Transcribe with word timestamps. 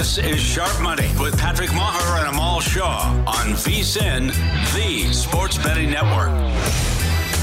This 0.00 0.16
is 0.16 0.40
Sharp 0.40 0.80
Money 0.80 1.10
with 1.20 1.38
Patrick 1.38 1.68
Meagher 1.68 2.20
and 2.20 2.28
Amal 2.30 2.60
Shah 2.60 3.22
on 3.26 3.52
VSIN, 3.52 4.28
the 4.72 5.12
Sports 5.12 5.58
Betting 5.58 5.90
Network. 5.90 6.30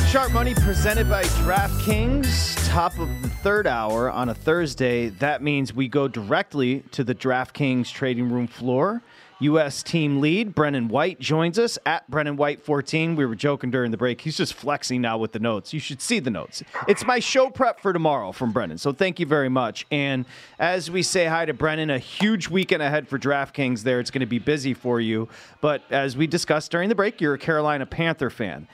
Sharp 0.10 0.32
Money 0.32 0.56
presented 0.56 1.08
by 1.08 1.22
DraftKings, 1.46 2.68
top 2.68 2.98
of 2.98 3.22
the 3.22 3.30
third 3.30 3.68
hour 3.68 4.10
on 4.10 4.30
a 4.30 4.34
Thursday. 4.34 5.10
That 5.10 5.44
means 5.44 5.72
we 5.72 5.88
go 5.88 6.08
directly 6.08 6.80
to 6.94 7.04
the 7.04 7.14
DraftKings 7.14 7.94
trading 7.94 8.32
room 8.32 8.48
floor. 8.48 9.04
U.S. 9.40 9.84
team 9.84 10.20
lead, 10.20 10.56
Brennan 10.56 10.88
White, 10.88 11.20
joins 11.20 11.60
us 11.60 11.78
at 11.86 12.10
Brennan 12.10 12.38
White 12.38 12.60
14. 12.60 13.16
We 13.16 13.26
were 13.26 13.36
joking 13.36 13.70
during 13.70 13.92
the 13.92 13.98
break. 13.98 14.22
He's 14.22 14.36
just 14.36 14.56
flexing 14.56 15.00
now 15.00 15.20
with 15.20 15.32
the 15.32 15.40
notes. 15.40 15.74
You 15.74 15.80
should 15.80 16.02
see 16.02 16.20
the 16.20 16.32
notes. 16.32 16.64
It's 16.88 17.06
my 17.06 17.20
show 17.20 17.52
prep 17.52 17.80
for 17.80 17.94
tomorrow 17.94 18.32
from 18.32 18.52
Brennan. 18.52 18.80
So 18.80 18.92
thank 18.92 19.20
you 19.20 19.28
very 19.28 19.50
much. 19.50 19.86
And 19.92 20.26
as 20.58 20.90
we 20.90 21.04
say 21.04 21.26
hi 21.26 21.46
to 21.46 21.54
Brennan, 21.54 21.92
a 21.92 22.00
huge 22.00 22.50
weekend 22.50 22.82
ahead 22.82 23.08
for 23.08 23.20
DraftKings 23.20 23.84
there. 23.84 24.00
It's 24.00 24.10
going 24.10 24.22
to 24.22 24.26
be 24.26 24.40
busy 24.40 24.74
for 24.74 25.00
you. 25.00 25.30
But 25.62 25.84
as 25.92 26.18
we 26.18 26.26
discussed 26.26 26.72
during 26.72 26.90
the 26.90 26.96
break, 26.96 27.22
you're 27.22 27.36
a 27.36 27.40
Carolina 27.40 27.86
Panther 27.86 28.32
fan. 28.32 28.68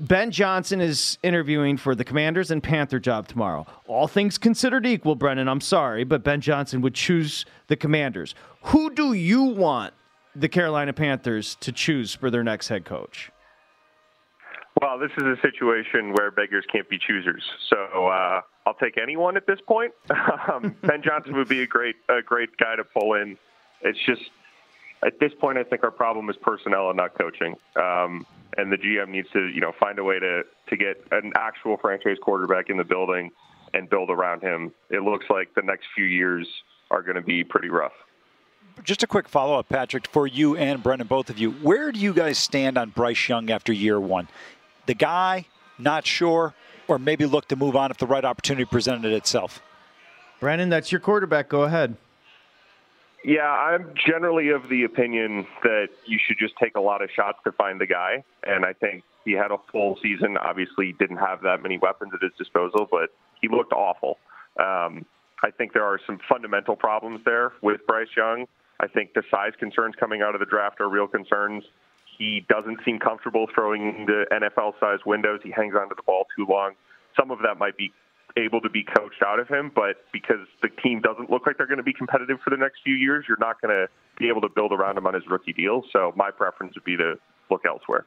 Ben 0.00 0.30
Johnson 0.30 0.80
is 0.80 1.18
interviewing 1.22 1.76
for 1.76 1.94
the 1.94 2.04
Commanders 2.04 2.50
and 2.50 2.62
Panther 2.62 2.98
job 2.98 3.28
tomorrow. 3.28 3.66
All 3.86 4.08
things 4.08 4.38
considered 4.38 4.86
equal, 4.86 5.14
Brennan, 5.14 5.48
I'm 5.48 5.60
sorry, 5.60 6.04
but 6.04 6.22
Ben 6.22 6.40
Johnson 6.40 6.80
would 6.82 6.94
choose 6.94 7.44
the 7.66 7.76
Commanders. 7.76 8.34
Who 8.62 8.94
do 8.94 9.12
you 9.12 9.42
want 9.42 9.92
the 10.34 10.48
Carolina 10.48 10.92
Panthers 10.92 11.56
to 11.60 11.72
choose 11.72 12.14
for 12.14 12.30
their 12.30 12.42
next 12.42 12.68
head 12.68 12.84
coach? 12.84 13.30
Well, 14.80 14.98
this 14.98 15.10
is 15.18 15.24
a 15.24 15.36
situation 15.42 16.12
where 16.14 16.30
beggars 16.30 16.64
can't 16.72 16.88
be 16.88 16.98
choosers. 16.98 17.42
So 17.68 18.06
uh, 18.06 18.40
I'll 18.66 18.74
take 18.74 18.96
anyone 18.96 19.36
at 19.36 19.46
this 19.46 19.60
point. 19.66 19.92
um, 20.52 20.74
ben 20.82 21.02
Johnson 21.02 21.36
would 21.36 21.48
be 21.48 21.62
a 21.62 21.66
great 21.66 21.96
a 22.08 22.22
great 22.22 22.56
guy 22.56 22.76
to 22.76 22.84
pull 22.84 23.14
in. 23.14 23.36
It's 23.82 23.98
just 24.06 24.22
at 25.04 25.18
this 25.20 25.32
point, 25.38 25.58
I 25.58 25.64
think 25.64 25.84
our 25.84 25.90
problem 25.90 26.30
is 26.30 26.36
personnel 26.40 26.88
and 26.88 26.96
not 26.96 27.18
coaching. 27.18 27.56
Um, 27.76 28.26
and 28.56 28.72
the 28.72 28.76
GM 28.76 29.08
needs 29.08 29.28
to 29.32 29.46
you 29.48 29.60
know 29.60 29.72
find 29.78 29.98
a 29.98 30.04
way 30.04 30.18
to 30.18 30.42
to 30.68 30.76
get 30.76 31.04
an 31.10 31.32
actual 31.36 31.76
franchise 31.76 32.16
quarterback 32.22 32.70
in 32.70 32.78
the 32.78 32.84
building 32.84 33.30
and 33.74 33.90
build 33.90 34.10
around 34.10 34.42
him. 34.42 34.72
It 34.90 35.02
looks 35.02 35.26
like 35.28 35.54
the 35.54 35.62
next 35.62 35.86
few 35.94 36.04
years 36.04 36.48
are 36.90 37.02
going 37.02 37.16
to 37.16 37.22
be 37.22 37.44
pretty 37.44 37.68
rough 37.68 37.92
just 38.82 39.02
a 39.02 39.06
quick 39.06 39.28
follow 39.28 39.58
up, 39.58 39.68
Patrick, 39.68 40.08
for 40.08 40.26
you 40.26 40.56
and 40.56 40.82
Brendan, 40.82 41.06
both 41.06 41.30
of 41.30 41.38
you. 41.38 41.52
Where 41.52 41.92
do 41.92 42.00
you 42.00 42.12
guys 42.12 42.38
stand 42.38 42.78
on 42.78 42.90
Bryce 42.90 43.28
Young 43.28 43.50
after 43.50 43.72
year 43.72 44.00
one? 44.00 44.28
The 44.86 44.94
guy, 44.94 45.46
not 45.78 46.06
sure, 46.06 46.54
or 46.88 46.98
maybe 46.98 47.26
look 47.26 47.48
to 47.48 47.56
move 47.56 47.76
on 47.76 47.90
if 47.90 47.98
the 47.98 48.06
right 48.06 48.24
opportunity 48.24 48.64
presented 48.64 49.12
itself? 49.12 49.62
Brendan, 50.40 50.68
that's 50.68 50.90
your 50.90 51.00
quarterback. 51.00 51.48
Go 51.48 51.62
ahead. 51.62 51.96
Yeah, 53.24 53.48
I'm 53.48 53.94
generally 53.94 54.48
of 54.48 54.68
the 54.68 54.82
opinion 54.82 55.46
that 55.62 55.88
you 56.04 56.18
should 56.18 56.38
just 56.38 56.54
take 56.56 56.76
a 56.76 56.80
lot 56.80 57.02
of 57.02 57.10
shots 57.14 57.38
to 57.44 57.52
find 57.52 57.80
the 57.80 57.86
guy. 57.86 58.24
And 58.42 58.64
I 58.64 58.72
think 58.72 59.04
he 59.24 59.32
had 59.32 59.52
a 59.52 59.58
full 59.70 59.98
season. 60.02 60.36
Obviously, 60.36 60.92
didn't 60.98 61.18
have 61.18 61.42
that 61.42 61.62
many 61.62 61.78
weapons 61.78 62.12
at 62.14 62.20
his 62.20 62.32
disposal, 62.36 62.88
but 62.90 63.10
he 63.40 63.48
looked 63.48 63.72
awful. 63.72 64.18
Um, 64.58 65.06
I 65.44 65.50
think 65.56 65.72
there 65.72 65.84
are 65.84 66.00
some 66.06 66.18
fundamental 66.28 66.74
problems 66.74 67.20
there 67.24 67.52
with 67.62 67.86
Bryce 67.86 68.08
Young. 68.16 68.46
I 68.80 68.88
think 68.88 69.14
the 69.14 69.22
size 69.30 69.52
concerns 69.58 69.94
coming 69.98 70.22
out 70.22 70.34
of 70.34 70.40
the 70.40 70.46
draft 70.46 70.80
are 70.80 70.88
real 70.88 71.06
concerns. 71.06 71.64
He 72.18 72.44
doesn't 72.48 72.78
seem 72.84 72.98
comfortable 72.98 73.46
throwing 73.54 74.06
the 74.06 74.26
NFL 74.32 74.78
size 74.80 74.98
windows. 75.06 75.40
He 75.42 75.50
hangs 75.50 75.74
onto 75.74 75.94
the 75.94 76.02
ball 76.02 76.26
too 76.36 76.46
long. 76.48 76.72
Some 77.18 77.30
of 77.30 77.38
that 77.44 77.58
might 77.58 77.76
be 77.76 77.92
able 78.36 78.60
to 78.60 78.70
be 78.70 78.82
coached 78.82 79.22
out 79.24 79.38
of 79.38 79.48
him, 79.48 79.70
but 79.74 80.04
because 80.12 80.46
the 80.62 80.68
team 80.82 81.00
doesn't 81.00 81.30
look 81.30 81.46
like 81.46 81.58
they're 81.58 81.66
going 81.66 81.78
to 81.78 81.82
be 81.82 81.92
competitive 81.92 82.38
for 82.42 82.50
the 82.50 82.56
next 82.56 82.80
few 82.82 82.94
years, 82.94 83.24
you're 83.28 83.38
not 83.38 83.60
going 83.60 83.74
to 83.74 83.88
be 84.18 84.28
able 84.28 84.40
to 84.40 84.48
build 84.48 84.72
around 84.72 84.96
him 84.96 85.06
on 85.06 85.14
his 85.14 85.24
rookie 85.28 85.52
deal. 85.52 85.82
So 85.92 86.12
my 86.16 86.30
preference 86.30 86.74
would 86.74 86.84
be 86.84 86.96
to 86.96 87.14
look 87.50 87.62
elsewhere. 87.66 88.06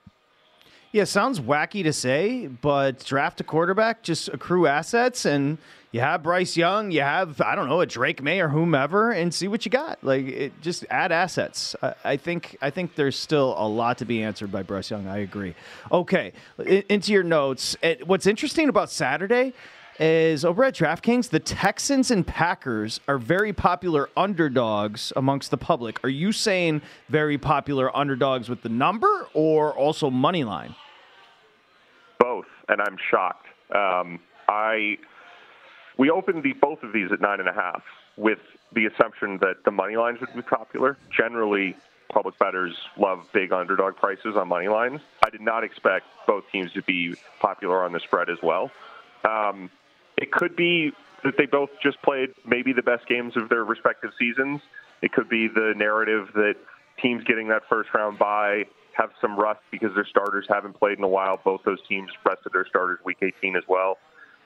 Yeah, 0.95 1.03
sounds 1.03 1.41
wacky 1.41 1.83
to 1.83 1.91
say, 1.91 2.47
but 2.47 3.03
draft 3.03 3.41
a 3.41 3.43
quarterback, 3.43 4.01
just 4.01 4.29
accrue 4.29 4.65
assets, 4.65 5.25
and 5.25 5.57
you 5.91 5.99
have 5.99 6.23
Bryce 6.23 6.55
Young, 6.55 6.89
you 6.89 7.01
have 7.01 7.41
I 7.41 7.53
don't 7.53 7.67
know 7.67 7.81
a 7.81 7.85
Drake 7.85 8.23
Maye 8.23 8.39
or 8.39 8.47
whomever, 8.47 9.11
and 9.11 9.33
see 9.33 9.49
what 9.49 9.65
you 9.65 9.71
got. 9.71 10.01
Like, 10.05 10.25
it, 10.25 10.61
just 10.61 10.85
add 10.89 11.11
assets. 11.11 11.75
I, 11.83 11.95
I, 12.05 12.15
think 12.15 12.55
I 12.61 12.69
think 12.69 12.95
there's 12.95 13.17
still 13.19 13.55
a 13.57 13.67
lot 13.67 13.97
to 13.97 14.05
be 14.05 14.23
answered 14.23 14.53
by 14.53 14.63
Bryce 14.63 14.89
Young. 14.89 15.05
I 15.05 15.17
agree. 15.17 15.53
Okay, 15.91 16.31
in, 16.59 16.85
into 16.87 17.11
your 17.11 17.23
notes. 17.23 17.75
It, 17.81 18.07
what's 18.07 18.25
interesting 18.25 18.69
about 18.69 18.89
Saturday 18.89 19.51
is 19.99 20.45
over 20.45 20.63
at 20.63 20.75
DraftKings, 20.75 21.29
the 21.29 21.41
Texans 21.41 22.09
and 22.09 22.25
Packers 22.25 23.01
are 23.09 23.17
very 23.17 23.51
popular 23.51 24.09
underdogs 24.15 25.11
amongst 25.17 25.51
the 25.51 25.57
public. 25.57 26.01
Are 26.05 26.09
you 26.09 26.31
saying 26.31 26.81
very 27.09 27.37
popular 27.37 27.93
underdogs 27.95 28.47
with 28.47 28.61
the 28.61 28.69
number 28.69 29.27
or 29.33 29.73
also 29.73 30.09
money 30.09 30.45
line? 30.45 30.73
Both, 32.19 32.45
and 32.69 32.81
I'm 32.81 32.97
shocked. 33.09 33.47
Um, 33.73 34.19
I 34.47 34.97
we 35.97 36.09
opened 36.09 36.43
the 36.43 36.53
both 36.53 36.83
of 36.83 36.93
these 36.93 37.11
at 37.11 37.21
nine 37.21 37.39
and 37.39 37.49
a 37.49 37.53
half 37.53 37.83
with 38.17 38.39
the 38.73 38.85
assumption 38.85 39.37
that 39.39 39.63
the 39.63 39.71
money 39.71 39.97
lines 39.97 40.19
would 40.19 40.33
be 40.33 40.41
popular. 40.41 40.97
Generally, 41.15 41.75
public 42.09 42.37
bettors 42.37 42.75
love 42.97 43.27
big 43.33 43.51
underdog 43.51 43.95
prices 43.95 44.35
on 44.35 44.47
money 44.47 44.67
lines. 44.67 45.01
I 45.23 45.29
did 45.29 45.41
not 45.41 45.63
expect 45.63 46.05
both 46.27 46.43
teams 46.51 46.71
to 46.73 46.81
be 46.81 47.15
popular 47.39 47.83
on 47.83 47.93
the 47.93 47.99
spread 47.99 48.29
as 48.29 48.37
well. 48.43 48.71
Um, 49.27 49.69
it 50.17 50.31
could 50.31 50.55
be 50.55 50.91
that 51.23 51.37
they 51.37 51.45
both 51.45 51.69
just 51.81 52.01
played 52.01 52.29
maybe 52.45 52.73
the 52.73 52.83
best 52.83 53.07
games 53.07 53.35
of 53.35 53.49
their 53.49 53.63
respective 53.63 54.11
seasons. 54.17 54.61
It 55.01 55.11
could 55.11 55.27
be 55.27 55.47
the 55.47 55.73
narrative 55.75 56.29
that 56.35 56.55
teams 57.01 57.23
getting 57.25 57.49
that 57.49 57.63
first 57.67 57.89
round 57.93 58.17
bye 58.17 58.65
have 58.95 59.11
some 59.21 59.37
rust 59.37 59.61
because 59.71 59.93
their 59.93 60.05
starters 60.05 60.45
haven't 60.49 60.73
played 60.73 60.97
in 60.97 61.03
a 61.03 61.07
while. 61.07 61.39
Both 61.43 61.61
those 61.65 61.79
teams 61.87 62.09
rested 62.25 62.53
their 62.53 62.65
starters 62.67 62.99
week 63.05 63.17
18 63.21 63.55
as 63.55 63.63
well. 63.67 63.97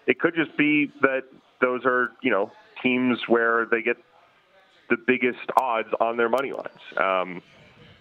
It 0.07 0.19
could 0.19 0.36
just 0.36 0.56
be 0.57 0.92
that 1.01 1.24
those 1.62 1.86
are, 1.86 2.10
you 2.22 2.31
know, 2.31 2.51
teams 2.81 3.19
where 3.28 3.66
they 3.66 3.81
get 3.81 3.98
the 4.90 4.98
biggest 4.98 5.40
odds 5.57 5.90
on 6.00 6.18
their 6.18 6.30
money 6.30 6.51
lines. 6.51 6.80
Um, 6.98 7.42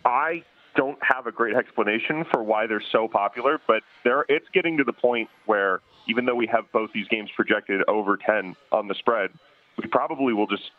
I 0.05 0.45
don't 0.75 0.99
have 1.03 1.27
a 1.27 1.33
great 1.33 1.57
explanation 1.57 2.25
for 2.33 2.43
why 2.43 2.67
they're 2.67 2.83
so 2.93 3.09
popular, 3.09 3.61
but 3.67 3.83
they're, 4.05 4.25
it's 4.29 4.47
getting 4.55 4.79
to 4.79 4.85
the 4.85 4.93
point 4.93 5.29
where 5.47 5.81
even 6.09 6.25
though 6.25 6.35
we 6.35 6.47
have 6.47 6.65
both 6.73 6.91
these 6.95 7.09
games 7.09 7.29
projected 7.35 7.83
over 7.89 8.17
10 8.17 8.57
on 8.73 8.89
the 8.89 8.95
spread, 8.95 9.31
we 9.77 9.87
probably 9.89 10.33
will 10.33 10.47
just 10.47 10.71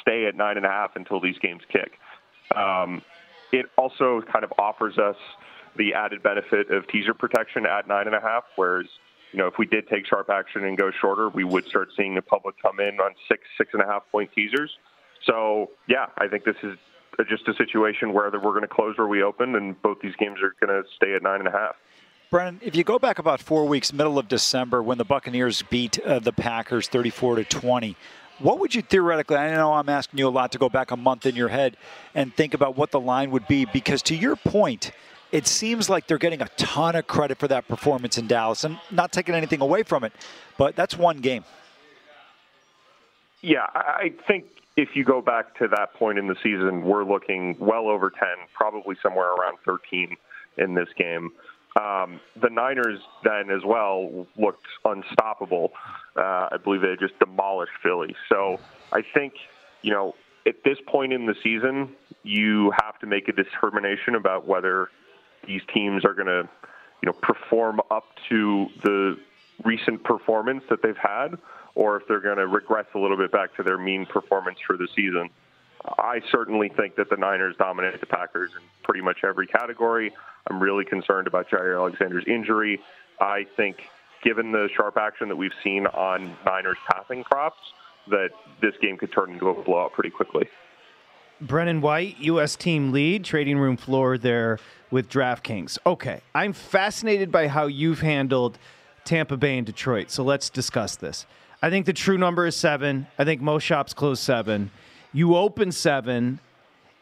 stay 0.00 0.26
at 0.26 0.34
nine 0.34 0.56
and 0.56 0.64
a 0.64 0.68
half 0.68 0.96
until 0.96 1.20
these 1.20 1.38
games 1.38 1.62
kick. 1.70 1.98
Um, 2.56 3.02
it 3.52 3.66
also 3.76 4.22
kind 4.32 4.44
of 4.44 4.52
offers 4.58 4.98
us 4.98 5.16
the 5.76 5.94
added 5.94 6.22
benefit 6.22 6.70
of 6.70 6.86
teaser 6.88 7.14
protection 7.14 7.66
at 7.66 7.86
nine 7.86 8.06
and 8.06 8.16
a 8.16 8.20
half, 8.20 8.44
whereas 8.56 8.86
you 9.32 9.38
know 9.38 9.46
if 9.46 9.54
we 9.58 9.66
did 9.66 9.88
take 9.88 10.06
sharp 10.06 10.30
action 10.30 10.64
and 10.64 10.76
go 10.76 10.90
shorter, 11.00 11.28
we 11.28 11.44
would 11.44 11.66
start 11.66 11.88
seeing 11.96 12.14
the 12.14 12.22
public 12.22 12.54
come 12.60 12.80
in 12.80 13.00
on 13.00 13.14
six, 13.28 13.42
six 13.56 13.70
and 13.72 13.82
a 13.82 13.86
half 13.86 14.02
point 14.10 14.30
teasers. 14.34 14.70
So 15.24 15.70
yeah, 15.88 16.06
I 16.18 16.28
think 16.28 16.44
this 16.44 16.56
is 16.62 16.78
just 17.28 17.48
a 17.48 17.54
situation 17.54 18.12
where 18.12 18.30
we're 18.30 18.40
going 18.40 18.62
to 18.62 18.68
close 18.68 18.96
where 18.96 19.08
we 19.08 19.22
opened, 19.22 19.56
and 19.56 19.80
both 19.82 19.98
these 20.00 20.14
games 20.16 20.38
are 20.42 20.54
going 20.64 20.82
to 20.82 20.88
stay 20.96 21.14
at 21.14 21.22
nine 21.22 21.40
and 21.40 21.48
a 21.48 21.52
half. 21.52 21.76
Brennan, 22.30 22.60
if 22.62 22.76
you 22.76 22.84
go 22.84 22.98
back 22.98 23.18
about 23.18 23.40
four 23.40 23.64
weeks, 23.64 23.90
middle 23.90 24.18
of 24.18 24.28
December, 24.28 24.82
when 24.82 24.98
the 24.98 25.04
Buccaneers 25.04 25.62
beat 25.62 25.98
uh, 26.00 26.18
the 26.18 26.32
Packers 26.32 26.86
34 26.86 27.36
to 27.36 27.44
20, 27.44 27.96
what 28.38 28.58
would 28.60 28.74
you 28.74 28.82
theoretically? 28.82 29.36
I 29.36 29.54
know 29.54 29.72
I'm 29.72 29.88
asking 29.88 30.18
you 30.18 30.28
a 30.28 30.30
lot 30.30 30.52
to 30.52 30.58
go 30.58 30.68
back 30.68 30.90
a 30.90 30.96
month 30.96 31.26
in 31.26 31.34
your 31.34 31.48
head 31.48 31.76
and 32.14 32.34
think 32.34 32.54
about 32.54 32.76
what 32.76 32.90
the 32.90 33.00
line 33.00 33.30
would 33.30 33.46
be, 33.48 33.64
because 33.64 34.02
to 34.02 34.14
your 34.14 34.36
point, 34.36 34.92
it 35.32 35.46
seems 35.46 35.90
like 35.90 36.06
they're 36.06 36.18
getting 36.18 36.40
a 36.40 36.48
ton 36.56 36.96
of 36.96 37.06
credit 37.06 37.38
for 37.38 37.48
that 37.48 37.68
performance 37.68 38.16
in 38.16 38.26
Dallas, 38.26 38.64
and 38.64 38.78
not 38.90 39.12
taking 39.12 39.34
anything 39.34 39.60
away 39.60 39.82
from 39.82 40.04
it, 40.04 40.12
but 40.56 40.76
that's 40.76 40.96
one 40.96 41.18
game. 41.18 41.44
Yeah, 43.42 43.66
I 43.74 44.12
think 44.26 44.46
if 44.76 44.90
you 44.94 45.04
go 45.04 45.20
back 45.20 45.56
to 45.58 45.68
that 45.68 45.94
point 45.94 46.18
in 46.18 46.28
the 46.28 46.36
season, 46.42 46.82
we're 46.82 47.04
looking 47.04 47.56
well 47.58 47.88
over 47.88 48.10
10, 48.10 48.20
probably 48.54 48.96
somewhere 49.02 49.32
around 49.32 49.58
13 49.64 50.16
in 50.56 50.74
this 50.74 50.88
game. 50.96 51.32
Um, 51.78 52.20
the 52.40 52.48
Niners 52.50 52.98
then 53.22 53.50
as 53.50 53.62
well 53.64 54.26
looked 54.36 54.66
unstoppable. 54.84 55.72
Uh, 56.18 56.48
I 56.50 56.56
believe 56.62 56.80
they 56.80 56.96
just 56.98 57.18
demolished 57.20 57.72
Philly. 57.82 58.16
So 58.28 58.58
I 58.92 59.02
think, 59.14 59.34
you 59.82 59.92
know, 59.92 60.14
at 60.46 60.64
this 60.64 60.78
point 60.86 61.12
in 61.12 61.26
the 61.26 61.34
season, 61.42 61.94
you 62.24 62.72
have 62.82 62.98
to 63.00 63.06
make 63.06 63.28
a 63.28 63.32
determination 63.32 64.16
about 64.16 64.46
whether 64.46 64.88
these 65.46 65.62
teams 65.72 66.04
are 66.04 66.14
going 66.14 66.26
to, 66.26 66.48
you 67.02 67.06
know, 67.06 67.12
perform 67.12 67.80
up 67.90 68.04
to 68.28 68.66
the 68.82 69.16
recent 69.64 70.02
performance 70.02 70.64
that 70.70 70.82
they've 70.82 70.96
had 70.96 71.38
or 71.74 71.96
if 71.96 72.08
they're 72.08 72.20
going 72.20 72.38
to 72.38 72.46
regress 72.46 72.86
a 72.94 72.98
little 72.98 73.16
bit 73.16 73.30
back 73.30 73.54
to 73.56 73.62
their 73.62 73.78
mean 73.78 74.04
performance 74.04 74.58
for 74.66 74.76
the 74.76 74.88
season. 74.96 75.30
I 75.98 76.20
certainly 76.32 76.68
think 76.68 76.96
that 76.96 77.08
the 77.08 77.16
Niners 77.16 77.54
dominate 77.56 78.00
the 78.00 78.06
Packers 78.06 78.50
in 78.56 78.62
pretty 78.82 79.00
much 79.00 79.18
every 79.22 79.46
category. 79.46 80.12
I'm 80.50 80.60
really 80.60 80.84
concerned 80.84 81.28
about 81.28 81.48
Jaire 81.48 81.76
Alexander's 81.76 82.24
injury. 82.26 82.80
I 83.20 83.46
think, 83.56 83.88
given 84.22 84.52
the 84.52 84.68
sharp 84.76 84.96
action 84.96 85.28
that 85.28 85.36
we've 85.36 85.52
seen 85.62 85.86
on 85.86 86.36
Niners 86.44 86.76
passing 86.90 87.24
props, 87.24 87.58
that 88.10 88.30
this 88.60 88.74
game 88.80 88.96
could 88.96 89.12
turn 89.12 89.32
into 89.32 89.48
a 89.48 89.62
blowout 89.62 89.92
pretty 89.92 90.10
quickly. 90.10 90.48
Brennan 91.40 91.80
White, 91.80 92.16
U.S. 92.18 92.56
team 92.56 92.90
lead, 92.90 93.24
trading 93.24 93.58
room 93.58 93.76
floor 93.76 94.18
there 94.18 94.58
with 94.90 95.08
DraftKings. 95.08 95.78
Okay, 95.86 96.20
I'm 96.34 96.52
fascinated 96.52 97.30
by 97.30 97.46
how 97.46 97.66
you've 97.66 98.00
handled 98.00 98.58
Tampa 99.04 99.36
Bay 99.36 99.56
and 99.56 99.66
Detroit, 99.66 100.10
so 100.10 100.24
let's 100.24 100.50
discuss 100.50 100.96
this. 100.96 101.26
I 101.62 101.70
think 101.70 101.86
the 101.86 101.92
true 101.92 102.18
number 102.18 102.46
is 102.46 102.56
seven. 102.56 103.06
I 103.18 103.24
think 103.24 103.40
most 103.40 103.62
shops 103.62 103.94
close 103.94 104.20
seven. 104.20 104.70
You 105.12 105.36
open 105.36 105.72
seven. 105.72 106.40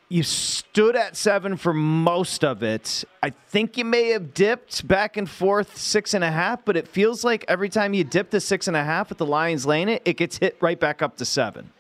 You 0.08 0.23
stood 0.23 0.94
at 0.94 1.17
seven 1.17 1.56
for 1.56 1.73
most 1.73 2.44
of 2.44 2.62
it. 2.62 3.05
I 3.25 3.31
think 3.31 3.76
you 3.76 3.85
may 3.85 4.11
have 4.11 4.35
dipped 4.35 4.87
back 4.87 5.17
and 5.17 5.29
forth 5.29 5.76
six 5.76 6.14
and 6.14 6.23
a 6.23 6.31
half, 6.31 6.64
but 6.64 6.76
it 6.76 6.87
feels 6.87 7.25
like 7.25 7.44
every 7.49 7.69
time 7.69 7.93
you 7.93 8.05
dip 8.05 8.31
to 8.31 8.41
six 8.41 8.69
and 8.69 8.76
a 8.76 8.85
half 8.85 9.08
with 9.08 9.19
the 9.19 9.26
Lions 9.26 9.67
laying 9.67 9.88
it, 9.88 10.03
it 10.05 10.17
gets 10.17 10.38
hit 10.38 10.56
right 10.61 10.79
back 10.79 11.03
up 11.03 11.17
to 11.17 11.25
seven. 11.25 11.73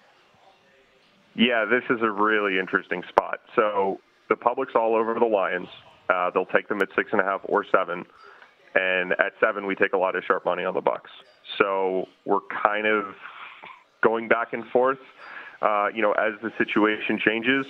Yeah, 1.36 1.66
this 1.66 1.84
is 1.88 2.02
a 2.02 2.10
really 2.10 2.58
interesting 2.58 3.04
spot. 3.08 3.40
So 3.54 4.00
the 4.28 4.34
public's 4.34 4.72
all 4.74 4.96
over 4.96 5.14
the 5.14 5.24
Lions. 5.24 5.68
Uh, 6.08 6.30
they'll 6.30 6.46
take 6.46 6.68
them 6.68 6.82
at 6.82 6.88
six 6.96 7.10
and 7.12 7.20
a 7.20 7.24
half 7.24 7.42
or 7.44 7.64
seven, 7.70 8.04
and 8.74 9.12
at 9.12 9.34
seven 9.38 9.66
we 9.66 9.76
take 9.76 9.92
a 9.92 9.98
lot 9.98 10.16
of 10.16 10.24
sharp 10.24 10.44
money 10.44 10.64
on 10.64 10.74
the 10.74 10.82
Bucs. 10.82 11.10
So 11.58 12.08
we're 12.24 12.40
kind 12.62 12.88
of 12.88 13.14
going 14.02 14.26
back 14.26 14.52
and 14.52 14.66
forth. 14.70 14.98
Uh, 15.62 15.88
you 15.94 16.02
know, 16.02 16.12
as 16.12 16.34
the 16.42 16.52
situation 16.58 17.20
changes, 17.24 17.66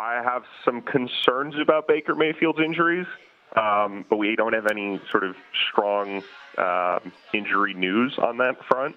I 0.00 0.22
have 0.24 0.44
some 0.64 0.80
concerns 0.80 1.56
about 1.60 1.86
Baker 1.86 2.14
Mayfield's 2.14 2.58
injuries, 2.58 3.06
um, 3.54 4.06
but 4.08 4.16
we 4.16 4.34
don't 4.34 4.54
have 4.54 4.66
any 4.66 4.98
sort 5.10 5.24
of 5.24 5.36
strong 5.68 6.22
uh, 6.56 7.00
injury 7.34 7.74
news 7.74 8.16
on 8.18 8.38
that 8.38 8.64
front. 8.64 8.96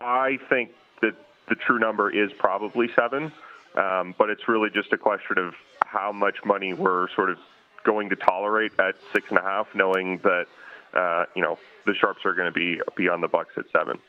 I 0.00 0.38
think 0.48 0.72
that 1.00 1.14
the 1.48 1.54
true 1.54 1.78
number 1.78 2.10
is 2.10 2.32
probably 2.38 2.88
seven, 2.96 3.32
um, 3.76 4.16
but 4.18 4.30
it's 4.30 4.48
really 4.48 4.68
just 4.68 4.92
a 4.92 4.98
question 4.98 5.38
of 5.38 5.54
how 5.86 6.10
much 6.10 6.44
money 6.44 6.74
we're 6.74 7.08
sort 7.14 7.30
of 7.30 7.38
going 7.84 8.10
to 8.10 8.16
tolerate 8.16 8.72
at 8.80 8.96
six 9.12 9.28
and 9.28 9.38
a 9.38 9.42
half, 9.42 9.68
knowing 9.76 10.18
that 10.24 10.46
uh, 10.92 11.26
you 11.36 11.42
know 11.42 11.56
the 11.86 11.94
sharps 11.94 12.24
are 12.24 12.34
going 12.34 12.52
to 12.52 12.52
be 12.52 12.80
be 12.96 13.08
on 13.08 13.20
the 13.20 13.28
Bucs 13.28 13.56
at 13.56 13.66
seven. 13.70 14.00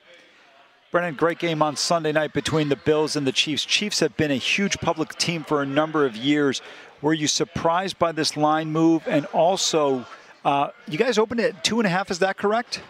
Brennan, 0.95 1.15
great 1.15 1.39
game 1.39 1.61
on 1.61 1.75
Sunday 1.75 2.13
night 2.13 2.31
between 2.31 2.69
the 2.69 2.77
Bills 2.77 3.17
and 3.17 3.27
the 3.27 3.33
Chiefs. 3.33 3.65
Chiefs 3.65 3.99
have 3.99 4.15
been 4.15 4.31
a 4.31 4.37
huge 4.37 4.79
public 4.79 5.13
team 5.17 5.43
for 5.43 5.61
a 5.61 5.65
number 5.65 6.05
of 6.05 6.15
years. 6.15 6.61
Were 7.01 7.13
you 7.13 7.27
surprised 7.27 7.99
by 7.99 8.13
this 8.13 8.37
line 8.37 8.71
move? 8.71 9.05
And 9.05 9.25
also, 9.33 10.05
uh, 10.45 10.69
you 10.87 10.97
guys 10.97 11.17
opened 11.17 11.41
at 11.41 11.65
two 11.65 11.81
and 11.81 11.85
a 11.85 11.89
half. 11.89 12.11
Is 12.11 12.19
that 12.19 12.37
correct? 12.37 12.81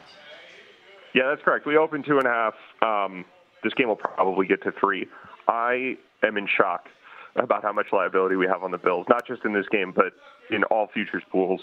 Yeah, 1.16 1.30
that's 1.30 1.42
correct. 1.42 1.66
We 1.66 1.78
opened 1.78 2.06
two 2.06 2.20
and 2.20 2.28
a 2.28 2.30
half. 2.30 2.54
Um, 2.84 3.26
this 3.64 3.74
game 3.74 3.88
will 3.88 3.96
probably 3.96 4.46
get 4.46 4.62
to 4.66 4.72
three. 4.80 5.08
I 5.48 5.98
am 6.22 6.38
in 6.38 6.46
shock 6.46 6.90
about 7.36 7.64
how 7.64 7.74
much 7.74 7.88
liability 7.92 8.36
we 8.36 8.46
have 8.46 8.62
on 8.62 8.70
the 8.70 8.78
Bills, 8.78 9.08
not 9.10 9.26
just 9.26 9.44
in 9.46 9.54
this 9.54 9.66
game, 9.72 9.92
but 9.92 10.14
in 10.52 10.64
all 10.66 10.90
futures 10.94 11.24
pools. 11.32 11.60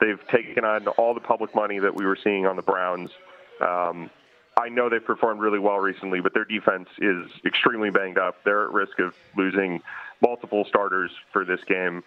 They've 0.00 0.18
taken 0.32 0.64
on 0.64 0.88
all 0.88 1.14
the 1.14 1.20
public 1.20 1.54
money 1.54 1.78
that 1.78 1.94
we 1.94 2.04
were 2.04 2.18
seeing 2.24 2.44
on 2.44 2.56
the 2.56 2.62
Browns. 2.62 3.10
Um, 3.60 4.10
I 4.58 4.68
know 4.70 4.88
they've 4.88 5.04
performed 5.04 5.40
really 5.40 5.58
well 5.58 5.78
recently, 5.78 6.20
but 6.20 6.32
their 6.32 6.44
defense 6.44 6.88
is 6.98 7.26
extremely 7.44 7.90
banged 7.90 8.18
up. 8.18 8.36
They're 8.44 8.64
at 8.64 8.72
risk 8.72 8.98
of 8.98 9.14
losing 9.36 9.82
multiple 10.22 10.64
starters 10.66 11.10
for 11.32 11.44
this 11.44 11.60
game. 11.68 12.02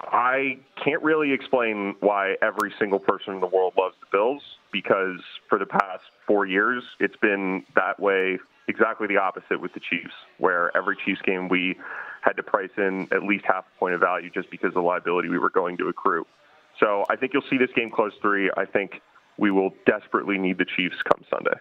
I 0.00 0.58
can't 0.82 1.02
really 1.02 1.32
explain 1.32 1.94
why 2.00 2.36
every 2.42 2.72
single 2.78 2.98
person 2.98 3.34
in 3.34 3.40
the 3.40 3.46
world 3.46 3.74
loves 3.78 3.94
the 4.00 4.06
Bills 4.10 4.42
because 4.72 5.20
for 5.48 5.58
the 5.58 5.66
past 5.66 6.02
four 6.26 6.46
years, 6.46 6.82
it's 7.00 7.16
been 7.16 7.64
that 7.74 8.00
way, 8.00 8.38
exactly 8.66 9.06
the 9.06 9.18
opposite 9.18 9.60
with 9.60 9.72
the 9.74 9.80
Chiefs, 9.80 10.14
where 10.38 10.74
every 10.76 10.96
Chiefs 11.04 11.20
game 11.22 11.48
we 11.48 11.76
had 12.22 12.32
to 12.36 12.42
price 12.42 12.70
in 12.76 13.08
at 13.12 13.22
least 13.22 13.44
half 13.46 13.64
a 13.76 13.78
point 13.78 13.94
of 13.94 14.00
value 14.00 14.30
just 14.30 14.50
because 14.50 14.68
of 14.68 14.74
the 14.74 14.82
liability 14.82 15.28
we 15.28 15.38
were 15.38 15.50
going 15.50 15.76
to 15.78 15.88
accrue. 15.88 16.26
So 16.80 17.04
I 17.10 17.16
think 17.16 17.32
you'll 17.32 17.48
see 17.48 17.58
this 17.58 17.70
game 17.76 17.90
close 17.90 18.12
three. 18.20 18.50
I 18.56 18.64
think 18.64 19.00
we 19.36 19.50
will 19.50 19.70
desperately 19.86 20.38
need 20.38 20.58
the 20.58 20.66
Chiefs 20.76 20.96
come 21.02 21.24
Sunday. 21.30 21.58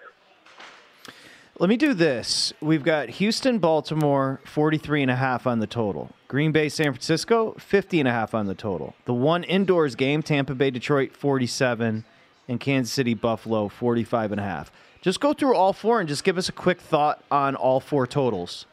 Let 1.60 1.70
me 1.70 1.78
do 1.78 1.94
this. 1.94 2.52
We've 2.62 2.84
got 2.84 3.10
Houston, 3.10 3.60
Baltimore, 3.60 4.42
43 4.46 5.04
and 5.04 5.12
a 5.12 5.16
half 5.16 5.46
on 5.46 5.60
the 5.60 5.68
total. 5.68 6.10
Green 6.28 6.52
Bay, 6.52 6.68
San 6.68 6.88
Francisco, 6.88 7.54
50 7.60 8.00
and 8.00 8.08
a 8.08 8.12
half 8.12 8.34
on 8.34 8.48
the 8.48 8.56
total. 8.56 8.96
The 9.06 9.14
one 9.14 9.44
indoors 9.44 9.94
game, 9.94 10.24
Tampa 10.24 10.56
Bay, 10.56 10.72
Detroit, 10.72 11.16
47, 11.16 12.06
and 12.48 12.60
Kansas 12.60 12.92
City, 12.92 13.14
Buffalo, 13.14 13.68
45 13.68 14.32
and 14.32 14.42
a 14.42 14.44
half. 14.44 14.72
Just 15.02 15.20
go 15.20 15.32
through 15.32 15.56
all 15.56 15.74
four 15.74 16.00
and 16.00 16.10
just 16.10 16.24
give 16.24 16.40
us 16.40 16.50
a 16.50 16.52
quick 16.52 16.82
thought 16.82 17.24
on 17.30 17.56
all 17.56 17.80
four 17.80 18.08
totals. 18.08 18.66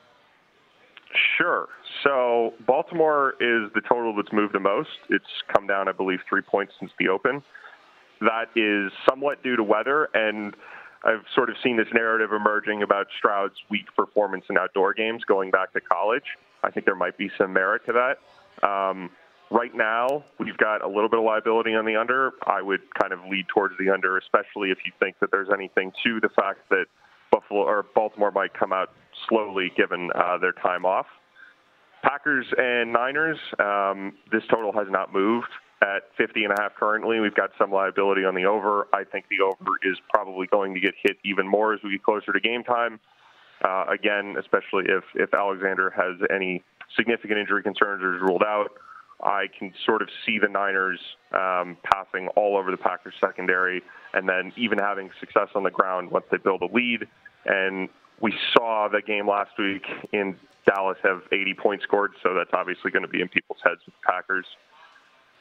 Sure. 1.36 1.68
So 2.02 2.54
Baltimore 2.66 3.34
is 3.40 3.70
the 3.74 3.82
total 3.86 4.16
that's 4.16 4.32
moved 4.32 4.54
the 4.54 4.60
most. 4.60 4.88
It's 5.10 5.24
come 5.54 5.66
down, 5.66 5.86
I 5.86 5.92
believe, 5.92 6.20
three 6.26 6.40
points 6.40 6.72
since 6.80 6.92
the 6.98 7.08
open. 7.08 7.42
That 8.22 8.46
is 8.56 8.90
somewhat 9.06 9.42
due 9.42 9.56
to 9.56 9.62
weather, 9.62 10.08
and 10.14 10.54
I've 11.04 11.24
sort 11.34 11.48
of 11.48 11.56
seen 11.62 11.76
this 11.76 11.88
narrative 11.94 12.32
emerging 12.32 12.82
about 12.82 13.06
Stroud's 13.16 13.54
weak 13.70 13.86
performance 13.96 14.44
in 14.50 14.58
outdoor 14.58 14.92
games 14.92 15.22
going 15.24 15.50
back 15.50 15.72
to 15.72 15.80
college. 15.80 16.24
I 16.62 16.70
think 16.70 16.84
there 16.84 16.96
might 16.96 17.16
be 17.16 17.30
some 17.38 17.52
merit 17.52 17.82
to 17.86 17.92
that. 17.92 18.66
Um, 18.66 19.10
right 19.50 19.74
now, 19.74 20.24
we've 20.38 20.58
got 20.58 20.82
a 20.82 20.88
little 20.88 21.08
bit 21.08 21.18
of 21.18 21.24
liability 21.24 21.74
on 21.74 21.86
the 21.86 21.96
under. 21.96 22.32
I 22.46 22.60
would 22.60 22.82
kind 23.00 23.12
of 23.14 23.20
lead 23.30 23.46
towards 23.48 23.74
the 23.78 23.90
under, 23.90 24.18
especially 24.18 24.70
if 24.70 24.78
you 24.84 24.92
think 25.00 25.16
that 25.20 25.30
there's 25.30 25.48
anything 25.52 25.92
to 26.04 26.20
the 26.20 26.28
fact 26.28 26.68
that 26.68 26.84
Buffalo 27.32 27.62
or 27.62 27.86
Baltimore 27.94 28.30
might 28.30 28.52
come 28.52 28.72
out 28.72 28.92
slowly 29.28 29.72
given 29.76 30.10
uh, 30.14 30.36
their 30.38 30.52
time 30.52 30.84
off. 30.84 31.06
Packers 32.02 32.46
and 32.56 32.92
Niners, 32.92 33.38
um, 33.58 34.14
this 34.32 34.42
total 34.50 34.72
has 34.72 34.86
not 34.90 35.12
moved 35.12 35.48
at 35.82 36.02
50 36.16 36.44
and 36.44 36.52
a 36.52 36.60
half 36.60 36.74
currently. 36.76 37.20
We've 37.20 37.34
got 37.34 37.50
some 37.58 37.72
liability 37.72 38.24
on 38.24 38.34
the 38.34 38.44
over. 38.44 38.86
I 38.92 39.04
think 39.04 39.26
the 39.30 39.44
over 39.44 39.78
is 39.82 39.96
probably 40.12 40.46
going 40.46 40.74
to 40.74 40.80
get 40.80 40.92
hit 41.02 41.16
even 41.24 41.48
more 41.48 41.72
as 41.72 41.80
we 41.82 41.92
get 41.92 42.02
closer 42.02 42.32
to 42.32 42.40
game 42.40 42.64
time. 42.64 43.00
Uh, 43.64 43.84
again, 43.92 44.36
especially 44.38 44.84
if, 44.88 45.04
if 45.14 45.32
Alexander 45.34 45.90
has 45.90 46.16
any 46.34 46.62
significant 46.96 47.38
injury 47.38 47.62
concerns 47.62 48.02
or 48.02 48.16
is 48.16 48.22
ruled 48.22 48.42
out, 48.42 48.68
I 49.22 49.46
can 49.58 49.72
sort 49.84 50.00
of 50.00 50.08
see 50.24 50.38
the 50.38 50.48
Niners 50.48 50.98
um, 51.32 51.76
passing 51.84 52.28
all 52.36 52.56
over 52.56 52.70
the 52.70 52.78
Packers 52.78 53.14
secondary 53.20 53.82
and 54.14 54.28
then 54.28 54.52
even 54.56 54.78
having 54.78 55.10
success 55.20 55.48
on 55.54 55.62
the 55.62 55.70
ground 55.70 56.10
once 56.10 56.24
they 56.30 56.38
build 56.38 56.62
a 56.62 56.74
lead. 56.74 57.06
And 57.44 57.88
we 58.20 58.32
saw 58.54 58.88
the 58.88 59.02
game 59.02 59.28
last 59.28 59.50
week 59.58 59.84
in 60.12 60.36
Dallas 60.66 60.98
have 61.02 61.22
80 61.32 61.54
points 61.54 61.84
scored, 61.84 62.12
so 62.22 62.34
that's 62.34 62.50
obviously 62.52 62.90
going 62.90 63.02
to 63.02 63.08
be 63.08 63.20
in 63.20 63.28
people's 63.28 63.60
heads 63.64 63.80
with 63.86 63.94
the 63.94 64.06
Packers. 64.06 64.46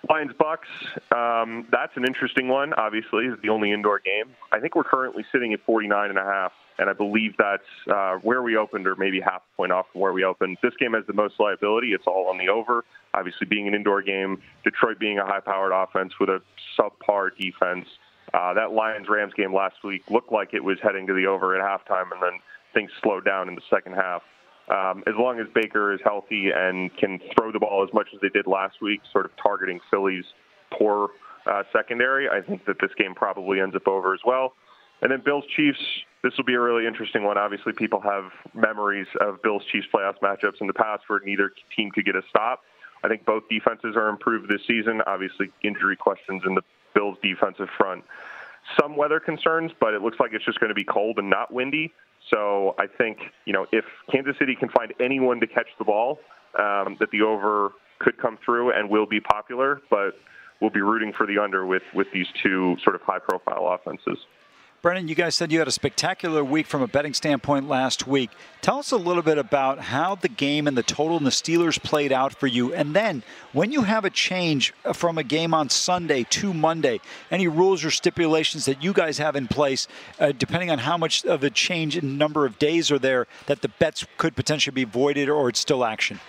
Lions 0.07 0.31
Bucs, 0.39 0.69
um, 1.13 1.67
that's 1.71 1.91
an 1.97 2.05
interesting 2.05 2.47
one. 2.47 2.73
Obviously, 2.73 3.25
it's 3.25 3.41
the 3.41 3.49
only 3.49 3.73
indoor 3.73 3.99
game. 3.99 4.33
I 4.51 4.59
think 4.59 4.75
we're 4.75 4.85
currently 4.85 5.25
sitting 5.31 5.53
at 5.53 5.59
49 5.65 6.09
and 6.09 6.17
a 6.17 6.23
half, 6.23 6.53
and 6.77 6.89
I 6.89 6.93
believe 6.93 7.33
that's 7.37 7.63
uh, 7.93 8.15
where 8.21 8.41
we 8.41 8.55
opened, 8.55 8.87
or 8.87 8.95
maybe 8.95 9.19
half 9.19 9.41
a 9.53 9.57
point 9.57 9.73
off 9.73 9.87
from 9.91 10.01
where 10.01 10.13
we 10.13 10.23
opened. 10.23 10.57
This 10.63 10.73
game 10.79 10.93
has 10.93 11.03
the 11.05 11.13
most 11.13 11.35
liability. 11.37 11.89
It's 11.89 12.05
all 12.07 12.27
on 12.29 12.37
the 12.37 12.47
over. 12.47 12.85
Obviously, 13.13 13.45
being 13.47 13.67
an 13.67 13.73
indoor 13.73 14.01
game, 14.01 14.41
Detroit 14.63 14.99
being 14.99 15.19
a 15.19 15.25
high-powered 15.25 15.73
offense 15.73 16.13
with 16.19 16.29
a 16.29 16.41
subpar 16.79 17.31
defense. 17.37 17.85
Uh, 18.33 18.53
that 18.53 18.71
Lions 18.71 19.07
Rams 19.09 19.33
game 19.33 19.53
last 19.53 19.83
week 19.83 20.03
looked 20.09 20.31
like 20.31 20.53
it 20.53 20.63
was 20.63 20.77
heading 20.81 21.07
to 21.07 21.13
the 21.13 21.25
over 21.25 21.59
at 21.59 21.61
halftime, 21.61 22.11
and 22.13 22.21
then 22.21 22.39
things 22.73 22.91
slowed 23.03 23.25
down 23.25 23.49
in 23.49 23.55
the 23.55 23.61
second 23.69 23.93
half 23.95 24.21
um, 24.69 25.03
as 25.07 25.13
long 25.17 25.39
as 25.39 25.47
Baker 25.53 25.93
is 25.93 25.99
healthy 26.03 26.49
and 26.55 26.95
can 26.97 27.19
throw 27.35 27.51
the 27.51 27.59
ball 27.59 27.83
as 27.87 27.93
much 27.93 28.07
as 28.13 28.21
they 28.21 28.29
did 28.29 28.47
last 28.47 28.81
week, 28.81 29.01
sort 29.11 29.25
of 29.25 29.31
targeting 29.41 29.79
Philly's 29.89 30.25
poor 30.77 31.09
uh, 31.49 31.63
secondary, 31.73 32.29
I 32.29 32.41
think 32.41 32.65
that 32.65 32.77
this 32.79 32.91
game 32.97 33.15
probably 33.15 33.59
ends 33.59 33.75
up 33.75 33.87
over 33.87 34.13
as 34.13 34.19
well. 34.25 34.53
And 35.01 35.11
then 35.11 35.21
Bills 35.23 35.45
Chiefs, 35.55 35.79
this 36.23 36.33
will 36.37 36.43
be 36.43 36.53
a 36.53 36.59
really 36.59 36.85
interesting 36.85 37.23
one. 37.23 37.37
Obviously, 37.37 37.73
people 37.73 38.01
have 38.01 38.25
memories 38.53 39.07
of 39.21 39.41
Bills 39.41 39.63
Chiefs 39.71 39.87
playoff 39.93 40.15
matchups 40.21 40.59
in 40.61 40.67
the 40.67 40.73
past 40.73 41.03
where 41.07 41.21
neither 41.25 41.51
team 41.75 41.89
could 41.91 42.05
get 42.05 42.15
a 42.15 42.21
stop. 42.29 42.61
I 43.03 43.07
think 43.07 43.25
both 43.25 43.43
defenses 43.49 43.95
are 43.95 44.09
improved 44.09 44.49
this 44.49 44.61
season. 44.67 45.01
Obviously, 45.07 45.47
injury 45.63 45.95
questions 45.95 46.43
in 46.45 46.53
the 46.53 46.61
Bills 46.93 47.17
defensive 47.23 47.69
front. 47.77 48.03
Some 48.79 48.97
weather 48.97 49.21
concerns, 49.21 49.71
but 49.79 49.93
it 49.93 50.01
looks 50.01 50.19
like 50.19 50.31
it's 50.33 50.43
just 50.45 50.59
going 50.59 50.69
to 50.69 50.75
be 50.75 50.83
cold 50.83 51.17
and 51.17 51.29
not 51.29 51.53
windy. 51.53 51.93
So 52.29 52.75
I 52.77 52.85
think 52.87 53.19
you 53.45 53.53
know 53.53 53.65
if 53.71 53.85
Kansas 54.11 54.35
City 54.39 54.55
can 54.55 54.69
find 54.69 54.93
anyone 54.99 55.39
to 55.39 55.47
catch 55.47 55.67
the 55.77 55.85
ball, 55.85 56.19
um, 56.57 56.97
that 56.99 57.09
the 57.11 57.21
over 57.21 57.71
could 57.99 58.17
come 58.17 58.37
through 58.43 58.71
and 58.71 58.89
will 58.89 59.05
be 59.05 59.19
popular. 59.19 59.81
But 59.89 60.11
we'll 60.61 60.69
be 60.69 60.81
rooting 60.81 61.13
for 61.17 61.25
the 61.25 61.37
under 61.37 61.65
with 61.65 61.83
with 61.93 62.07
these 62.13 62.27
two 62.41 62.77
sort 62.83 62.95
of 62.95 63.01
high 63.01 63.19
profile 63.19 63.67
offenses. 63.67 64.17
Brennan, 64.81 65.09
you 65.09 65.15
guys 65.15 65.35
said 65.35 65.51
you 65.51 65.59
had 65.59 65.67
a 65.67 65.71
spectacular 65.71 66.41
week 66.41 66.65
from 66.65 66.81
a 66.81 66.87
betting 66.87 67.13
standpoint 67.13 67.67
last 67.67 68.07
week. 68.07 68.29
Tell 68.61 68.77
us 68.77 68.91
a 68.91 68.97
little 68.97 69.21
bit 69.21 69.37
about 69.37 69.79
how 69.79 70.15
the 70.15 70.29
game 70.29 70.67
and 70.69 70.77
the 70.77 70.83
total 70.83 71.17
and 71.17 71.25
the 71.25 71.31
Steelers 71.31 71.83
played 71.83 72.13
out 72.13 72.33
for 72.33 72.47
you. 72.47 72.73
And 72.73 72.95
then, 72.95 73.21
when 73.51 73.73
you 73.73 73.81
have 73.81 74.05
a 74.05 74.09
change 74.09 74.73
from 74.93 75.17
a 75.17 75.23
game 75.23 75.53
on 75.53 75.67
Sunday 75.67 76.23
to 76.29 76.53
Monday, 76.53 77.01
any 77.29 77.49
rules 77.49 77.83
or 77.83 77.91
stipulations 77.91 78.63
that 78.65 78.81
you 78.81 78.93
guys 78.93 79.17
have 79.17 79.35
in 79.35 79.49
place, 79.49 79.89
uh, 80.17 80.31
depending 80.31 80.71
on 80.71 80.79
how 80.79 80.97
much 80.97 81.25
of 81.25 81.43
a 81.43 81.49
change 81.49 81.97
in 81.97 82.17
number 82.17 82.45
of 82.45 82.57
days 82.57 82.89
are 82.89 82.99
there, 82.99 83.27
that 83.47 83.61
the 83.61 83.69
bets 83.79 84.05
could 84.17 84.33
potentially 84.33 84.73
be 84.73 84.85
voided 84.85 85.27
or 85.27 85.49
it's 85.49 85.59
still 85.59 85.83
action? 85.83 86.21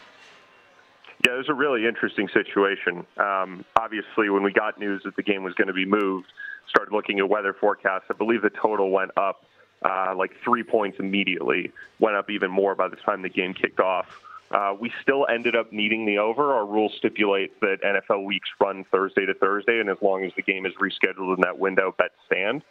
Yeah, 1.24 1.34
it 1.34 1.38
was 1.38 1.48
a 1.48 1.54
really 1.54 1.86
interesting 1.86 2.28
situation. 2.34 3.06
Um, 3.16 3.64
obviously, 3.78 4.28
when 4.28 4.42
we 4.42 4.52
got 4.52 4.76
news 4.80 5.02
that 5.04 5.14
the 5.14 5.22
game 5.22 5.44
was 5.44 5.54
going 5.54 5.68
to 5.68 5.74
be 5.74 5.84
moved, 5.84 6.26
started 6.70 6.94
looking 6.94 7.18
at 7.18 7.28
weather 7.28 7.52
forecasts, 7.52 8.06
I 8.08 8.14
believe 8.14 8.42
the 8.42 8.50
total 8.50 8.90
went 8.90 9.10
up 9.16 9.44
uh, 9.82 10.14
like 10.16 10.32
three 10.44 10.62
points 10.62 10.98
immediately, 10.98 11.72
went 11.98 12.16
up 12.16 12.30
even 12.30 12.50
more 12.50 12.74
by 12.74 12.88
the 12.88 12.96
time 12.96 13.22
the 13.22 13.28
game 13.28 13.54
kicked 13.54 13.80
off. 13.80 14.06
Uh, 14.50 14.74
we 14.78 14.92
still 15.00 15.26
ended 15.32 15.54
up 15.54 15.72
needing 15.72 16.04
the 16.06 16.18
over. 16.18 16.52
Our 16.52 16.66
rules 16.66 16.92
stipulate 16.98 17.58
that 17.60 17.78
NFL 17.84 18.24
weeks 18.24 18.48
run 18.60 18.84
Thursday 18.90 19.24
to 19.24 19.34
Thursday, 19.34 19.78
and 19.78 19.88
as 19.88 19.98
long 20.02 20.24
as 20.24 20.32
the 20.34 20.42
game 20.42 20.66
is 20.66 20.72
rescheduled 20.74 21.36
in 21.36 21.40
that 21.42 21.58
window, 21.58 21.94
bets 21.96 22.14
stand. 22.26 22.62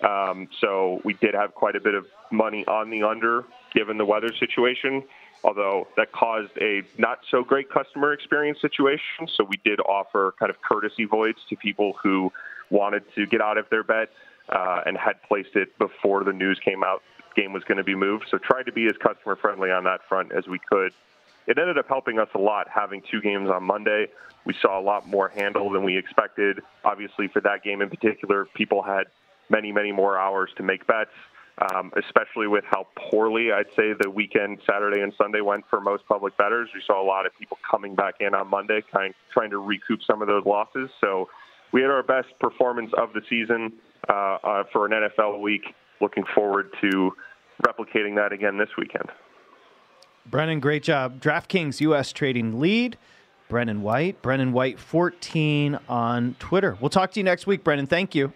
Um, 0.00 0.48
so 0.60 1.00
we 1.04 1.14
did 1.14 1.34
have 1.34 1.54
quite 1.54 1.76
a 1.76 1.80
bit 1.80 1.94
of 1.94 2.06
money 2.30 2.64
on 2.66 2.90
the 2.90 3.02
under 3.02 3.44
given 3.72 3.98
the 3.98 4.04
weather 4.04 4.30
situation, 4.38 5.02
although 5.44 5.88
that 5.96 6.12
caused 6.12 6.50
a 6.60 6.82
not 6.98 7.20
so 7.30 7.42
great 7.42 7.70
customer 7.70 8.12
experience 8.12 8.60
situation. 8.60 9.28
So 9.34 9.44
we 9.44 9.58
did 9.64 9.80
offer 9.80 10.34
kind 10.38 10.50
of 10.50 10.60
courtesy 10.62 11.04
voids 11.04 11.38
to 11.48 11.56
people 11.56 11.94
who 12.02 12.32
wanted 12.70 13.04
to 13.14 13.26
get 13.26 13.40
out 13.40 13.58
of 13.58 13.68
their 13.70 13.82
bet 13.82 14.10
uh, 14.48 14.82
and 14.86 14.96
had 14.96 15.22
placed 15.22 15.54
it 15.54 15.76
before 15.78 16.24
the 16.24 16.32
news 16.32 16.60
came 16.64 16.82
out 16.82 17.02
game 17.38 17.52
was 17.52 17.62
going 17.64 17.78
to 17.78 17.84
be 17.84 17.94
moved. 17.94 18.26
So 18.30 18.38
tried 18.38 18.64
to 18.64 18.72
be 18.72 18.86
as 18.86 18.96
customer 19.00 19.36
friendly 19.36 19.70
on 19.70 19.84
that 19.84 20.00
front 20.08 20.32
as 20.32 20.46
we 20.46 20.58
could. 20.58 20.92
It 21.46 21.58
ended 21.58 21.78
up 21.78 21.88
helping 21.88 22.18
us 22.18 22.28
a 22.34 22.38
lot 22.38 22.68
having 22.68 23.02
two 23.10 23.20
games 23.20 23.48
on 23.48 23.62
Monday. 23.64 24.08
We 24.44 24.54
saw 24.60 24.78
a 24.78 24.82
lot 24.82 25.06
more 25.06 25.28
handle 25.28 25.70
than 25.70 25.84
we 25.84 25.96
expected. 25.96 26.60
Obviously, 26.84 27.28
for 27.28 27.40
that 27.42 27.62
game 27.62 27.80
in 27.80 27.88
particular, 27.88 28.46
people 28.54 28.82
had 28.82 29.04
many, 29.48 29.72
many 29.72 29.92
more 29.92 30.18
hours 30.18 30.50
to 30.56 30.62
make 30.62 30.86
bets. 30.86 31.10
Um, 31.58 31.90
especially 31.96 32.46
with 32.46 32.62
how 32.70 32.86
poorly 33.10 33.50
I'd 33.50 33.66
say 33.74 33.92
the 33.98 34.08
weekend, 34.08 34.60
Saturday 34.64 35.00
and 35.00 35.12
Sunday 35.18 35.40
went 35.40 35.64
for 35.68 35.80
most 35.80 36.06
public 36.06 36.36
bettors. 36.36 36.68
We 36.72 36.80
saw 36.86 37.02
a 37.02 37.06
lot 37.06 37.26
of 37.26 37.36
people 37.36 37.58
coming 37.68 37.96
back 37.96 38.14
in 38.20 38.32
on 38.32 38.48
Monday, 38.48 38.80
kind 38.92 39.12
trying 39.32 39.50
to 39.50 39.58
recoup 39.58 39.98
some 40.08 40.22
of 40.22 40.28
those 40.28 40.44
losses. 40.46 40.88
So 41.00 41.28
we 41.72 41.80
had 41.80 41.90
our 41.90 42.04
best 42.04 42.28
performance 42.38 42.92
of 42.96 43.12
the 43.12 43.22
season 43.28 43.72
uh, 44.08 44.38
uh, 44.44 44.64
for 44.72 44.86
an 44.86 44.92
NFL 44.92 45.40
week. 45.40 45.62
Looking 46.00 46.24
forward 46.32 46.72
to 46.80 47.12
replicating 47.66 48.14
that 48.16 48.32
again 48.32 48.56
this 48.56 48.70
weekend. 48.78 49.10
Brennan, 50.26 50.60
great 50.60 50.82
job. 50.82 51.20
DraftKings 51.20 51.80
U.S. 51.80 52.12
trading 52.12 52.60
lead. 52.60 52.96
Brennan 53.48 53.82
White. 53.82 54.20
Brennan 54.22 54.52
White 54.52 54.78
14 54.78 55.78
on 55.88 56.36
Twitter. 56.38 56.76
We'll 56.80 56.90
talk 56.90 57.12
to 57.12 57.20
you 57.20 57.24
next 57.24 57.46
week, 57.46 57.64
Brennan. 57.64 57.86
Thank 57.86 58.14
you. 58.14 58.32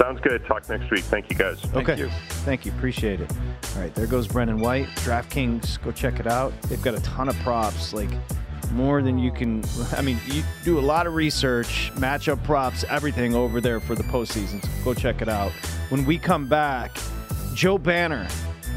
Sounds 0.00 0.18
good. 0.22 0.46
Talk 0.46 0.66
next 0.70 0.90
week. 0.90 1.04
Thank 1.04 1.28
you, 1.28 1.36
guys. 1.36 1.60
Thank 1.60 1.90
okay. 1.90 2.00
You. 2.00 2.08
Thank 2.46 2.64
you. 2.64 2.72
Appreciate 2.72 3.20
it. 3.20 3.30
All 3.74 3.82
right, 3.82 3.94
there 3.94 4.06
goes 4.06 4.26
Brendan 4.26 4.58
White. 4.58 4.86
DraftKings, 4.96 5.82
go 5.82 5.92
check 5.92 6.18
it 6.18 6.26
out. 6.26 6.58
They've 6.62 6.80
got 6.80 6.94
a 6.94 7.02
ton 7.02 7.28
of 7.28 7.36
props. 7.40 7.92
Like, 7.92 8.08
more 8.72 9.02
than 9.02 9.18
you 9.18 9.30
can. 9.30 9.62
I 9.92 10.00
mean, 10.00 10.18
you 10.24 10.42
do 10.64 10.78
a 10.78 10.80
lot 10.80 11.06
of 11.06 11.14
research, 11.14 11.92
matchup 11.96 12.42
props, 12.44 12.82
everything 12.88 13.34
over 13.34 13.60
there 13.60 13.78
for 13.78 13.94
the 13.94 14.04
postseason. 14.04 14.64
So 14.64 14.84
go 14.84 14.94
check 14.94 15.20
it 15.20 15.28
out. 15.28 15.52
When 15.90 16.06
we 16.06 16.16
come 16.16 16.48
back, 16.48 16.96
Joe 17.52 17.76
Banner, 17.76 18.26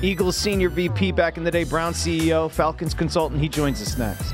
Eagles 0.01 0.35
senior 0.35 0.67
VP 0.67 1.13
back 1.13 1.37
in 1.37 1.45
the 1.45 1.51
day, 1.51 1.63
Brown 1.63 1.93
CEO, 1.93 2.51
Falcons 2.51 2.93
consultant, 2.93 3.39
he 3.39 3.47
joins 3.47 3.81
us 3.81 3.97
next. 3.97 4.33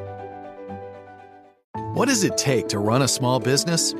What 1.93 2.07
does 2.07 2.23
it 2.23 2.37
take 2.37 2.69
to 2.69 2.79
run 2.79 3.01
a 3.01 3.07
small 3.07 3.37
business? 3.39 3.93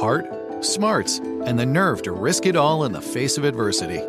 Heart, 0.00 0.64
smarts, 0.64 1.18
and 1.18 1.58
the 1.58 1.66
nerve 1.66 2.00
to 2.02 2.12
risk 2.12 2.46
it 2.46 2.56
all 2.56 2.84
in 2.84 2.92
the 2.92 3.00
face 3.00 3.36
of 3.36 3.44
adversity. 3.44 4.00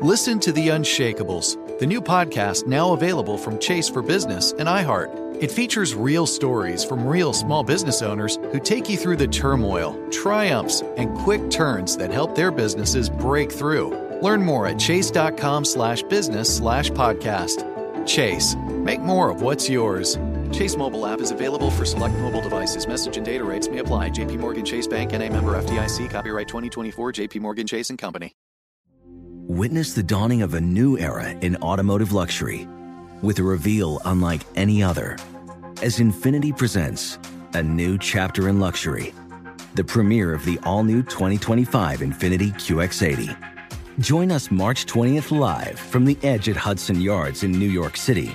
Listen 0.00 0.38
to 0.38 0.52
The 0.52 0.68
Unshakables, 0.68 1.78
the 1.80 1.86
new 1.86 2.00
podcast 2.00 2.68
now 2.68 2.92
available 2.92 3.38
from 3.38 3.58
Chase 3.58 3.88
for 3.88 4.02
Business 4.02 4.52
and 4.52 4.68
iHeart. 4.68 5.42
It 5.42 5.50
features 5.50 5.96
real 5.96 6.26
stories 6.26 6.84
from 6.84 7.04
real 7.04 7.32
small 7.32 7.64
business 7.64 8.02
owners 8.02 8.36
who 8.52 8.60
take 8.60 8.88
you 8.88 8.96
through 8.96 9.16
the 9.16 9.26
turmoil, 9.26 9.98
triumphs, 10.10 10.82
and 10.96 11.12
quick 11.18 11.50
turns 11.50 11.96
that 11.96 12.12
help 12.12 12.36
their 12.36 12.52
businesses 12.52 13.10
break 13.10 13.50
through. 13.50 13.90
Learn 14.22 14.44
more 14.44 14.68
at 14.68 14.78
chase.com 14.78 15.64
slash 15.64 16.04
business 16.04 16.56
slash 16.56 16.90
podcast. 16.90 18.06
Chase, 18.06 18.54
make 18.54 19.00
more 19.00 19.28
of 19.28 19.42
what's 19.42 19.68
yours. 19.68 20.16
Chase 20.56 20.74
mobile 20.74 21.06
app 21.06 21.20
is 21.20 21.32
available 21.32 21.70
for 21.70 21.84
select 21.84 22.16
mobile 22.16 22.40
devices. 22.40 22.88
Message 22.88 23.18
and 23.18 23.26
data 23.26 23.44
rates 23.44 23.68
may 23.68 23.76
apply. 23.76 24.08
JP 24.08 24.38
Morgan 24.38 24.64
Chase 24.64 24.86
Bank 24.86 25.12
and 25.12 25.22
a 25.22 25.28
member 25.28 25.52
FDIC. 25.52 26.08
Copyright 26.08 26.48
2024 26.48 27.12
JP 27.12 27.40
Morgan 27.40 27.66
Chase 27.66 27.90
and 27.90 27.98
Company. 27.98 28.34
Witness 29.48 29.92
the 29.92 30.02
dawning 30.02 30.40
of 30.40 30.54
a 30.54 30.60
new 30.60 30.98
era 30.98 31.28
in 31.28 31.56
automotive 31.56 32.12
luxury 32.12 32.66
with 33.20 33.38
a 33.38 33.42
reveal 33.42 34.00
unlike 34.06 34.40
any 34.56 34.82
other 34.82 35.18
as 35.82 35.98
Infiniti 35.98 36.56
presents 36.56 37.18
a 37.52 37.62
new 37.62 37.98
chapter 37.98 38.48
in 38.48 38.58
luxury, 38.58 39.12
the 39.74 39.84
premiere 39.84 40.32
of 40.32 40.42
the 40.46 40.58
all-new 40.62 41.02
2025 41.02 42.00
Infiniti 42.00 42.52
QX80. 42.54 43.36
Join 43.98 44.32
us 44.32 44.50
March 44.50 44.86
20th 44.86 45.38
live 45.38 45.78
from 45.78 46.06
the 46.06 46.16
edge 46.22 46.48
at 46.48 46.56
Hudson 46.56 47.00
Yards 47.00 47.44
in 47.44 47.52
New 47.52 47.68
York 47.68 47.96
City, 47.96 48.34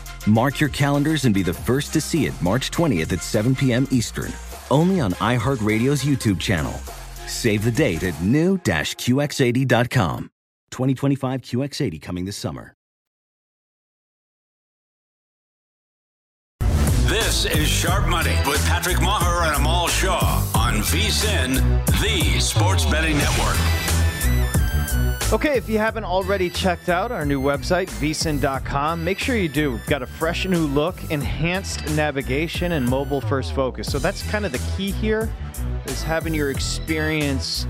Mark 0.27 0.59
your 0.59 0.69
calendars 0.69 1.25
and 1.25 1.33
be 1.33 1.41
the 1.43 1.53
first 1.53 1.91
to 1.93 2.01
see 2.01 2.27
it 2.27 2.39
March 2.41 2.71
20th 2.71 3.11
at 3.11 3.23
7 3.23 3.55
p.m. 3.55 3.87
Eastern, 3.91 4.31
only 4.69 4.99
on 4.99 5.13
iHeartRadio's 5.13 6.03
YouTube 6.03 6.39
channel. 6.39 6.73
Save 7.27 7.63
the 7.63 7.71
date 7.71 8.03
at 8.03 8.21
new-QX80.com. 8.21 10.29
2025 10.71 11.41
QX80 11.41 12.01
coming 12.01 12.25
this 12.25 12.37
summer. 12.37 12.75
This 17.11 17.45
is 17.45 17.67
Sharp 17.67 18.07
Money 18.07 18.37
with 18.47 18.65
Patrick 18.67 18.95
Meagher 18.97 19.47
and 19.47 19.57
Amal 19.57 19.89
Shah 19.89 20.49
on 20.55 20.75
VSIN, 20.75 21.55
the 22.01 22.39
sports 22.39 22.85
betting 22.85 23.17
network. 23.17 23.57
Okay, 25.33 25.55
if 25.55 25.69
you 25.69 25.77
haven't 25.77 26.03
already 26.03 26.49
checked 26.49 26.89
out 26.89 27.09
our 27.09 27.25
new 27.25 27.41
website, 27.41 27.87
vsin.com, 27.87 29.01
make 29.01 29.17
sure 29.17 29.37
you 29.37 29.47
do. 29.47 29.71
We've 29.71 29.85
got 29.85 30.01
a 30.01 30.05
fresh 30.05 30.45
new 30.45 30.67
look, 30.67 31.09
enhanced 31.09 31.89
navigation, 31.95 32.73
and 32.73 32.85
mobile 32.85 33.21
first 33.21 33.55
focus. 33.55 33.89
So 33.89 33.97
that's 33.97 34.29
kind 34.29 34.45
of 34.45 34.51
the 34.51 34.61
key 34.75 34.91
here 34.91 35.33
is 35.85 36.03
having 36.03 36.33
your 36.33 36.51
experience 36.51 37.65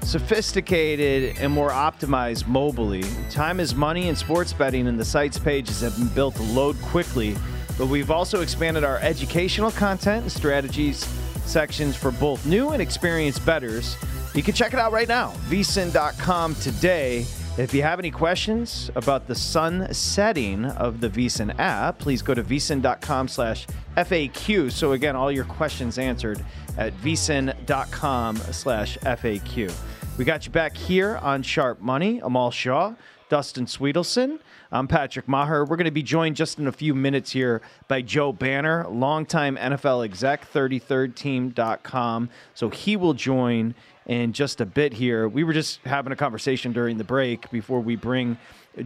sophisticated 0.00 1.36
and 1.38 1.52
more 1.52 1.68
optimized 1.68 2.44
mobily. 2.44 3.04
Time 3.30 3.60
is 3.60 3.74
money 3.74 4.08
in 4.08 4.16
sports 4.16 4.54
betting, 4.54 4.86
and 4.86 4.98
the 4.98 5.04
site's 5.04 5.38
pages 5.38 5.82
have 5.82 5.94
been 5.98 6.08
built 6.08 6.36
to 6.36 6.42
load 6.44 6.80
quickly. 6.80 7.36
But 7.76 7.88
we've 7.88 8.10
also 8.10 8.40
expanded 8.40 8.84
our 8.84 8.96
educational 9.00 9.70
content 9.72 10.22
and 10.22 10.32
strategies 10.32 11.04
sections 11.44 11.94
for 11.94 12.10
both 12.10 12.46
new 12.46 12.70
and 12.70 12.80
experienced 12.80 13.44
bettors. 13.44 13.98
You 14.34 14.42
can 14.42 14.54
check 14.54 14.72
it 14.72 14.78
out 14.78 14.92
right 14.92 15.08
now, 15.08 15.32
vsin.com 15.48 16.54
today. 16.56 17.26
If 17.58 17.74
you 17.74 17.82
have 17.82 17.98
any 17.98 18.10
questions 18.10 18.90
about 18.94 19.26
the 19.26 19.34
sun 19.34 19.92
setting 19.92 20.64
of 20.64 21.02
the 21.02 21.10
vsin 21.10 21.54
app, 21.58 21.98
please 21.98 22.22
go 22.22 22.32
to 22.32 22.42
vsin.com 22.42 23.28
slash 23.28 23.66
FAQ. 23.94 24.72
So 24.72 24.92
again, 24.92 25.16
all 25.16 25.30
your 25.30 25.44
questions 25.44 25.98
answered 25.98 26.42
at 26.78 26.94
vsin.com 26.94 28.36
slash 28.36 28.96
FAQ. 28.98 29.74
We 30.16 30.24
got 30.24 30.46
you 30.46 30.52
back 30.52 30.74
here 30.74 31.18
on 31.18 31.42
Sharp 31.42 31.82
Money. 31.82 32.20
Amal 32.20 32.50
Shah, 32.50 32.94
Dustin 33.28 33.66
Swedelson. 33.66 34.38
I'm 34.70 34.88
Patrick 34.88 35.26
Meagher. 35.26 35.68
We're 35.68 35.76
going 35.76 35.84
to 35.84 35.90
be 35.90 36.02
joined 36.02 36.36
just 36.36 36.58
in 36.58 36.66
a 36.66 36.72
few 36.72 36.94
minutes 36.94 37.32
here 37.32 37.60
by 37.88 38.00
Joe 38.00 38.32
Banner, 38.32 38.86
longtime 38.88 39.58
NFL 39.58 40.06
exec, 40.06 40.50
33rdteam.com. 40.50 42.30
So 42.54 42.70
he 42.70 42.96
will 42.96 43.12
join 43.12 43.74
in 44.06 44.32
just 44.32 44.60
a 44.60 44.66
bit 44.66 44.92
here. 44.92 45.28
We 45.28 45.44
were 45.44 45.52
just 45.52 45.80
having 45.84 46.12
a 46.12 46.16
conversation 46.16 46.72
during 46.72 46.98
the 46.98 47.04
break 47.04 47.50
before 47.50 47.80
we 47.80 47.96
bring 47.96 48.38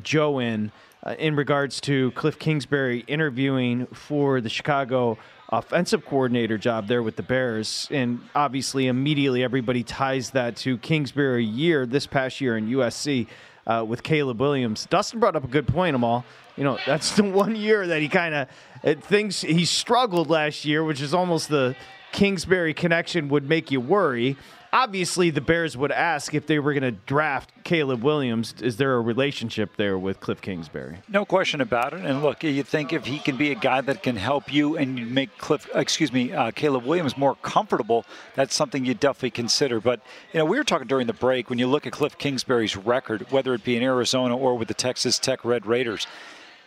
Joe 0.03 0.39
in 0.39 0.73
uh, 1.05 1.15
in 1.19 1.37
regards 1.37 1.81
to 1.83 2.11
Cliff 2.13 2.39
Kingsbury 2.39 3.05
interviewing 3.07 3.87
for 3.87 4.41
the 4.41 4.49
Chicago 4.49 5.19
offensive 5.49 6.05
coordinator 6.05 6.59
job 6.59 6.89
there 6.89 7.03
with 7.03 7.17
the 7.17 7.23
Bears. 7.23 7.87
And 7.91 8.21
obviously, 8.35 8.89
immediately 8.89 9.45
everybody 9.45 9.83
ties 9.85 10.31
that 10.31 10.57
to 10.57 10.79
Kingsbury 10.79 11.45
year 11.45 11.87
this 11.87 12.07
past 12.07 12.41
year 12.41 12.57
in 12.57 12.69
USC 12.69 13.29
uh, 13.67 13.85
with 13.87 14.03
Caleb 14.03 14.41
Williams. 14.41 14.87
Dustin 14.87 15.21
brought 15.21 15.37
up 15.37 15.45
a 15.45 15.49
good 15.49 15.69
point, 15.69 15.95
Amal. 15.95 16.25
You 16.57 16.65
know, 16.65 16.79
that's 16.87 17.13
the 17.13 17.25
one 17.31 17.55
year 17.55 17.87
that 17.87 18.01
he 18.01 18.09
kind 18.09 18.35
of 18.35 19.05
thinks 19.05 19.43
he 19.43 19.65
struggled 19.65 20.29
last 20.29 20.65
year, 20.65 20.83
which 20.83 21.01
is 21.01 21.15
almost 21.15 21.49
the 21.49 21.77
Kingsbury 22.13 22.73
connection 22.73 23.29
would 23.29 23.49
make 23.49 23.71
you 23.71 23.81
worry 23.81 24.37
obviously 24.77 25.31
the 25.31 25.41
Bears 25.41 25.75
would 25.75 25.91
ask 25.91 26.35
if 26.35 26.47
they 26.47 26.59
were 26.59 26.75
going 26.75 26.83
to 26.83 27.01
draft 27.07 27.51
Caleb 27.65 28.03
Williams. 28.03 28.55
Is 28.61 28.77
there 28.77 28.95
a 28.95 29.01
relationship 29.01 29.77
there 29.77 29.99
with 29.99 30.21
Cliff 30.21 30.43
Kingsbury? 30.43 30.99
No 31.09 31.25
question 31.25 31.63
about 31.63 31.95
it. 31.95 32.05
And 32.05 32.23
look, 32.23 32.45
you 32.45 32.63
think 32.63 32.93
if 32.93 33.07
he 33.07 33.19
can 33.19 33.39
be 33.39 33.51
a 33.53 33.55
guy 33.55 33.81
that 33.81 34.03
can 34.03 34.17
help 34.17 34.53
you 34.53 34.77
and 34.77 35.13
make 35.13 35.37
Cliff, 35.39 35.67
excuse 35.75 36.13
me, 36.13 36.31
uh, 36.31 36.51
Caleb 36.51 36.85
Williams 36.85 37.17
more 37.17 37.37
comfortable, 37.37 38.05
that's 38.35 38.55
something 38.55 38.85
you 38.85 38.93
definitely 38.93 39.31
consider. 39.31 39.81
But 39.81 40.01
you 40.35 40.41
know, 40.41 40.45
we 40.45 40.59
were 40.59 40.65
talking 40.65 40.87
during 40.87 41.07
the 41.07 41.15
break 41.15 41.49
when 41.49 41.59
you 41.59 41.69
look 41.69 41.87
at 41.87 41.93
Cliff 41.95 42.19
Kingsbury's 42.19 42.77
record, 42.77 43.31
whether 43.31 43.55
it 43.55 43.65
be 43.65 43.77
in 43.77 43.83
Arizona 43.83 44.37
or 44.37 44.59
with 44.59 44.69
the 44.69 44.75
Texas 44.75 45.19
Tech 45.19 45.43
Red 45.43 45.65
Raiders. 45.65 46.07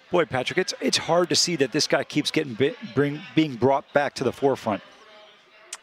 Boy, 0.09 0.25
Patrick, 0.25 0.57
it's 0.57 0.73
it's 0.81 0.97
hard 0.97 1.29
to 1.29 1.35
see 1.35 1.55
that 1.57 1.71
this 1.71 1.85
guy 1.85 2.03
keeps 2.03 2.31
getting 2.31 2.57
bring, 2.95 3.21
being 3.35 3.53
brought 3.53 3.93
back 3.93 4.15
to 4.15 4.23
the 4.23 4.31
forefront. 4.31 4.81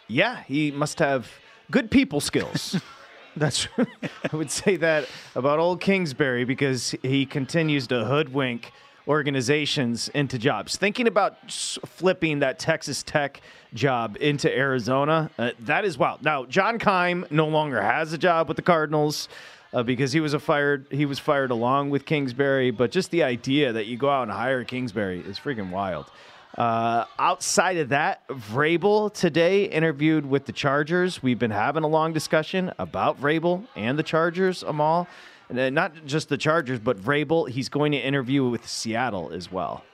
Yeah, 0.08 0.42
he 0.42 0.72
must 0.72 0.98
have 0.98 1.30
good 1.70 1.90
people 1.90 2.20
skills. 2.20 2.80
That's 3.36 3.68
I 3.78 4.34
would 4.36 4.50
say 4.50 4.76
that 4.76 5.08
about 5.34 5.58
old 5.58 5.80
Kingsbury 5.80 6.44
because 6.44 6.94
he 7.02 7.26
continues 7.26 7.86
to 7.88 8.04
hoodwink 8.04 8.72
organizations 9.06 10.08
into 10.08 10.38
jobs. 10.38 10.76
Thinking 10.76 11.06
about 11.06 11.50
flipping 11.50 12.40
that 12.40 12.58
Texas 12.58 13.02
Tech 13.02 13.40
job 13.74 14.16
into 14.20 14.54
Arizona, 14.54 15.30
uh, 15.38 15.50
that 15.60 15.84
is 15.84 15.98
wild. 15.98 16.24
Now, 16.24 16.44
John 16.46 16.78
Keim 16.78 17.26
no 17.30 17.46
longer 17.46 17.80
has 17.80 18.12
a 18.12 18.18
job 18.18 18.48
with 18.48 18.56
the 18.56 18.62
Cardinals. 18.62 19.28
Uh, 19.72 19.82
because 19.82 20.12
he 20.12 20.20
was 20.20 20.32
a 20.32 20.38
fired 20.38 20.86
he 20.90 21.04
was 21.04 21.18
fired 21.18 21.50
along 21.50 21.90
with 21.90 22.06
Kingsbury, 22.06 22.70
but 22.70 22.90
just 22.92 23.10
the 23.10 23.24
idea 23.24 23.72
that 23.72 23.86
you 23.86 23.98
go 23.98 24.08
out 24.08 24.22
and 24.22 24.30
hire 24.30 24.64
Kingsbury 24.64 25.20
is 25.20 25.38
freaking 25.38 25.70
wild. 25.70 26.06
Uh, 26.56 27.04
outside 27.18 27.76
of 27.76 27.90
that, 27.90 28.26
Vrabel 28.28 29.12
today 29.12 29.64
interviewed 29.64 30.24
with 30.24 30.46
the 30.46 30.52
Chargers. 30.52 31.22
We've 31.22 31.38
been 31.38 31.50
having 31.50 31.82
a 31.84 31.88
long 31.88 32.14
discussion 32.14 32.72
about 32.78 33.20
Vrabel 33.20 33.66
and 33.76 33.98
the 33.98 34.02
Chargers, 34.02 34.62
Amal. 34.62 35.06
And 35.48 35.58
uh, 35.58 35.70
not 35.70 36.06
just 36.06 36.28
the 36.28 36.38
Chargers, 36.38 36.78
but 36.78 36.98
Vrabel. 36.98 37.48
He's 37.48 37.68
going 37.68 37.92
to 37.92 37.98
interview 37.98 38.48
with 38.48 38.66
Seattle 38.66 39.32
as 39.32 39.52
well. 39.52 39.84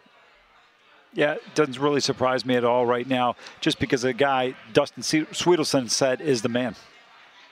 Yeah, 1.14 1.32
it 1.32 1.42
doesn't 1.54 1.78
really 1.78 2.00
surprise 2.00 2.46
me 2.46 2.54
at 2.54 2.64
all 2.64 2.86
right 2.86 3.06
now, 3.06 3.36
just 3.60 3.78
because 3.78 4.02
the 4.02 4.14
guy 4.14 4.54
Dustin 4.72 5.02
Swedelson 5.02 5.90
said 5.90 6.22
is 6.22 6.40
the 6.40 6.48
man. 6.48 6.74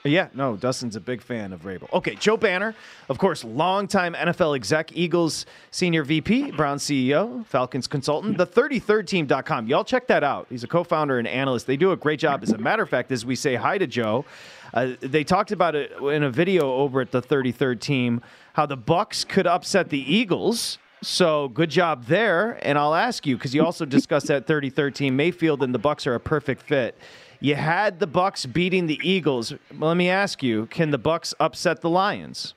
Yeah, 0.03 0.29
no, 0.33 0.55
Dustin's 0.55 0.95
a 0.95 0.99
big 0.99 1.21
fan 1.21 1.53
of 1.53 1.61
Vrabel. 1.61 1.91
Okay, 1.93 2.15
Joe 2.15 2.35
Banner, 2.35 2.73
of 3.07 3.19
course, 3.19 3.43
longtime 3.43 4.15
NFL 4.15 4.55
exec, 4.55 4.95
Eagles 4.95 5.45
senior 5.69 6.03
VP, 6.03 6.51
Brown 6.51 6.77
CEO, 6.77 7.45
Falcons 7.45 7.85
consultant, 7.85 8.37
the 8.37 8.47
33rdteam.com. 8.47 9.67
Y'all 9.67 9.83
check 9.83 10.07
that 10.07 10.23
out. 10.23 10.47
He's 10.49 10.63
a 10.63 10.67
co 10.67 10.83
founder 10.83 11.19
and 11.19 11.27
analyst. 11.27 11.67
They 11.67 11.77
do 11.77 11.91
a 11.91 11.95
great 11.95 12.19
job. 12.19 12.41
As 12.41 12.51
a 12.51 12.57
matter 12.57 12.81
of 12.81 12.89
fact, 12.89 13.11
as 13.11 13.25
we 13.25 13.35
say 13.35 13.55
hi 13.55 13.77
to 13.77 13.85
Joe, 13.85 14.25
uh, 14.73 14.93
they 15.01 15.23
talked 15.23 15.51
about 15.51 15.75
it 15.75 15.91
in 16.01 16.23
a 16.23 16.31
video 16.31 16.73
over 16.73 17.01
at 17.01 17.11
the 17.11 17.21
33rd 17.21 17.79
team 17.79 18.21
how 18.53 18.65
the 18.65 18.77
Bucs 18.77 19.27
could 19.27 19.47
upset 19.47 19.89
the 19.89 20.13
Eagles. 20.13 20.77
So 21.03 21.47
good 21.49 21.69
job 21.69 22.05
there. 22.05 22.59
And 22.61 22.77
I'll 22.77 22.93
ask 22.93 23.25
you 23.25 23.35
because 23.35 23.55
you 23.55 23.63
also 23.63 23.85
discussed 23.85 24.27
that 24.27 24.45
33rd 24.45 24.93
team. 24.93 25.15
Mayfield 25.15 25.63
and 25.63 25.73
the 25.73 25.79
Bucs 25.79 26.05
are 26.05 26.15
a 26.15 26.19
perfect 26.19 26.61
fit. 26.63 26.97
You 27.43 27.55
had 27.55 27.99
the 27.99 28.07
Bucs 28.07 28.51
beating 28.51 28.85
the 28.85 28.99
Eagles. 29.03 29.51
Let 29.77 29.97
me 29.97 30.09
ask 30.09 30.43
you: 30.43 30.67
Can 30.67 30.91
the 30.91 30.99
Bucs 30.99 31.33
upset 31.39 31.81
the 31.81 31.89
Lions? 31.89 32.53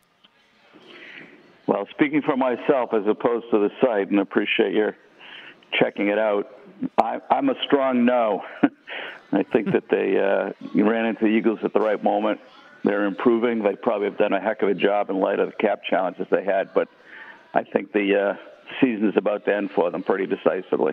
Well, 1.66 1.88
speaking 1.90 2.20
for 2.20 2.36
myself 2.36 2.90
as 2.92 3.06
opposed 3.06 3.46
to 3.50 3.58
the 3.58 3.70
site, 3.80 4.10
and 4.10 4.20
appreciate 4.20 4.74
your 4.74 4.94
checking 5.72 6.08
it 6.08 6.18
out. 6.18 6.48
I, 6.98 7.18
am 7.30 7.48
a 7.48 7.54
strong 7.64 8.04
no. 8.04 8.42
I 9.32 9.42
think 9.42 9.72
that 9.72 9.88
they 9.90 10.18
uh, 10.18 10.52
ran 10.74 11.06
into 11.06 11.24
the 11.24 11.30
Eagles 11.30 11.60
at 11.64 11.72
the 11.72 11.80
right 11.80 12.02
moment. 12.02 12.40
They're 12.84 13.06
improving. 13.06 13.62
They 13.62 13.76
probably 13.76 14.08
have 14.08 14.18
done 14.18 14.34
a 14.34 14.40
heck 14.40 14.60
of 14.60 14.68
a 14.68 14.74
job 14.74 15.08
in 15.08 15.18
light 15.18 15.38
of 15.38 15.50
the 15.50 15.56
cap 15.56 15.80
challenges 15.88 16.26
they 16.30 16.44
had, 16.44 16.74
but 16.74 16.88
I 17.54 17.62
think 17.64 17.92
the 17.92 18.20
uh, 18.20 18.34
season 18.82 19.08
is 19.08 19.16
about 19.16 19.46
to 19.46 19.54
end 19.56 19.70
for 19.70 19.90
them 19.90 20.02
pretty 20.02 20.26
decisively. 20.26 20.92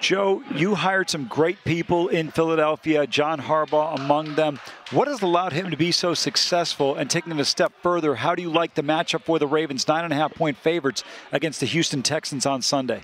Joe, 0.00 0.42
you 0.54 0.74
hired 0.74 1.10
some 1.10 1.26
great 1.26 1.62
people 1.64 2.08
in 2.08 2.30
Philadelphia, 2.30 3.06
John 3.06 3.38
Harbaugh 3.38 3.96
among 3.96 4.34
them. 4.34 4.58
What 4.92 5.08
has 5.08 5.20
allowed 5.20 5.52
him 5.52 5.70
to 5.70 5.76
be 5.76 5.92
so 5.92 6.14
successful 6.14 6.94
and 6.94 7.10
taking 7.10 7.32
it 7.32 7.38
a 7.38 7.44
step 7.44 7.72
further? 7.82 8.14
How 8.14 8.34
do 8.34 8.40
you 8.40 8.50
like 8.50 8.74
the 8.74 8.82
matchup 8.82 9.24
for 9.24 9.38
the 9.38 9.46
Ravens, 9.46 9.86
nine 9.86 10.04
and 10.04 10.12
a 10.12 10.16
half 10.16 10.34
point 10.34 10.56
favorites 10.56 11.04
against 11.32 11.60
the 11.60 11.66
Houston 11.66 12.02
Texans 12.02 12.46
on 12.46 12.62
Sunday? 12.62 13.02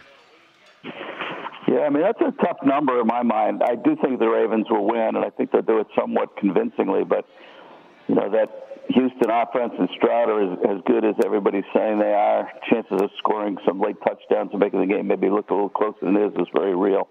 Yeah, 1.68 1.80
I 1.80 1.90
mean, 1.90 2.02
that's 2.02 2.20
a 2.20 2.32
tough 2.42 2.58
number 2.64 2.98
in 3.00 3.06
my 3.06 3.22
mind. 3.22 3.62
I 3.62 3.74
do 3.74 3.96
think 4.02 4.18
the 4.18 4.28
Ravens 4.28 4.66
will 4.70 4.86
win, 4.86 5.16
and 5.16 5.18
I 5.18 5.30
think 5.30 5.50
they'll 5.52 5.62
do 5.62 5.80
it 5.80 5.88
somewhat 5.98 6.36
convincingly, 6.38 7.04
but, 7.04 7.26
you 8.08 8.14
know, 8.14 8.30
that 8.30 8.65
Houston 8.88 9.30
offense 9.30 9.72
and 9.78 9.88
Stroud 9.96 10.28
are 10.28 10.52
as, 10.52 10.58
as 10.76 10.82
good 10.86 11.04
as 11.04 11.14
everybody's 11.24 11.66
saying 11.74 11.98
they 11.98 12.12
are. 12.12 12.50
Chances 12.70 13.00
of 13.02 13.10
scoring 13.18 13.56
some 13.66 13.80
late 13.80 13.96
touchdowns 14.06 14.50
and 14.52 14.60
making 14.60 14.80
the 14.80 14.86
game 14.86 15.06
maybe 15.06 15.28
look 15.28 15.50
a 15.50 15.54
little 15.54 15.68
closer 15.68 15.98
than 16.02 16.16
it 16.16 16.26
is 16.26 16.32
is 16.38 16.48
very 16.54 16.74
real. 16.74 17.08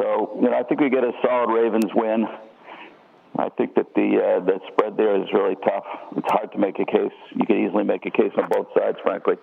So, 0.00 0.38
you 0.40 0.50
know, 0.50 0.56
I 0.56 0.62
think 0.62 0.80
we 0.80 0.90
get 0.90 1.04
a 1.04 1.12
solid 1.22 1.52
Ravens 1.52 1.90
win. 1.94 2.26
I 3.38 3.50
think 3.50 3.74
that 3.74 3.94
the 3.94 4.16
uh, 4.16 4.44
the 4.44 4.60
spread 4.72 4.96
there 4.96 5.14
is 5.20 5.28
really 5.32 5.56
tough. 5.56 5.84
It's 6.16 6.26
hard 6.28 6.52
to 6.52 6.58
make 6.58 6.78
a 6.78 6.86
case. 6.86 7.12
You 7.34 7.44
can 7.44 7.66
easily 7.66 7.84
make 7.84 8.06
a 8.06 8.10
case 8.10 8.32
on 8.38 8.48
both 8.50 8.68
sides, 8.74 8.96
frankly. 9.02 9.34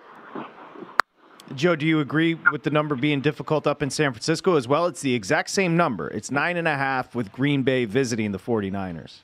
Joe, 1.53 1.75
do 1.75 1.85
you 1.85 1.99
agree 1.99 2.33
with 2.51 2.63
the 2.63 2.71
number 2.71 2.95
being 2.95 3.21
difficult 3.21 3.67
up 3.67 3.83
in 3.83 3.91
San 3.91 4.11
Francisco 4.11 4.55
as 4.55 4.67
well? 4.67 4.87
It's 4.87 5.01
the 5.01 5.13
exact 5.13 5.51
same 5.51 5.77
number. 5.77 6.07
It's 6.09 6.31
nine 6.31 6.57
and 6.57 6.67
a 6.67 6.75
half 6.75 7.13
with 7.13 7.31
Green 7.31 7.61
Bay 7.61 7.85
visiting 7.85 8.31
the 8.31 8.39
49ers. 8.39 9.19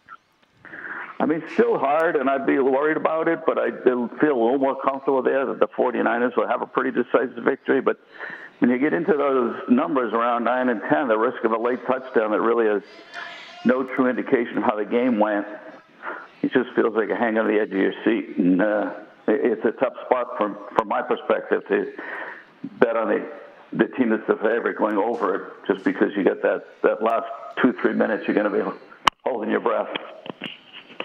I 1.19 1.25
mean, 1.25 1.43
still 1.53 1.77
hard, 1.77 2.15
and 2.15 2.29
I'd 2.29 2.45
be 2.45 2.59
worried 2.59 2.95
about 2.95 3.27
it, 3.27 3.39
but 3.45 3.57
I 3.57 3.71
feel 3.83 4.09
a 4.21 4.39
little 4.39 4.57
more 4.57 4.79
comfortable 4.81 5.21
there 5.21 5.45
that 5.47 5.59
the 5.59 5.67
49ers 5.67 6.37
will 6.37 6.47
have 6.47 6.61
a 6.61 6.65
pretty 6.65 6.91
decisive 6.91 7.43
victory. 7.43 7.81
But 7.81 7.99
when 8.59 8.71
you 8.71 8.77
get 8.77 8.93
into 8.93 9.13
those 9.17 9.57
numbers 9.69 10.13
around 10.13 10.45
9 10.45 10.69
and 10.69 10.81
10, 10.89 11.07
the 11.09 11.17
risk 11.17 11.43
of 11.43 11.51
a 11.51 11.57
late 11.57 11.85
touchdown 11.85 12.31
that 12.31 12.39
really 12.39 12.67
has 12.67 12.83
no 13.65 13.83
true 13.83 14.07
indication 14.07 14.59
of 14.59 14.63
how 14.63 14.77
the 14.77 14.85
game 14.85 15.19
went, 15.19 15.45
it 16.41 16.53
just 16.53 16.69
feels 16.73 16.95
like 16.95 17.09
a 17.09 17.17
hang 17.17 17.37
on 17.37 17.47
the 17.47 17.59
edge 17.59 17.71
of 17.71 17.77
your 17.77 17.93
seat. 18.05 18.37
And 18.37 18.61
uh, 18.61 18.93
it's 19.27 19.65
a 19.65 19.71
tough 19.71 19.93
spot 20.05 20.37
from, 20.37 20.57
from 20.77 20.87
my 20.87 21.01
perspective 21.01 21.67
to 21.67 21.91
bet 22.79 22.95
on 22.95 23.09
the, 23.09 23.29
the 23.73 23.87
team 23.97 24.09
that's 24.09 24.25
the 24.25 24.37
favorite 24.37 24.77
going 24.77 24.97
over 24.97 25.35
it 25.35 25.51
just 25.67 25.83
because 25.83 26.11
you 26.15 26.23
get 26.23 26.41
that, 26.43 26.63
that 26.83 27.03
last 27.03 27.27
two, 27.61 27.73
three 27.81 27.93
minutes, 27.93 28.25
you're 28.25 28.35
going 28.35 28.49
to 28.49 28.71
be 28.71 28.79
holding 29.25 29.51
your 29.51 29.59
breath. 29.59 29.89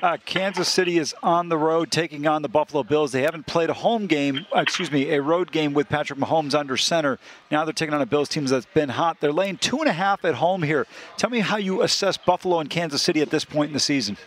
Uh, 0.05 0.19
Kansas 0.27 0.69
City 0.69 0.99
is 0.99 1.15
on 1.23 1.49
the 1.49 1.57
road 1.57 1.91
taking 1.91 2.27
on 2.27 2.43
the 2.43 2.49
Buffalo 2.49 2.83
Bills. 2.83 3.11
They 3.11 3.23
haven't 3.23 3.47
played 3.47 3.71
a 3.71 3.73
home 3.73 4.07
game, 4.07 4.45
uh, 4.55 4.61
excuse 4.61 4.93
me, 4.93 5.09
a 5.15 5.23
road 5.23 5.51
game 5.51 5.73
with 5.73 5.89
Patrick 5.89 6.19
Mahomes 6.19 6.55
under 6.55 6.77
center. 6.77 7.19
Now 7.51 7.65
they're 7.65 7.73
taking 7.73 7.95
on 7.95 8.03
a 8.03 8.07
Bills 8.07 8.29
team 8.29 8.45
that's 8.45 8.67
been 8.67 8.91
hot. 8.91 9.17
They're 9.23 9.33
laying 9.33 9.57
two 9.57 9.79
and 9.79 9.89
a 9.89 9.95
half 9.95 10.23
at 10.27 10.35
home 10.35 10.63
here. 10.63 10.87
Tell 11.17 11.31
me 11.31 11.41
how 11.41 11.57
you 11.57 11.81
assess 11.81 12.19
Buffalo 12.19 12.61
and 12.61 12.69
Kansas 12.69 13.01
City 13.01 13.23
at 13.23 13.31
this 13.31 13.47
point 13.47 13.69
in 13.69 13.73
the 13.73 13.81
season. 13.81 14.19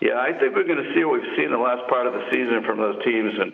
Yeah, 0.00 0.18
I 0.18 0.32
think 0.32 0.52
we're 0.52 0.66
going 0.66 0.82
to 0.82 0.92
see 0.96 1.04
what 1.04 1.22
we've 1.22 1.36
seen 1.36 1.52
the 1.52 1.56
last 1.56 1.88
part 1.88 2.08
of 2.08 2.12
the 2.12 2.26
season 2.32 2.64
from 2.66 2.78
those 2.78 3.00
teams, 3.04 3.38
and 3.38 3.52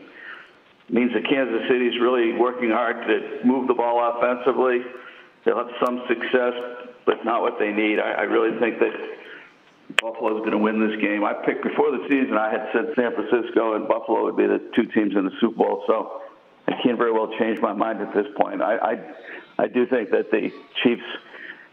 means 0.89 1.13
that 1.13 1.29
Kansas 1.29 1.61
City 1.69 1.89
is 1.89 2.01
really 2.01 2.33
working 2.33 2.71
hard 2.71 3.07
to 3.07 3.45
move 3.45 3.69
the 3.69 3.75
ball 3.75 4.01
offensively. 4.17 4.81
They'll 5.45 5.59
have 5.59 5.77
some 5.85 6.01
success, 6.09 6.55
but 7.05 7.23
not 7.23 7.43
what 7.43 7.59
they 7.59 7.71
need. 7.71 7.99
I, 7.99 8.13
I 8.13 8.23
really 8.23 8.59
think 8.59 8.79
that 8.79 8.93
Buffalo's 10.01 10.41
going 10.41 10.53
to 10.53 10.59
win 10.59 10.81
this 10.81 10.99
game. 11.01 11.25
I 11.25 11.35
picked 11.45 11.63
before 11.63 11.91
the 11.91 12.05
season. 12.09 12.37
I 12.37 12.51
had 12.51 12.69
said 12.73 12.95
San 12.97 13.13
Francisco 13.15 13.75
and 13.75 13.87
Buffalo 13.87 14.25
would 14.25 14.37
be 14.37 14.47
the 14.47 14.59
two 14.75 14.87
teams 14.95 15.15
in 15.15 15.25
the 15.25 15.33
Super 15.41 15.57
Bowl. 15.57 15.85
So 15.87 16.23
I 16.69 16.73
can't 16.83 16.99
very 16.99 17.13
well 17.13 17.31
change 17.39 17.61
my 17.61 17.73
mind 17.73 18.01
at 18.01 18.15
this 18.15 18.27
point. 18.37 18.63
I 18.63 18.77
I, 18.77 19.65
I 19.65 19.69
do 19.69 19.87
think 19.87 20.11
that 20.11 20.31
the 20.31 20.51
Chiefs 20.83 21.03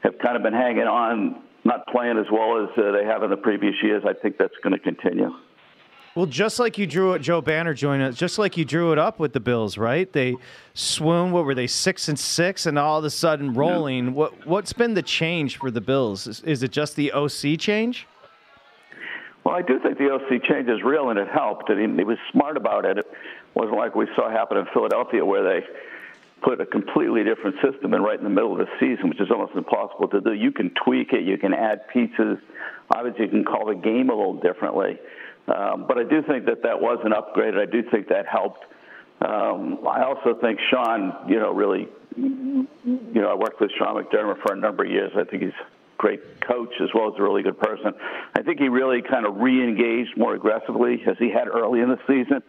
have 0.03 0.17
kind 0.19 0.35
of 0.35 0.43
been 0.43 0.53
hanging 0.53 0.87
on, 0.87 1.43
not 1.63 1.87
playing 1.87 2.17
as 2.17 2.25
well 2.31 2.63
as 2.63 2.69
uh, 2.77 2.91
they 2.91 3.05
have 3.05 3.23
in 3.23 3.29
the 3.29 3.37
previous 3.37 3.75
years. 3.81 4.03
I 4.05 4.13
think 4.13 4.37
that's 4.37 4.55
going 4.63 4.73
to 4.73 4.79
continue. 4.79 5.31
Well, 6.13 6.25
just 6.25 6.59
like 6.59 6.77
you 6.77 6.85
drew 6.85 7.13
it, 7.13 7.19
Joe 7.19 7.39
Banner 7.39 7.73
joined 7.73 8.01
us, 8.03 8.15
just 8.15 8.37
like 8.37 8.57
you 8.57 8.65
drew 8.65 8.91
it 8.91 8.99
up 8.99 9.17
with 9.17 9.31
the 9.31 9.39
Bills, 9.39 9.77
right? 9.77 10.11
They 10.11 10.35
swoon. 10.73 11.31
What 11.31 11.45
were 11.45 11.55
they, 11.55 11.67
six 11.67 12.09
and 12.09 12.19
six, 12.19 12.65
and 12.65 12.77
all 12.77 12.99
of 12.99 13.05
a 13.05 13.09
sudden 13.09 13.53
rolling? 13.53 14.07
Yeah. 14.07 14.11
What 14.11 14.45
What's 14.45 14.73
been 14.73 14.93
the 14.93 15.01
change 15.01 15.57
for 15.57 15.71
the 15.71 15.79
Bills? 15.79 16.27
Is, 16.27 16.41
is, 16.41 16.63
it 16.63 16.71
just 16.71 16.97
the 16.97 17.13
OC 17.13 17.57
change? 17.57 18.07
Well, 19.45 19.55
I 19.55 19.61
do 19.61 19.79
think 19.79 19.97
the 19.97 20.11
OC 20.11 20.43
change 20.43 20.67
is 20.67 20.83
real, 20.83 21.11
and 21.11 21.17
it 21.17 21.29
helped. 21.29 21.69
And 21.69 21.79
he, 21.79 21.97
he 21.97 22.03
was 22.03 22.17
smart 22.33 22.57
about 22.57 22.83
it. 22.83 22.97
It 22.97 23.07
wasn't 23.53 23.77
like 23.77 23.95
we 23.95 24.05
saw 24.13 24.29
happen 24.29 24.57
in 24.57 24.65
Philadelphia, 24.73 25.23
where 25.23 25.43
they 25.43 25.65
put 26.41 26.59
a 26.59 26.65
completely 26.65 27.23
different 27.23 27.55
system 27.63 27.93
in 27.93 28.01
right 28.01 28.17
in 28.17 28.25
the 28.25 28.29
middle 28.29 28.51
of 28.51 28.57
the 28.57 28.67
season, 28.81 29.07
which 29.07 29.21
is 29.21 29.31
almost 29.31 29.53
impossible 29.55 30.09
to 30.09 30.19
do. 30.19 30.33
You 30.33 30.51
can 30.51 30.71
tweak 30.83 31.13
it, 31.13 31.23
you 31.23 31.37
can 31.37 31.53
add 31.53 31.87
pieces. 31.87 32.37
Obviously, 32.93 33.25
you 33.25 33.31
can 33.31 33.45
call 33.45 33.67
the 33.67 33.75
game 33.75 34.09
a 34.09 34.13
little 34.13 34.41
differently. 34.41 34.99
Um, 35.47 35.85
but 35.87 35.97
I 35.97 36.03
do 36.03 36.21
think 36.27 36.45
that 36.45 36.63
that 36.63 36.79
was 36.79 36.99
an 37.03 37.13
upgrade. 37.13 37.55
I 37.55 37.65
do 37.65 37.83
think 37.89 38.07
that 38.09 38.25
helped. 38.27 38.63
Um, 39.21 39.79
I 39.87 40.03
also 40.03 40.39
think 40.39 40.59
Sean, 40.69 41.13
you 41.27 41.39
know, 41.39 41.53
really, 41.53 41.87
you 42.15 42.67
know, 43.13 43.29
I 43.29 43.35
worked 43.35 43.61
with 43.61 43.71
Sean 43.77 44.01
McDermott 44.01 44.41
for 44.41 44.53
a 44.53 44.55
number 44.55 44.83
of 44.83 44.91
years. 44.91 45.11
I 45.15 45.23
think 45.23 45.43
he's 45.43 45.51
a 45.51 45.97
great 45.97 46.41
coach 46.41 46.73
as 46.81 46.89
well 46.93 47.13
as 47.13 47.19
a 47.19 47.23
really 47.23 47.43
good 47.43 47.59
person. 47.59 47.93
I 48.35 48.41
think 48.41 48.59
he 48.59 48.69
really 48.69 49.01
kind 49.01 49.25
of 49.25 49.37
re-engaged 49.37 50.17
more 50.17 50.33
aggressively 50.35 51.03
as 51.07 51.17
he 51.19 51.29
had 51.29 51.47
early 51.47 51.81
in 51.81 51.89
the 51.89 51.99
season. 52.07 52.41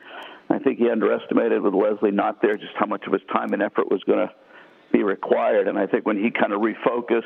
I 0.49 0.59
think 0.59 0.79
he 0.79 0.91
underestimated 0.91 1.63
with 1.63 1.75
Leslie 1.75 2.11
not 2.11 2.43
there 2.43 2.57
just 2.57 2.75
how 2.77 2.87
much 2.87 3.05
of 3.07 3.13
his 3.13 3.23
time 3.33 3.53
and 3.53 3.63
effort 3.63 3.91
was 3.91 4.03
going 4.05 4.27
to 4.27 4.33
be 4.93 5.03
required. 5.03 5.69
And 5.69 5.79
I 5.79 5.87
think 5.87 6.07
when 6.07 6.23
he 6.23 6.31
kind 6.31 6.53
of 6.53 6.61
refocused, 6.61 7.23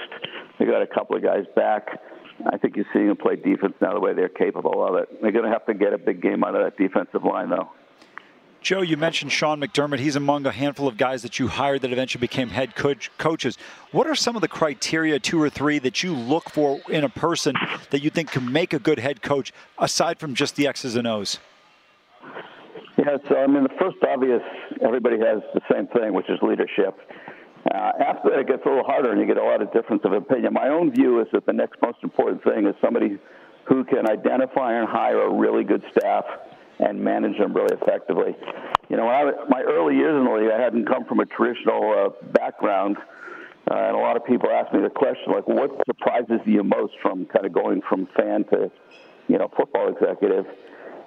they 0.58 0.64
got 0.64 0.82
a 0.82 0.86
couple 0.86 1.16
of 1.16 1.22
guys 1.22 1.44
back. 1.54 2.00
I 2.44 2.58
think 2.58 2.76
you're 2.76 2.86
seeing 2.92 3.08
them 3.08 3.16
play 3.16 3.36
defense 3.36 3.74
now 3.80 3.94
the 3.94 4.00
way 4.00 4.12
they're 4.12 4.28
capable 4.28 4.86
of 4.86 4.96
it. 4.96 5.22
They're 5.22 5.32
going 5.32 5.44
to 5.44 5.50
have 5.50 5.66
to 5.66 5.74
get 5.74 5.92
a 5.92 5.98
big 5.98 6.20
game 6.20 6.44
out 6.44 6.54
of 6.54 6.62
that 6.62 6.76
defensive 6.76 7.24
line, 7.24 7.50
though. 7.50 7.70
Joe, 8.60 8.80
you 8.82 8.96
mentioned 8.96 9.30
Sean 9.30 9.60
McDermott. 9.60 10.00
He's 10.00 10.16
among 10.16 10.44
a 10.44 10.50
handful 10.50 10.88
of 10.88 10.96
guys 10.96 11.22
that 11.22 11.38
you 11.38 11.46
hired 11.46 11.82
that 11.82 11.92
eventually 11.92 12.20
became 12.20 12.48
head 12.48 12.74
coach 12.74 13.12
coaches. 13.16 13.56
What 13.92 14.08
are 14.08 14.16
some 14.16 14.34
of 14.34 14.42
the 14.42 14.48
criteria, 14.48 15.20
two 15.20 15.40
or 15.40 15.48
three, 15.48 15.78
that 15.78 16.02
you 16.02 16.12
look 16.14 16.50
for 16.50 16.80
in 16.88 17.04
a 17.04 17.08
person 17.08 17.54
that 17.90 18.02
you 18.02 18.10
think 18.10 18.32
can 18.32 18.50
make 18.50 18.72
a 18.72 18.80
good 18.80 18.98
head 18.98 19.22
coach, 19.22 19.52
aside 19.78 20.18
from 20.18 20.34
just 20.34 20.56
the 20.56 20.66
X's 20.66 20.96
and 20.96 21.06
O's? 21.06 21.38
Yeah, 22.98 23.18
so 23.28 23.36
I 23.36 23.46
mean, 23.46 23.62
the 23.62 23.76
first 23.78 23.98
obvious, 24.02 24.42
everybody 24.82 25.18
has 25.18 25.42
the 25.54 25.60
same 25.70 25.86
thing, 25.86 26.12
which 26.12 26.28
is 26.28 26.38
leadership. 26.42 26.98
Uh, 27.74 27.92
after 27.98 28.30
that, 28.30 28.38
it 28.40 28.46
gets 28.46 28.62
a 28.64 28.68
little 28.68 28.84
harder, 28.84 29.10
and 29.10 29.20
you 29.20 29.26
get 29.26 29.38
a 29.38 29.42
lot 29.42 29.60
of 29.60 29.72
difference 29.72 30.02
of 30.04 30.12
opinion. 30.12 30.52
My 30.52 30.68
own 30.68 30.94
view 30.94 31.20
is 31.20 31.26
that 31.32 31.46
the 31.46 31.52
next 31.52 31.80
most 31.82 31.98
important 32.02 32.44
thing 32.44 32.66
is 32.66 32.74
somebody 32.80 33.18
who 33.64 33.84
can 33.84 34.08
identify 34.08 34.74
and 34.78 34.88
hire 34.88 35.22
a 35.22 35.34
really 35.34 35.64
good 35.64 35.82
staff 35.90 36.24
and 36.78 37.02
manage 37.02 37.38
them 37.38 37.52
really 37.52 37.76
effectively. 37.80 38.36
You 38.88 38.96
know, 38.96 39.08
I, 39.08 39.32
my 39.48 39.62
early 39.62 39.96
years 39.96 40.16
in 40.16 40.24
the 40.24 40.30
league, 40.30 40.50
I 40.52 40.60
hadn't 40.60 40.86
come 40.86 41.04
from 41.06 41.20
a 41.20 41.26
traditional 41.26 41.82
uh, 41.92 42.26
background, 42.32 42.98
uh, 43.68 43.74
and 43.74 43.96
a 43.96 43.98
lot 43.98 44.16
of 44.16 44.24
people 44.24 44.48
ask 44.50 44.72
me 44.72 44.80
the 44.80 44.90
question, 44.90 45.32
like, 45.32 45.48
what 45.48 45.70
surprises 45.86 46.40
you 46.44 46.62
most 46.62 46.92
from 47.02 47.26
kind 47.26 47.46
of 47.46 47.52
going 47.52 47.82
from 47.88 48.06
fan 48.16 48.44
to, 48.52 48.70
you 49.26 49.38
know, 49.38 49.50
football 49.56 49.88
executive? 49.88 50.46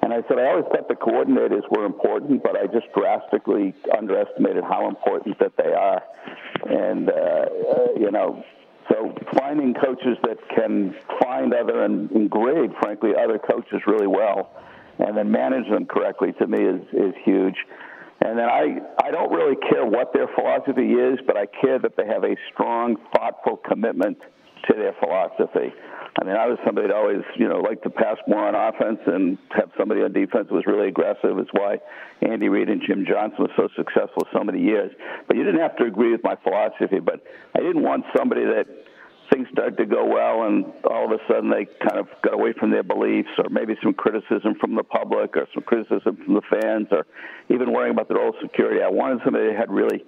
And 0.09 0.25
I 0.25 0.27
said, 0.27 0.39
I 0.39 0.47
always 0.47 0.65
thought 0.73 0.87
the 0.87 0.95
coordinators 0.95 1.69
were 1.69 1.85
important, 1.85 2.41
but 2.41 2.57
I 2.57 2.65
just 2.65 2.91
drastically 2.97 3.75
underestimated 3.95 4.63
how 4.63 4.87
important 4.87 5.37
that 5.37 5.51
they 5.55 5.71
are. 5.71 6.01
And, 6.67 7.11
uh, 7.11 7.13
uh, 7.13 7.87
you 7.95 8.09
know, 8.09 8.43
so 8.91 9.13
finding 9.37 9.75
coaches 9.75 10.17
that 10.23 10.37
can 10.49 10.95
find 11.21 11.53
other 11.53 11.83
and, 11.83 12.09
and 12.09 12.27
grade, 12.27 12.71
frankly, 12.81 13.11
other 13.15 13.37
coaches 13.37 13.81
really 13.85 14.07
well 14.07 14.49
and 14.97 15.15
then 15.15 15.29
manage 15.29 15.69
them 15.69 15.85
correctly 15.85 16.33
to 16.39 16.47
me 16.47 16.57
is, 16.57 16.81
is 16.91 17.13
huge. 17.23 17.57
And 18.21 18.35
then 18.39 18.49
I, 18.49 18.79
I 19.03 19.11
don't 19.11 19.31
really 19.31 19.57
care 19.69 19.85
what 19.85 20.11
their 20.11 20.27
philosophy 20.33 20.91
is, 20.93 21.19
but 21.27 21.37
I 21.37 21.45
care 21.45 21.77
that 21.77 21.95
they 21.97 22.07
have 22.07 22.23
a 22.23 22.35
strong, 22.51 22.95
thoughtful 23.15 23.57
commitment 23.57 24.17
to 24.67 24.73
their 24.75 24.93
philosophy. 24.99 25.73
I 26.19 26.25
mean, 26.25 26.35
I 26.35 26.47
was 26.47 26.57
somebody 26.65 26.87
that 26.87 26.95
always, 26.95 27.23
you 27.37 27.47
know, 27.47 27.59
liked 27.59 27.83
to 27.83 27.89
pass 27.89 28.17
more 28.27 28.43
on 28.43 28.55
offense 28.55 28.99
and 29.05 29.37
have 29.51 29.71
somebody 29.77 30.01
on 30.01 30.11
defense 30.11 30.49
was 30.51 30.65
really 30.65 30.89
aggressive. 30.89 31.37
It's 31.37 31.53
why 31.53 31.79
Andy 32.21 32.49
Reid 32.49 32.67
and 32.67 32.81
Jim 32.85 33.05
Johnson 33.07 33.47
was 33.47 33.51
so 33.55 33.69
successful 33.77 34.27
so 34.33 34.43
many 34.43 34.59
years. 34.59 34.91
But 35.27 35.37
you 35.37 35.43
didn't 35.43 35.61
have 35.61 35.77
to 35.77 35.85
agree 35.85 36.11
with 36.11 36.23
my 36.23 36.35
philosophy. 36.43 36.99
But 36.99 37.23
I 37.55 37.59
didn't 37.59 37.83
want 37.83 38.03
somebody 38.17 38.43
that 38.43 38.65
things 39.39 39.51
started 39.51 39.77
to 39.77 39.85
go 39.85 40.05
well 40.05 40.43
and 40.47 40.65
all 40.89 41.05
of 41.05 41.11
a 41.11 41.21
sudden 41.27 41.49
they 41.49 41.65
kind 41.65 41.97
of 41.97 42.07
got 42.23 42.33
away 42.33 42.53
from 42.59 42.71
their 42.71 42.83
beliefs 42.83 43.29
or 43.37 43.49
maybe 43.49 43.75
some 43.81 43.93
criticism 43.93 44.55
from 44.59 44.75
the 44.75 44.83
public 44.83 45.35
or 45.37 45.47
some 45.53 45.63
criticism 45.63 46.17
from 46.23 46.33
the 46.33 46.41
fans 46.49 46.87
or 46.91 47.05
even 47.49 47.71
worrying 47.71 47.91
about 47.91 48.07
their 48.07 48.19
own 48.19 48.33
security. 48.41 48.81
I 48.81 48.89
wanted 48.89 49.19
somebody 49.23 49.47
that 49.47 49.57
had 49.57 49.71
really 49.71 50.03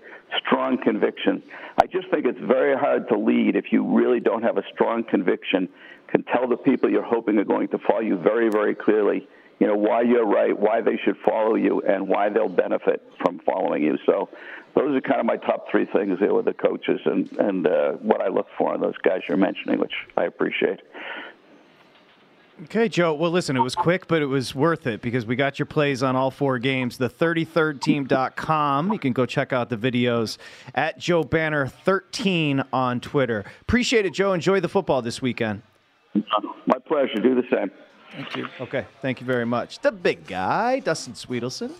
strong 0.45 0.77
conviction. 0.81 1.41
I 1.81 1.87
just 1.87 2.09
think 2.11 2.25
it's 2.25 2.39
very 2.39 2.77
hard 2.77 3.07
to 3.09 3.17
lead 3.17 3.55
if 3.55 3.65
you 3.71 3.85
really 3.85 4.19
don't 4.19 4.43
have 4.43 4.57
a 4.57 4.63
strong 4.73 5.03
conviction, 5.03 5.69
can 6.09 6.23
tell 6.23 6.47
the 6.47 6.57
people 6.57 6.89
you're 6.89 7.03
hoping 7.03 7.37
are 7.37 7.45
going 7.45 7.69
to 7.69 7.79
follow 7.87 8.01
you 8.01 8.17
very, 8.17 8.49
very 8.49 8.75
clearly 8.75 9.27
you 9.61 9.67
know 9.67 9.75
why 9.75 10.01
you're 10.01 10.25
right, 10.25 10.59
why 10.59 10.81
they 10.81 10.97
should 11.05 11.17
follow 11.23 11.53
you, 11.53 11.83
and 11.87 12.07
why 12.07 12.29
they'll 12.29 12.49
benefit 12.49 13.03
from 13.23 13.39
following 13.45 13.83
you. 13.83 13.95
So 14.07 14.27
those 14.75 14.95
are 14.95 15.01
kind 15.01 15.19
of 15.19 15.25
my 15.25 15.37
top 15.37 15.67
three 15.69 15.85
things 15.85 16.19
there 16.19 16.33
with 16.33 16.45
the 16.45 16.53
coaches 16.53 16.99
and 17.05 17.31
and 17.39 17.67
uh, 17.67 17.91
what 17.93 18.21
I 18.21 18.27
look 18.27 18.47
for 18.57 18.73
in 18.75 18.81
those 18.81 18.97
guys 19.03 19.21
you're 19.27 19.37
mentioning, 19.37 19.79
which 19.79 19.93
I 20.17 20.25
appreciate. 20.25 20.79
Okay, 22.63 22.87
Joe. 22.89 23.13
Well, 23.15 23.31
listen, 23.31 23.57
it 23.57 23.61
was 23.61 23.73
quick, 23.73 24.07
but 24.07 24.21
it 24.21 24.27
was 24.27 24.53
worth 24.53 24.85
it 24.85 25.01
because 25.01 25.25
we 25.25 25.35
got 25.35 25.57
your 25.57 25.65
plays 25.65 26.03
on 26.03 26.15
all 26.15 26.29
four 26.29 26.59
games. 26.59 26.95
The 26.95 27.09
33rdteam.com. 27.09 28.93
You 28.93 28.99
can 28.99 29.13
go 29.13 29.25
check 29.25 29.51
out 29.51 29.69
the 29.69 29.77
videos 29.77 30.37
at 30.75 30.99
Joe 30.99 31.23
Banner 31.23 31.65
13 31.65 32.63
on 32.71 32.99
Twitter. 32.99 33.45
Appreciate 33.61 34.05
it, 34.05 34.13
Joe. 34.13 34.33
Enjoy 34.33 34.59
the 34.59 34.69
football 34.69 35.01
this 35.01 35.23
weekend. 35.23 35.63
My 36.13 36.77
pleasure. 36.85 37.15
Do 37.15 37.33
the 37.33 37.47
same. 37.51 37.71
Thank 38.11 38.35
you. 38.35 38.47
Okay, 38.59 38.85
thank 39.01 39.21
you 39.21 39.25
very 39.25 39.45
much. 39.45 39.79
The 39.79 39.91
big 39.91 40.27
guy, 40.27 40.81
Dustin 40.81 41.13
Swedelson. 41.13 41.71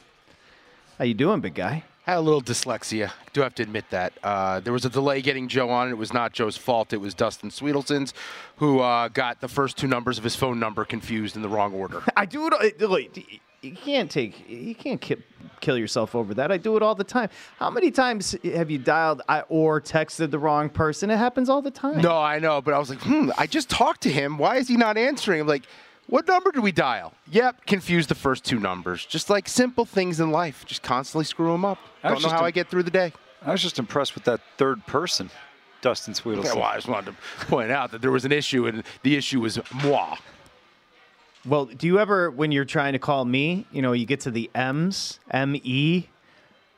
How 0.98 1.06
you 1.06 1.14
doing, 1.14 1.42
big 1.42 1.54
guy? 1.54 1.84
Had 2.04 2.18
a 2.18 2.22
little 2.22 2.42
dyslexia. 2.42 3.10
I 3.10 3.12
do 3.32 3.42
have 3.42 3.54
to 3.56 3.64
admit 3.64 3.86
that. 3.92 4.14
Uh, 4.24 4.60
there 4.60 4.74
was 4.74 4.86
a 4.86 4.90
delay 4.90 5.22
getting 5.22 5.48
Joe 5.48 5.70
on. 5.70 5.90
It 5.90 5.98
was 5.98 6.12
not 6.12 6.34
Joe's 6.34 6.58
fault. 6.58 6.94
It 6.94 6.98
was 6.98 7.14
Dustin 7.14 7.50
Swedelson's, 7.52 8.14
who 8.58 8.80
uh, 8.80 9.08
got 9.10 9.40
the 9.40 9.48
first 9.48 9.78
two 9.78 9.88
numbers 9.88 10.18
of 10.18 10.24
his 10.24 10.36
phone 10.36 10.60
number 10.60 10.84
confused 10.84 11.36
in 11.36 11.44
the 11.44 11.50
wrong 11.50 11.74
order. 11.74 12.02
I 12.18 12.26
do 12.26 12.50
it. 12.52 13.24
You 13.62 13.76
can't 13.76 14.10
take. 14.10 14.50
You 14.50 14.74
can't 14.74 15.00
ki- 15.00 15.18
kill 15.60 15.78
yourself 15.78 16.16
over 16.16 16.34
that. 16.34 16.52
I 16.52 16.58
do 16.58 16.76
it 16.76 16.82
all 16.82 16.96
the 16.96 17.04
time. 17.04 17.30
How 17.60 17.70
many 17.70 17.92
times 17.92 18.36
have 18.44 18.72
you 18.72 18.80
dialed 18.80 19.22
I- 19.30 19.42
or 19.42 19.80
texted 19.80 20.32
the 20.32 20.40
wrong 20.40 20.70
person? 20.70 21.12
It 21.12 21.18
happens 21.18 21.48
all 21.50 21.62
the 21.62 21.70
time. 21.70 22.02
No, 22.02 22.18
I 22.18 22.40
know, 22.40 22.62
but 22.64 22.74
I 22.74 22.80
was 22.80 22.90
like, 22.90 23.02
hmm, 23.02 23.30
I 23.38 23.46
just 23.46 23.70
talked 23.70 24.02
to 24.02 24.10
him. 24.10 24.40
Why 24.40 24.56
is 24.58 24.68
he 24.68 24.76
not 24.76 24.98
answering? 24.98 25.40
I'm 25.42 25.48
like, 25.48 25.66
what 26.08 26.28
number 26.28 26.52
do 26.52 26.62
we 26.62 26.72
dial? 26.72 27.14
Yep, 27.32 27.66
confuse 27.66 28.08
the 28.08 28.16
first 28.16 28.44
two 28.44 28.60
numbers. 28.60 29.06
Just 29.06 29.30
like 29.30 29.48
simple 29.48 29.86
things 29.86 30.20
in 30.20 30.32
life. 30.32 30.66
Just 30.66 30.84
constantly 30.84 31.26
screw 31.26 31.52
them 31.52 31.64
up. 31.66 31.78
I 32.04 32.10
Don't 32.10 32.18
know 32.18 32.30
just 32.30 32.36
how 32.36 32.46
I 32.46 32.52
get 32.52 32.70
through 32.70 32.84
the 32.84 32.92
day. 32.92 33.14
I 33.44 33.52
was 33.52 33.62
just 33.62 33.80
impressed 33.80 34.14
with 34.14 34.26
that 34.26 34.42
third 34.58 34.86
person, 34.86 35.30
Dustin 35.82 36.14
Swedelson. 36.14 36.46
Yeah, 36.46 36.54
well, 36.54 36.64
I 36.64 36.76
just 36.76 36.88
wanted 36.88 37.16
to 37.40 37.46
point 37.48 37.72
out 37.72 37.92
that 37.92 38.02
there 38.02 38.12
was 38.12 38.26
an 38.26 38.32
issue, 38.32 38.68
and 38.68 38.84
the 39.04 39.16
issue 39.16 39.40
was 39.40 39.60
moi. 39.84 40.18
Well, 41.44 41.66
do 41.66 41.88
you 41.88 41.98
ever, 41.98 42.30
when 42.30 42.52
you're 42.52 42.66
trying 42.66 42.94
to 42.94 43.00
call 43.00 43.26
me, 43.26 43.66
you 43.72 43.82
know, 43.82 43.94
you 43.94 44.06
get 44.06 44.20
to 44.22 44.32
the 44.32 44.52
M's, 44.54 45.20
M 45.32 45.56
E, 45.56 46.08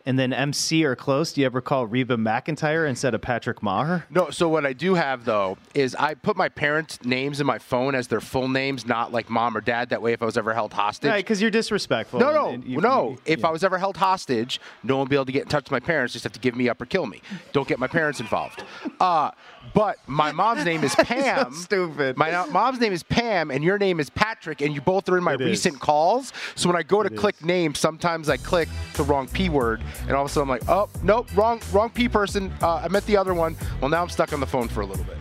and 0.06 0.20
then 0.20 0.34
MC 0.34 0.84
are 0.86 0.96
close? 0.96 1.34
Do 1.34 1.42
you 1.42 1.46
ever 1.48 1.62
call 1.62 1.88
Reba 1.88 2.18
McEntire 2.18 2.88
instead 2.88 3.14
of 3.14 3.22
Patrick 3.22 3.60
Meagher? 3.62 4.04
No, 4.10 4.30
so 4.30 4.50
what 4.50 4.66
I 4.66 4.74
do 4.74 4.96
have 4.96 5.26
though 5.26 5.58
is 5.74 5.96
I 5.96 6.14
put 6.14 6.36
my 6.38 6.50
parents' 6.50 7.00
names 7.04 7.40
in 7.40 7.48
my 7.48 7.60
phone 7.60 7.96
as 7.96 8.08
their 8.08 8.22
full 8.22 8.48
names, 8.48 8.86
not 8.86 9.12
like 9.12 9.30
mom 9.30 9.56
or 9.56 9.62
dad. 9.62 9.90
That 9.90 10.02
way, 10.02 10.14
if 10.14 10.22
I 10.22 10.26
was 10.26 10.38
ever 10.38 10.54
held 10.54 10.74
hostage, 10.74 11.10
Right, 11.10 11.24
because 11.24 11.42
you're 11.42 11.52
disrespectful. 11.52 12.20
No, 12.20 12.32
no, 12.34 12.50
and 12.50 12.64
you- 12.66 12.82
no. 12.82 13.12
you- 13.12 13.18
If 13.26 13.46
I 13.46 13.52
was 13.52 13.64
ever 13.64 13.78
held 13.78 13.98
hostage, 13.98 14.60
no 14.84 14.96
one 14.98 15.06
would 15.06 15.10
be 15.10 15.16
able 15.16 15.26
to 15.26 15.32
get 15.32 15.44
in 15.44 15.48
touch 15.50 15.66
with 15.66 15.72
my 15.72 15.80
parents. 15.80 16.14
Just 16.14 16.24
have 16.24 16.34
to 16.34 16.40
give 16.40 16.56
me 16.56 16.70
up 16.70 16.82
or 16.82 16.86
kill 16.86 17.06
me. 17.06 17.22
Don't 17.54 17.68
get 17.68 17.80
my 17.80 17.88
parents 17.88 18.20
involved. 18.20 18.64
Uh, 19.00 19.32
but 19.74 19.98
my 20.08 20.32
mom's 20.32 20.66
name 20.66 20.84
is 20.84 20.94
Pam. 21.00 21.54
stupid. 21.54 22.18
My 22.18 22.46
mom's 22.48 22.80
name 22.80 22.94
is 22.94 23.04
Pam, 23.04 23.50
and 23.52 23.64
your 23.64 23.78
name 23.78 24.00
is 24.00 24.10
Patrick, 24.10 24.62
and 24.62 24.74
you 24.74 24.82
both 24.82 25.08
are 25.10 25.18
in 25.18 25.24
my 25.24 25.34
It 25.34 25.42
is. 25.42 25.48
recent 25.48 25.80
calls. 25.80 26.34
So 26.56 26.70
when 26.70 26.76
I 26.76 26.84
go 26.84 27.02
to 27.04 27.10
click 27.10 27.44
name, 27.44 27.74
sometimes 27.76 28.30
I 28.30 28.38
click 28.38 28.70
the 28.96 29.04
wrong 29.04 29.28
P 29.28 29.50
word, 29.50 29.82
and 30.02 30.12
all 30.12 30.26
of 30.26 30.30
a 30.30 30.34
sudden 30.34 30.50
I'm 30.50 30.60
like, 30.60 30.70
oh, 30.70 30.90
nope, 31.04 31.28
wrong, 31.36 31.62
wrong 31.72 31.90
P 31.90 32.08
person. 32.10 32.54
Uh, 32.62 32.76
I 32.84 32.88
meant 32.88 33.06
the 33.06 33.18
other 33.18 33.34
one. 33.34 33.56
Well, 33.82 33.90
now 33.90 34.02
I'm 34.02 34.10
stuck 34.10 34.34
on 34.34 34.40
the 34.40 34.48
phone 34.48 34.68
for 34.68 34.82
a 34.82 34.86
little 34.86 35.06
bit. 35.06 35.18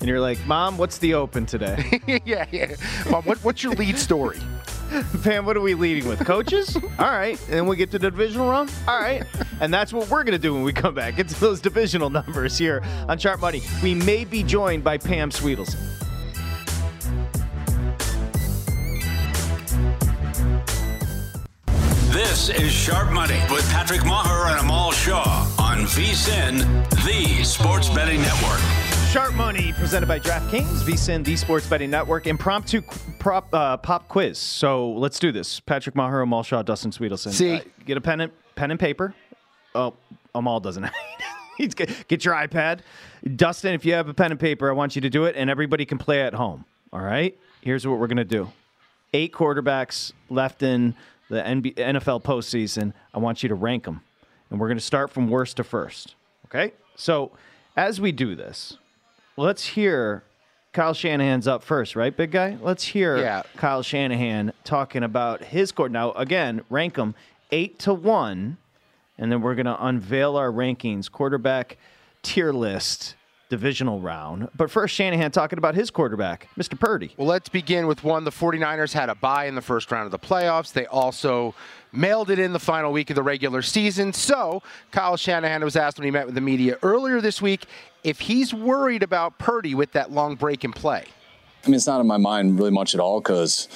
And 0.00 0.08
you're 0.08 0.20
like, 0.20 0.44
Mom, 0.46 0.78
what's 0.78 0.98
the 0.98 1.14
open 1.14 1.46
today? 1.46 2.00
yeah, 2.24 2.46
yeah. 2.52 2.76
Mom, 3.10 3.24
what, 3.24 3.38
what's 3.44 3.62
your 3.62 3.72
lead 3.74 3.98
story? 3.98 4.38
Pam, 5.22 5.46
what 5.46 5.56
are 5.56 5.60
we 5.60 5.74
leading 5.74 6.08
with? 6.08 6.24
Coaches? 6.24 6.76
All 6.98 7.10
right. 7.10 7.40
And 7.46 7.52
then 7.52 7.66
we 7.66 7.76
get 7.76 7.90
to 7.92 7.98
the 7.98 8.10
divisional 8.10 8.50
round? 8.50 8.72
All 8.86 9.00
right. 9.00 9.24
And 9.60 9.72
that's 9.72 9.92
what 9.92 10.08
we're 10.10 10.22
going 10.22 10.32
to 10.32 10.38
do 10.38 10.54
when 10.54 10.62
we 10.62 10.72
come 10.72 10.94
back. 10.94 11.16
Get 11.16 11.28
to 11.28 11.40
those 11.40 11.60
divisional 11.60 12.10
numbers 12.10 12.56
here 12.56 12.82
on 13.08 13.18
Sharp 13.18 13.40
Money. 13.40 13.62
We 13.82 13.94
may 13.94 14.24
be 14.24 14.42
joined 14.42 14.84
by 14.84 14.98
Pam 14.98 15.30
Swedelson. 15.30 15.76
This 22.12 22.48
is 22.48 22.72
Sharp 22.72 23.12
Money 23.12 23.40
with 23.50 23.68
Patrick 23.70 24.00
Meagher 24.00 24.50
and 24.50 24.60
Amal 24.60 24.92
Shah 24.92 25.46
on 25.58 25.78
VSIN, 25.78 26.60
the 27.04 27.44
Sports 27.44 27.88
Betting 27.90 28.22
Network. 28.22 28.85
Sharp 29.16 29.32
Money 29.32 29.72
presented 29.72 30.08
by 30.08 30.20
DraftKings, 30.20 30.82
VSIN, 30.82 31.24
the 31.24 31.36
Sports 31.36 31.66
Betting 31.66 31.88
Network, 31.88 32.26
impromptu 32.26 32.82
prop, 33.18 33.48
uh, 33.54 33.78
pop 33.78 34.08
quiz. 34.08 34.36
So 34.36 34.90
let's 34.90 35.18
do 35.18 35.32
this. 35.32 35.58
Patrick 35.58 35.94
Meagher, 35.94 36.22
Amal 36.22 36.42
Shah, 36.42 36.60
Dustin 36.60 36.90
Swedelson. 36.90 37.32
See. 37.32 37.54
Uh, 37.54 37.60
get 37.86 37.96
a 37.96 38.00
pen 38.02 38.20
and, 38.20 38.32
pen 38.56 38.70
and 38.70 38.78
paper. 38.78 39.14
Oh, 39.74 39.94
Amal 40.34 40.60
doesn't 40.60 40.86
get, 41.58 41.88
get 42.08 42.26
your 42.26 42.34
iPad. 42.34 42.80
Dustin, 43.36 43.72
if 43.72 43.86
you 43.86 43.94
have 43.94 44.06
a 44.10 44.12
pen 44.12 44.32
and 44.32 44.38
paper, 44.38 44.68
I 44.68 44.74
want 44.74 44.96
you 44.96 45.00
to 45.00 45.08
do 45.08 45.24
it, 45.24 45.34
and 45.34 45.48
everybody 45.48 45.86
can 45.86 45.96
play 45.96 46.20
at 46.20 46.34
home. 46.34 46.66
All 46.92 47.00
right? 47.00 47.34
Here's 47.62 47.86
what 47.86 47.98
we're 47.98 48.08
going 48.08 48.18
to 48.18 48.24
do 48.24 48.50
eight 49.14 49.32
quarterbacks 49.32 50.12
left 50.28 50.62
in 50.62 50.94
the 51.30 51.40
NB- 51.40 51.76
NFL 51.76 52.22
postseason. 52.22 52.92
I 53.14 53.18
want 53.20 53.42
you 53.42 53.48
to 53.48 53.54
rank 53.54 53.84
them. 53.84 54.02
And 54.50 54.60
we're 54.60 54.68
going 54.68 54.76
to 54.76 54.84
start 54.84 55.10
from 55.10 55.30
worst 55.30 55.56
to 55.56 55.64
first. 55.64 56.16
Okay? 56.44 56.74
So 56.96 57.32
as 57.78 57.98
we 57.98 58.12
do 58.12 58.34
this, 58.34 58.76
let's 59.36 59.64
hear 59.66 60.22
Kyle 60.72 60.94
Shanahan's 60.94 61.46
up 61.46 61.62
first, 61.62 61.96
right, 61.96 62.14
big 62.14 62.30
guy? 62.30 62.56
Let's 62.60 62.84
hear 62.84 63.16
Yeah. 63.18 63.42
Kyle 63.56 63.82
Shanahan 63.82 64.52
talking 64.64 65.02
about 65.02 65.42
his 65.44 65.72
court. 65.72 65.90
Now, 65.90 66.12
again, 66.12 66.62
rank 66.68 66.94
them 66.94 67.14
eight 67.50 67.78
to 67.80 67.94
one, 67.94 68.58
and 69.18 69.30
then 69.32 69.40
we're 69.40 69.54
going 69.54 69.66
to 69.66 69.84
unveil 69.84 70.36
our 70.36 70.50
rankings, 70.50 71.10
quarterback 71.10 71.78
tier 72.22 72.52
list, 72.52 73.14
divisional 73.48 74.00
round. 74.00 74.48
But 74.56 74.70
first, 74.70 74.94
Shanahan 74.94 75.30
talking 75.30 75.56
about 75.58 75.74
his 75.76 75.90
quarterback, 75.90 76.48
Mr. 76.58 76.78
Purdy. 76.78 77.14
Well, 77.16 77.28
let's 77.28 77.48
begin 77.48 77.86
with 77.86 78.02
one. 78.02 78.24
The 78.24 78.32
49ers 78.32 78.92
had 78.92 79.08
a 79.08 79.14
bye 79.14 79.46
in 79.46 79.54
the 79.54 79.62
first 79.62 79.90
round 79.92 80.04
of 80.06 80.10
the 80.10 80.18
playoffs. 80.18 80.72
They 80.72 80.86
also 80.86 81.54
mailed 81.92 82.28
it 82.30 82.38
in 82.40 82.52
the 82.52 82.58
final 82.58 82.92
week 82.92 83.08
of 83.10 83.16
the 83.16 83.22
regular 83.22 83.62
season. 83.62 84.12
So, 84.12 84.62
Kyle 84.90 85.16
Shanahan 85.16 85.62
was 85.64 85.76
asked 85.76 85.96
when 85.98 86.04
he 86.04 86.10
met 86.10 86.26
with 86.26 86.34
the 86.34 86.40
media 86.40 86.76
earlier 86.82 87.20
this 87.20 87.40
week 87.40 87.66
if 88.06 88.20
he's 88.20 88.54
worried 88.54 89.02
about 89.02 89.36
Purdy 89.36 89.74
with 89.74 89.90
that 89.92 90.12
long 90.12 90.36
break 90.36 90.64
in 90.64 90.72
play. 90.72 91.04
I 91.64 91.66
mean, 91.66 91.74
it's 91.74 91.88
not 91.88 92.00
in 92.00 92.06
my 92.06 92.18
mind 92.18 92.56
really 92.56 92.70
much 92.70 92.94
at 92.94 93.00
all 93.00 93.20
because 93.20 93.66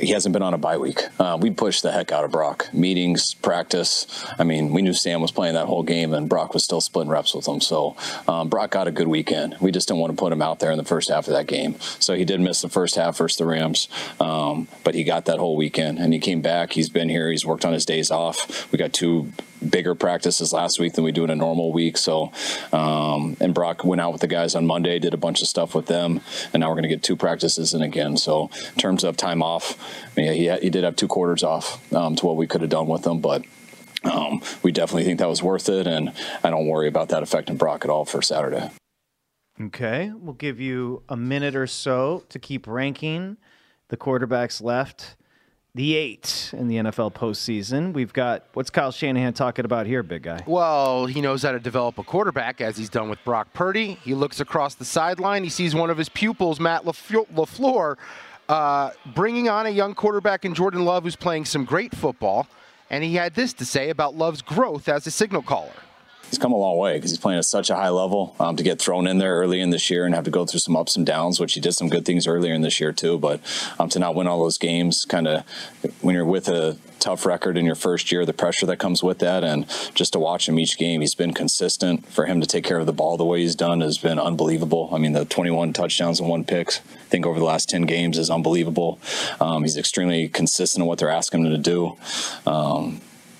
he 0.00 0.08
hasn't 0.08 0.32
been 0.32 0.42
on 0.42 0.54
a 0.54 0.58
bye 0.58 0.78
week. 0.78 1.00
Uh, 1.18 1.36
we 1.40 1.50
pushed 1.50 1.82
the 1.82 1.90
heck 1.90 2.12
out 2.12 2.24
of 2.24 2.30
Brock. 2.30 2.72
Meetings, 2.72 3.34
practice. 3.34 4.24
I 4.38 4.44
mean, 4.44 4.72
we 4.72 4.82
knew 4.82 4.92
Sam 4.92 5.20
was 5.20 5.32
playing 5.32 5.54
that 5.54 5.66
whole 5.66 5.82
game, 5.82 6.14
and 6.14 6.28
Brock 6.28 6.54
was 6.54 6.62
still 6.62 6.80
splitting 6.80 7.10
reps 7.10 7.34
with 7.34 7.48
him. 7.48 7.60
So 7.60 7.96
um, 8.28 8.48
Brock 8.48 8.70
got 8.70 8.86
a 8.86 8.92
good 8.92 9.08
weekend. 9.08 9.56
We 9.60 9.72
just 9.72 9.88
didn't 9.88 10.00
want 10.00 10.12
to 10.12 10.16
put 10.16 10.32
him 10.32 10.42
out 10.42 10.60
there 10.60 10.70
in 10.70 10.78
the 10.78 10.84
first 10.84 11.08
half 11.08 11.26
of 11.26 11.34
that 11.34 11.48
game. 11.48 11.74
So 11.98 12.14
he 12.14 12.24
did 12.24 12.40
miss 12.40 12.60
the 12.62 12.68
first 12.68 12.94
half 12.94 13.16
versus 13.18 13.38
the 13.38 13.46
Rams, 13.46 13.88
um, 14.20 14.68
but 14.84 14.94
he 14.94 15.02
got 15.02 15.24
that 15.24 15.40
whole 15.40 15.56
weekend, 15.56 15.98
and 15.98 16.12
he 16.12 16.20
came 16.20 16.40
back. 16.40 16.72
He's 16.72 16.88
been 16.88 17.08
here. 17.08 17.32
He's 17.32 17.44
worked 17.44 17.64
on 17.64 17.72
his 17.72 17.84
days 17.84 18.12
off. 18.12 18.70
We 18.70 18.78
got 18.78 18.92
two 18.92 19.32
bigger 19.68 19.94
practices 19.94 20.52
last 20.52 20.78
week 20.78 20.94
than 20.94 21.04
we 21.04 21.12
do 21.12 21.24
in 21.24 21.30
a 21.30 21.36
normal 21.36 21.72
week. 21.72 21.96
So, 21.96 22.32
um, 22.72 23.36
and 23.40 23.54
Brock 23.54 23.84
went 23.84 24.00
out 24.00 24.12
with 24.12 24.20
the 24.20 24.26
guys 24.26 24.54
on 24.54 24.66
Monday, 24.66 24.98
did 24.98 25.14
a 25.14 25.18
bunch 25.18 25.42
of 25.42 25.48
stuff 25.48 25.74
with 25.74 25.86
them, 25.86 26.20
and 26.52 26.60
now 26.60 26.68
we're 26.68 26.74
going 26.74 26.84
to 26.84 26.88
get 26.88 27.02
two 27.02 27.16
practices 27.16 27.74
in 27.74 27.82
again. 27.82 28.16
So, 28.16 28.50
in 28.72 28.78
terms 28.78 29.04
of 29.04 29.16
time 29.16 29.42
off, 29.42 29.78
mean, 30.16 30.32
he, 30.32 30.50
he 30.62 30.70
did 30.70 30.84
have 30.84 30.96
two 30.96 31.08
quarters 31.08 31.42
off 31.42 31.92
um, 31.92 32.16
to 32.16 32.26
what 32.26 32.36
we 32.36 32.46
could 32.46 32.60
have 32.62 32.70
done 32.70 32.86
with 32.86 33.02
them, 33.02 33.20
but. 33.20 33.44
Um, 34.04 34.40
we 34.62 34.70
definitely 34.70 35.02
think 35.02 35.18
that 35.18 35.28
was 35.28 35.42
worth 35.42 35.68
it, 35.68 35.88
and 35.88 36.12
I 36.44 36.50
don't 36.50 36.68
worry 36.68 36.86
about 36.86 37.08
that 37.08 37.24
affecting 37.24 37.56
Brock 37.56 37.84
at 37.84 37.90
all 37.90 38.04
for 38.04 38.22
Saturday. 38.22 38.70
Okay, 39.60 40.12
we'll 40.14 40.34
give 40.34 40.60
you 40.60 41.02
a 41.08 41.16
minute 41.16 41.56
or 41.56 41.66
so 41.66 42.22
to 42.28 42.38
keep 42.38 42.68
ranking 42.68 43.36
the 43.88 43.96
quarterbacks 43.96 44.62
left. 44.62 45.16
The 45.76 45.94
eight 45.94 46.54
in 46.56 46.68
the 46.68 46.76
NFL 46.76 47.12
postseason. 47.12 47.92
We've 47.92 48.10
got 48.10 48.44
what's 48.54 48.70
Kyle 48.70 48.90
Shanahan 48.90 49.34
talking 49.34 49.66
about 49.66 49.84
here, 49.84 50.02
big 50.02 50.22
guy? 50.22 50.42
Well, 50.46 51.04
he 51.04 51.20
knows 51.20 51.42
how 51.42 51.52
to 51.52 51.60
develop 51.60 51.98
a 51.98 52.02
quarterback, 52.02 52.62
as 52.62 52.78
he's 52.78 52.88
done 52.88 53.10
with 53.10 53.22
Brock 53.26 53.52
Purdy. 53.52 53.98
He 54.02 54.14
looks 54.14 54.40
across 54.40 54.74
the 54.74 54.86
sideline. 54.86 55.44
He 55.44 55.50
sees 55.50 55.74
one 55.74 55.90
of 55.90 55.98
his 55.98 56.08
pupils, 56.08 56.58
Matt 56.60 56.84
LaFleur, 56.84 57.96
uh, 58.48 58.90
bringing 59.14 59.50
on 59.50 59.66
a 59.66 59.68
young 59.68 59.94
quarterback 59.94 60.46
in 60.46 60.54
Jordan 60.54 60.86
Love 60.86 61.02
who's 61.02 61.14
playing 61.14 61.44
some 61.44 61.66
great 61.66 61.94
football. 61.94 62.46
And 62.88 63.04
he 63.04 63.16
had 63.16 63.34
this 63.34 63.52
to 63.52 63.66
say 63.66 63.90
about 63.90 64.14
Love's 64.14 64.40
growth 64.40 64.88
as 64.88 65.06
a 65.06 65.10
signal 65.10 65.42
caller. 65.42 65.72
He's 66.30 66.38
come 66.38 66.52
a 66.52 66.56
long 66.56 66.76
way 66.78 66.96
because 66.96 67.10
he's 67.10 67.18
playing 67.18 67.38
at 67.38 67.44
such 67.44 67.70
a 67.70 67.76
high 67.76 67.88
level. 67.88 68.34
Um, 68.40 68.56
to 68.56 68.62
get 68.62 68.80
thrown 68.80 69.06
in 69.06 69.18
there 69.18 69.36
early 69.36 69.60
in 69.60 69.70
this 69.70 69.90
year 69.90 70.06
and 70.06 70.14
have 70.14 70.24
to 70.24 70.30
go 70.30 70.46
through 70.46 70.60
some 70.60 70.76
ups 70.76 70.96
and 70.96 71.06
downs, 71.06 71.40
which 71.40 71.54
he 71.54 71.60
did 71.60 71.72
some 71.72 71.88
good 71.88 72.04
things 72.04 72.26
earlier 72.26 72.54
in 72.54 72.62
this 72.62 72.80
year 72.80 72.92
too. 72.92 73.18
But 73.18 73.40
um, 73.78 73.88
to 73.90 73.98
not 73.98 74.14
win 74.14 74.26
all 74.26 74.42
those 74.42 74.58
games, 74.58 75.04
kind 75.04 75.28
of 75.28 75.44
when 76.00 76.14
you're 76.14 76.24
with 76.24 76.48
a 76.48 76.76
tough 76.98 77.26
record 77.26 77.56
in 77.56 77.64
your 77.64 77.74
first 77.74 78.10
year, 78.10 78.24
the 78.24 78.32
pressure 78.32 78.66
that 78.66 78.78
comes 78.78 79.02
with 79.02 79.18
that, 79.20 79.44
and 79.44 79.66
just 79.94 80.12
to 80.12 80.18
watch 80.18 80.48
him 80.48 80.58
each 80.58 80.76
game, 80.78 81.00
he's 81.00 81.14
been 81.14 81.32
consistent. 81.32 82.06
For 82.08 82.26
him 82.26 82.40
to 82.40 82.46
take 82.46 82.64
care 82.64 82.78
of 82.78 82.86
the 82.86 82.92
ball 82.92 83.16
the 83.16 83.24
way 83.24 83.40
he's 83.40 83.54
done 83.54 83.80
has 83.80 83.98
been 83.98 84.18
unbelievable. 84.18 84.88
I 84.92 84.98
mean, 84.98 85.12
the 85.12 85.24
21 85.24 85.72
touchdowns 85.72 86.20
and 86.20 86.28
one 86.28 86.44
picks, 86.44 86.80
I 86.80 87.08
think 87.08 87.26
over 87.26 87.38
the 87.38 87.44
last 87.44 87.68
10 87.68 87.82
games 87.82 88.18
is 88.18 88.30
unbelievable. 88.30 88.98
Um, 89.40 89.62
he's 89.62 89.76
extremely 89.76 90.28
consistent 90.28 90.82
in 90.82 90.88
what 90.88 90.98
they're 90.98 91.10
asking 91.10 91.46
him 91.46 91.52
to 91.52 91.58
do. 91.58 91.96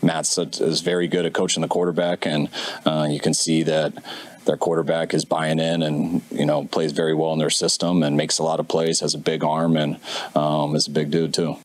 Matt's 0.02 0.36
is 0.38 0.80
very 0.80 1.08
good 1.08 1.26
at 1.26 1.32
coaching 1.34 1.62
the 1.62 1.68
quarterback, 1.68 2.26
and 2.26 2.48
uh, 2.84 3.06
you 3.10 3.20
can 3.20 3.34
see 3.34 3.62
that 3.64 3.92
their 4.44 4.56
quarterback 4.56 5.12
is 5.12 5.24
buying 5.24 5.58
in 5.58 5.82
and 5.82 6.22
you 6.30 6.46
know 6.46 6.64
plays 6.66 6.92
very 6.92 7.14
well 7.14 7.32
in 7.32 7.38
their 7.38 7.50
system 7.50 8.02
and 8.02 8.16
makes 8.16 8.38
a 8.38 8.42
lot 8.42 8.60
of 8.60 8.68
plays, 8.68 9.00
has 9.00 9.14
a 9.14 9.18
big 9.18 9.42
arm, 9.42 9.76
and 9.76 9.98
um, 10.34 10.76
is 10.76 10.86
a 10.86 10.90
big 10.90 11.10
dude 11.10 11.34
too. 11.34 11.56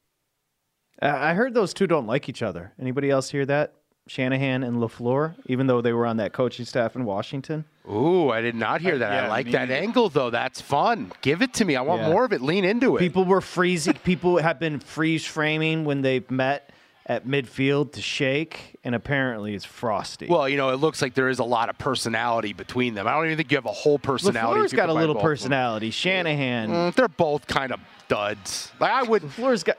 Uh, 1.01 1.07
I 1.07 1.33
heard 1.33 1.53
those 1.53 1.73
two 1.73 1.87
don't 1.87 2.07
like 2.07 2.29
each 2.29 2.41
other. 2.43 2.73
Anybody 2.79 3.09
else 3.09 3.29
hear 3.31 3.45
that? 3.47 3.73
Shanahan 4.07 4.63
and 4.63 4.77
LaFleur, 4.77 5.35
even 5.45 5.67
though 5.67 5.79
they 5.81 5.93
were 5.93 6.05
on 6.07 6.17
that 6.17 6.33
coaching 6.33 6.65
staff 6.65 6.95
in 6.95 7.05
Washington. 7.05 7.65
Ooh, 7.89 8.29
I 8.31 8.41
did 8.41 8.55
not 8.55 8.81
hear 8.81 8.97
that. 8.97 9.11
I 9.11 9.15
Yeah, 9.23 9.29
like 9.29 9.45
me 9.45 9.51
that 9.53 9.69
neither. 9.69 9.81
angle, 9.81 10.09
though. 10.09 10.31
That's 10.31 10.59
fun. 10.59 11.11
Give 11.21 11.41
it 11.43 11.53
to 11.55 11.65
me. 11.65 11.75
I 11.75 11.81
want 11.81 12.01
Yeah. 12.01 12.09
more 12.09 12.25
of 12.25 12.33
it. 12.33 12.41
Lean 12.41 12.65
into 12.65 12.97
it. 12.97 12.99
People 12.99 13.25
were 13.25 13.41
freezing. 13.41 13.93
People 14.03 14.37
have 14.37 14.59
been 14.59 14.79
freeze 14.79 15.23
framing 15.25 15.85
when 15.85 16.01
they've 16.01 16.29
met 16.31 16.71
at 17.11 17.27
midfield 17.27 17.91
to 17.91 18.01
shake, 18.01 18.77
and 18.85 18.95
apparently 18.95 19.53
it's 19.53 19.65
Frosty. 19.65 20.27
Well, 20.27 20.47
you 20.47 20.55
know, 20.55 20.69
it 20.69 20.77
looks 20.77 21.01
like 21.01 21.13
there 21.13 21.27
is 21.27 21.39
a 21.39 21.43
lot 21.43 21.67
of 21.67 21.77
personality 21.77 22.53
between 22.53 22.93
them. 22.93 23.05
I 23.05 23.11
don't 23.11 23.25
even 23.25 23.35
think 23.35 23.51
you 23.51 23.57
have 23.57 23.65
a 23.65 23.71
whole 23.73 23.99
personality. 23.99 24.61
LaFleur's 24.61 24.71
got 24.71 24.87
a 24.87 24.93
little 24.93 25.15
personality. 25.15 25.91
Shanahan, 25.91 26.69
Mm, 26.69 26.95
they're 26.95 27.09
both 27.09 27.47
kind 27.47 27.73
of 27.73 27.81
duds. 28.07 28.71
Like 28.79 28.91
I 28.91 29.03
would. 29.03 29.23
LaFleur's 29.23 29.61
got 29.61 29.77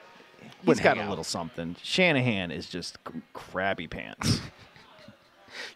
he's 0.66 0.78
got 0.78 0.98
a 0.98 1.00
out. 1.00 1.08
little 1.08 1.24
something. 1.24 1.74
Shanahan 1.82 2.50
is 2.50 2.66
just 2.66 2.98
crabby 3.32 3.86
pants. 3.86 4.40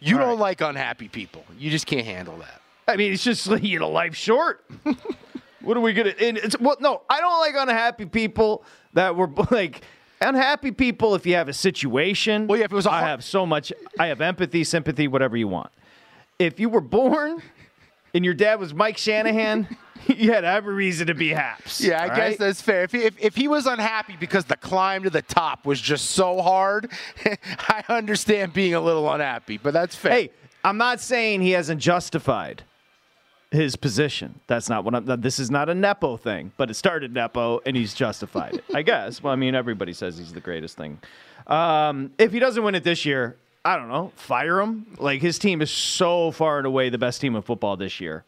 You 0.00 0.16
don't 0.18 0.38
like 0.38 0.62
unhappy 0.62 1.08
people. 1.08 1.44
You 1.58 1.70
just 1.70 1.86
can't 1.86 2.06
handle 2.06 2.38
that. 2.38 2.62
I 2.88 2.96
mean, 2.96 3.12
it's 3.12 3.22
just 3.22 3.46
like, 3.46 3.62
you 3.62 3.78
know, 3.78 3.90
life's 3.90 4.18
short. 4.18 4.64
what 5.60 5.76
are 5.76 5.80
we 5.80 5.92
gonna? 5.92 6.14
And 6.18 6.38
it's 6.38 6.58
well, 6.58 6.76
no, 6.80 7.02
I 7.10 7.20
don't 7.20 7.38
like 7.40 7.54
unhappy 7.58 8.06
people 8.06 8.64
that 8.94 9.16
were 9.16 9.28
like 9.50 9.82
unhappy 10.20 10.70
people. 10.72 11.14
If 11.14 11.26
you 11.26 11.34
have 11.34 11.48
a 11.48 11.52
situation, 11.52 12.46
well, 12.46 12.58
yeah, 12.58 12.64
if 12.66 12.72
it 12.72 12.74
was, 12.74 12.86
I 12.86 13.00
har- 13.00 13.08
have 13.08 13.24
so 13.24 13.46
much. 13.46 13.72
I 13.98 14.06
have 14.06 14.20
empathy, 14.20 14.64
sympathy, 14.64 15.08
whatever 15.08 15.36
you 15.36 15.48
want. 15.48 15.70
If 16.38 16.60
you 16.60 16.68
were 16.68 16.80
born 16.80 17.42
and 18.14 18.24
your 18.24 18.34
dad 18.34 18.60
was 18.60 18.74
Mike 18.74 18.98
Shanahan, 18.98 19.68
you 20.06 20.32
had 20.32 20.44
every 20.44 20.74
reason 20.74 21.06
to 21.08 21.14
be 21.14 21.30
haps. 21.30 21.80
Yeah, 21.80 22.02
I 22.02 22.08
guess 22.08 22.18
right? 22.18 22.38
that's 22.38 22.60
fair. 22.60 22.82
If, 22.84 22.92
he- 22.92 23.04
if, 23.04 23.18
if 23.20 23.36
he 23.36 23.48
was 23.48 23.66
unhappy 23.66 24.16
because 24.18 24.44
the 24.44 24.56
climb 24.56 25.02
to 25.04 25.10
the 25.10 25.22
top 25.22 25.64
was 25.66 25.80
just 25.80 26.10
so 26.10 26.42
hard, 26.42 26.90
I 27.68 27.84
understand 27.88 28.52
being 28.52 28.74
a 28.74 28.80
little 28.80 29.10
unhappy, 29.10 29.58
but 29.58 29.72
that's 29.72 29.96
fair. 29.96 30.12
Hey, 30.12 30.30
I'm 30.64 30.76
not 30.78 31.00
saying 31.00 31.42
he 31.42 31.52
hasn't 31.52 31.80
justified 31.80 32.64
his 33.56 33.74
position. 33.76 34.40
That's 34.46 34.68
not 34.68 34.84
what 34.84 34.94
I'm. 34.94 35.20
This 35.20 35.38
is 35.38 35.50
not 35.50 35.68
a 35.68 35.74
nepo 35.74 36.16
thing, 36.16 36.52
but 36.56 36.70
it 36.70 36.74
started 36.74 37.12
nepo, 37.12 37.60
and 37.66 37.76
he's 37.76 37.94
justified 37.94 38.54
it. 38.54 38.64
I 38.74 38.82
guess. 38.82 39.22
Well, 39.22 39.32
I 39.32 39.36
mean, 39.36 39.54
everybody 39.54 39.92
says 39.92 40.18
he's 40.18 40.32
the 40.32 40.40
greatest 40.40 40.76
thing. 40.76 40.98
Um, 41.46 42.12
if 42.18 42.32
he 42.32 42.38
doesn't 42.38 42.62
win 42.62 42.74
it 42.74 42.84
this 42.84 43.04
year, 43.04 43.36
I 43.64 43.76
don't 43.76 43.88
know. 43.88 44.12
Fire 44.14 44.60
him. 44.60 44.86
Like 44.98 45.20
his 45.20 45.38
team 45.38 45.60
is 45.60 45.70
so 45.70 46.30
far 46.30 46.58
and 46.58 46.66
away 46.66 46.88
the 46.88 46.98
best 46.98 47.20
team 47.20 47.34
of 47.34 47.44
football 47.44 47.76
this 47.76 48.00
year. 48.00 48.24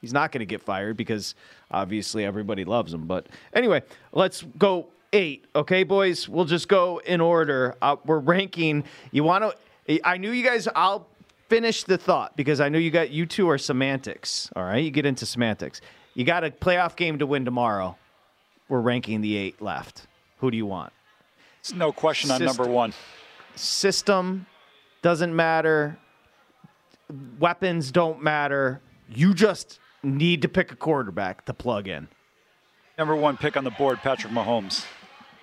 He's 0.00 0.12
not 0.12 0.32
going 0.32 0.40
to 0.40 0.46
get 0.46 0.62
fired 0.62 0.96
because 0.96 1.34
obviously 1.70 2.24
everybody 2.24 2.64
loves 2.64 2.92
him. 2.92 3.06
But 3.06 3.26
anyway, 3.54 3.82
let's 4.12 4.42
go 4.58 4.88
eight. 5.12 5.44
Okay, 5.54 5.84
boys. 5.84 6.28
We'll 6.28 6.44
just 6.44 6.68
go 6.68 7.00
in 7.06 7.20
order. 7.20 7.76
Uh, 7.80 7.96
we're 8.04 8.18
ranking. 8.18 8.84
You 9.12 9.24
want 9.24 9.44
to? 9.44 10.06
I 10.06 10.16
knew 10.16 10.30
you 10.30 10.44
guys. 10.44 10.68
I'll 10.74 11.06
finish 11.48 11.84
the 11.84 11.98
thought 11.98 12.36
because 12.36 12.60
I 12.60 12.68
know 12.68 12.78
you 12.78 12.90
got 12.90 13.10
you 13.10 13.26
two 13.26 13.48
are 13.50 13.58
semantics. 13.58 14.50
All 14.56 14.64
right, 14.64 14.82
you 14.82 14.90
get 14.90 15.06
into 15.06 15.26
semantics. 15.26 15.80
You 16.14 16.24
got 16.24 16.44
a 16.44 16.50
playoff 16.50 16.96
game 16.96 17.18
to 17.18 17.26
win 17.26 17.44
tomorrow. 17.44 17.96
We're 18.68 18.80
ranking 18.80 19.20
the 19.20 19.36
eight 19.36 19.60
left. 19.60 20.06
Who 20.38 20.50
do 20.50 20.56
you 20.56 20.66
want? 20.66 20.92
It's 21.60 21.74
no 21.74 21.92
question 21.92 22.30
on 22.30 22.44
number 22.44 22.66
one. 22.66 22.92
System 23.56 24.46
doesn't 25.02 25.34
matter. 25.34 25.98
Weapons 27.38 27.90
don't 27.90 28.22
matter. 28.22 28.80
You 29.08 29.34
just 29.34 29.78
need 30.02 30.42
to 30.42 30.48
pick 30.48 30.72
a 30.72 30.76
quarterback 30.76 31.44
to 31.46 31.54
plug 31.54 31.88
in. 31.88 32.08
Number 32.96 33.16
one 33.16 33.36
pick 33.36 33.56
on 33.56 33.64
the 33.64 33.70
board, 33.70 33.98
Patrick 33.98 34.32
Mahomes. 34.32 34.84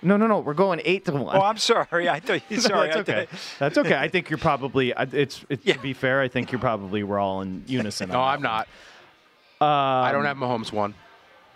No, 0.02 0.16
no, 0.16 0.26
no. 0.26 0.40
We're 0.40 0.54
going 0.54 0.80
eight 0.84 1.04
to 1.04 1.12
one. 1.12 1.36
Oh, 1.36 1.40
I'm 1.42 1.58
sorry. 1.58 2.08
I 2.08 2.18
thought 2.20 2.42
you. 2.50 2.56
No, 2.56 2.62
Sorry, 2.62 2.88
that's 2.88 3.08
okay. 3.08 3.26
That's 3.58 3.78
okay. 3.78 3.94
I 3.96 4.08
think 4.08 4.30
you're 4.30 4.38
probably. 4.38 4.92
I- 4.94 5.04
It's, 5.12 5.44
it's 5.48 5.64
to 5.64 5.78
be 5.78 5.92
fair. 5.92 6.20
I 6.20 6.28
think 6.28 6.50
you're 6.52 6.60
probably. 6.60 7.02
We're 7.02 7.18
all 7.20 7.40
in 7.42 7.62
unison. 7.66 8.10
no, 8.10 8.20
I'm 8.20 8.42
not. 8.42 8.66
one. 9.58 9.68
I 9.70 10.10
don't 10.12 10.26
Um, 10.26 10.26
have 10.26 10.36
Mahomes 10.36 10.72
one. 10.72 10.94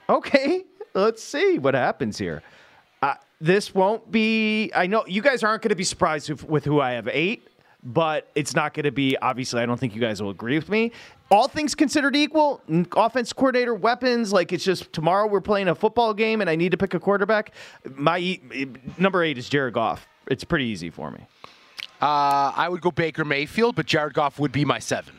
Okay, 0.08 0.64
let's 0.94 1.22
see 1.24 1.58
what 1.58 1.74
happens 1.74 2.18
here. 2.18 2.42
Uh, 3.02 3.14
this 3.40 3.74
won't 3.74 4.10
be. 4.12 4.70
I 4.74 4.86
know 4.86 5.04
you 5.06 5.22
guys 5.22 5.42
aren't 5.42 5.62
going 5.62 5.70
to 5.70 5.74
be 5.76 5.82
surprised 5.84 6.30
with, 6.30 6.44
with 6.44 6.64
who 6.64 6.80
I 6.80 6.92
have 6.92 7.08
eight, 7.08 7.48
but 7.86 8.28
it's 8.34 8.54
not 8.54 8.74
going 8.74 8.84
to 8.84 8.90
be. 8.92 9.16
Obviously, 9.22 9.62
I 9.62 9.66
don't 9.66 9.78
think 9.80 9.94
you 9.94 10.00
guys 10.00 10.20
will 10.22 10.30
agree 10.30 10.58
with 10.58 10.68
me. 10.68 10.92
All 11.30 11.48
things 11.48 11.74
considered 11.74 12.14
equal, 12.14 12.60
offense 12.96 13.32
coordinator, 13.32 13.74
weapons. 13.74 14.32
Like 14.32 14.52
it's 14.52 14.64
just 14.64 14.92
tomorrow 14.92 15.26
we're 15.26 15.40
playing 15.40 15.68
a 15.68 15.74
football 15.74 16.12
game, 16.12 16.40
and 16.40 16.50
I 16.50 16.56
need 16.56 16.72
to 16.72 16.76
pick 16.76 16.92
a 16.94 17.00
quarterback. 17.00 17.52
My 17.94 18.18
e- 18.18 18.40
number 18.98 19.22
eight 19.22 19.38
is 19.38 19.48
Jared 19.48 19.74
Goff. 19.74 20.06
It's 20.28 20.44
pretty 20.44 20.66
easy 20.66 20.90
for 20.90 21.10
me. 21.10 21.20
Uh, 22.02 22.52
I 22.54 22.68
would 22.68 22.80
go 22.80 22.90
Baker 22.90 23.24
Mayfield, 23.24 23.74
but 23.76 23.86
Jared 23.86 24.12
Goff 24.14 24.38
would 24.38 24.52
be 24.52 24.64
my 24.64 24.78
seven. 24.78 25.14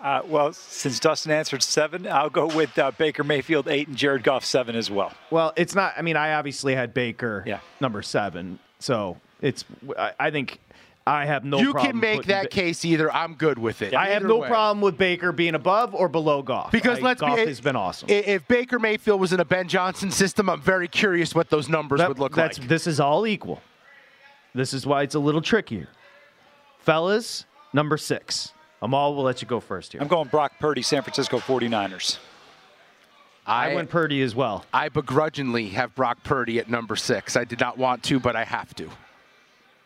Uh, 0.00 0.22
well, 0.26 0.52
since 0.52 1.00
Dustin 1.00 1.32
answered 1.32 1.62
seven, 1.62 2.06
I'll 2.06 2.30
go 2.30 2.46
with 2.46 2.78
uh, 2.78 2.92
Baker 2.92 3.24
Mayfield 3.24 3.66
eight 3.68 3.88
and 3.88 3.96
Jared 3.96 4.22
Goff 4.22 4.44
seven 4.44 4.76
as 4.76 4.90
well. 4.90 5.12
Well, 5.30 5.52
it's 5.56 5.74
not. 5.74 5.94
I 5.96 6.02
mean, 6.02 6.16
I 6.16 6.34
obviously 6.34 6.74
had 6.74 6.94
Baker, 6.94 7.42
Yeah. 7.46 7.58
number 7.80 8.02
seven. 8.02 8.58
So 8.78 9.18
it's. 9.40 9.64
I, 9.98 10.12
I 10.18 10.30
think 10.30 10.60
I 11.08 11.24
have 11.24 11.44
no. 11.44 11.58
you 11.58 11.70
problem 11.70 11.92
can 11.92 12.00
make 12.00 12.24
that 12.24 12.44
Ba- 12.44 12.48
case 12.48 12.84
either. 12.84 13.12
I'm 13.12 13.34
good 13.34 13.58
with 13.58 13.80
it. 13.80 13.94
I 13.94 14.08
have 14.08 14.24
no 14.24 14.38
way. 14.38 14.48
problem 14.48 14.80
with 14.80 14.98
Baker 14.98 15.30
being 15.30 15.54
above 15.54 15.94
or 15.94 16.08
below 16.08 16.42
Goff. 16.42 16.72
Because 16.72 16.98
I- 16.98 17.02
let's 17.02 17.20
Goff 17.20 17.36
be, 17.36 17.46
has 17.46 17.60
been 17.60 17.76
awesome. 17.76 18.08
i- 18.10 18.14
If 18.14 18.48
Baker 18.48 18.80
Mayfield 18.80 19.20
was 19.20 19.32
in 19.32 19.38
a 19.38 19.44
Ben 19.44 19.68
Johnson 19.68 20.10
system, 20.10 20.50
I'm 20.50 20.60
very 20.60 20.88
curious 20.88 21.32
what 21.32 21.48
those 21.48 21.68
numbers 21.68 21.98
That- 21.98 22.08
would 22.08 22.18
look 22.18 22.34
that's, 22.34 22.58
like. 22.58 22.66
This 22.68 22.88
is 22.88 22.98
all 22.98 23.24
equal. 23.26 23.62
This 24.52 24.74
is 24.74 24.84
why 24.84 25.02
it's 25.02 25.14
a 25.14 25.20
little 25.20 25.42
trickier. 25.42 25.88
Fellas, 26.80 27.44
number 27.72 27.96
six. 27.96 28.52
Amal, 28.82 29.14
we'll 29.14 29.24
let 29.24 29.40
you 29.42 29.48
go 29.48 29.60
first 29.60 29.92
here. 29.92 30.00
I'm 30.00 30.08
going 30.08 30.28
Brock 30.28 30.52
Purdy, 30.58 30.82
San 30.82 31.02
Francisco 31.02 31.38
49ers. 31.38 32.18
I, 33.46 33.74
went 33.74 33.90
Purdy 33.90 34.22
as 34.22 34.34
well. 34.34 34.64
I 34.72 34.88
begrudgingly 34.88 35.68
have 35.68 35.94
Brock 35.94 36.18
Purdy 36.24 36.58
at 36.58 36.68
number 36.68 36.96
six. 36.96 37.36
I 37.36 37.44
did 37.44 37.60
not 37.60 37.78
want 37.78 38.02
to, 38.04 38.18
but 38.18 38.34
I 38.34 38.44
have 38.44 38.74
to. 38.74 38.90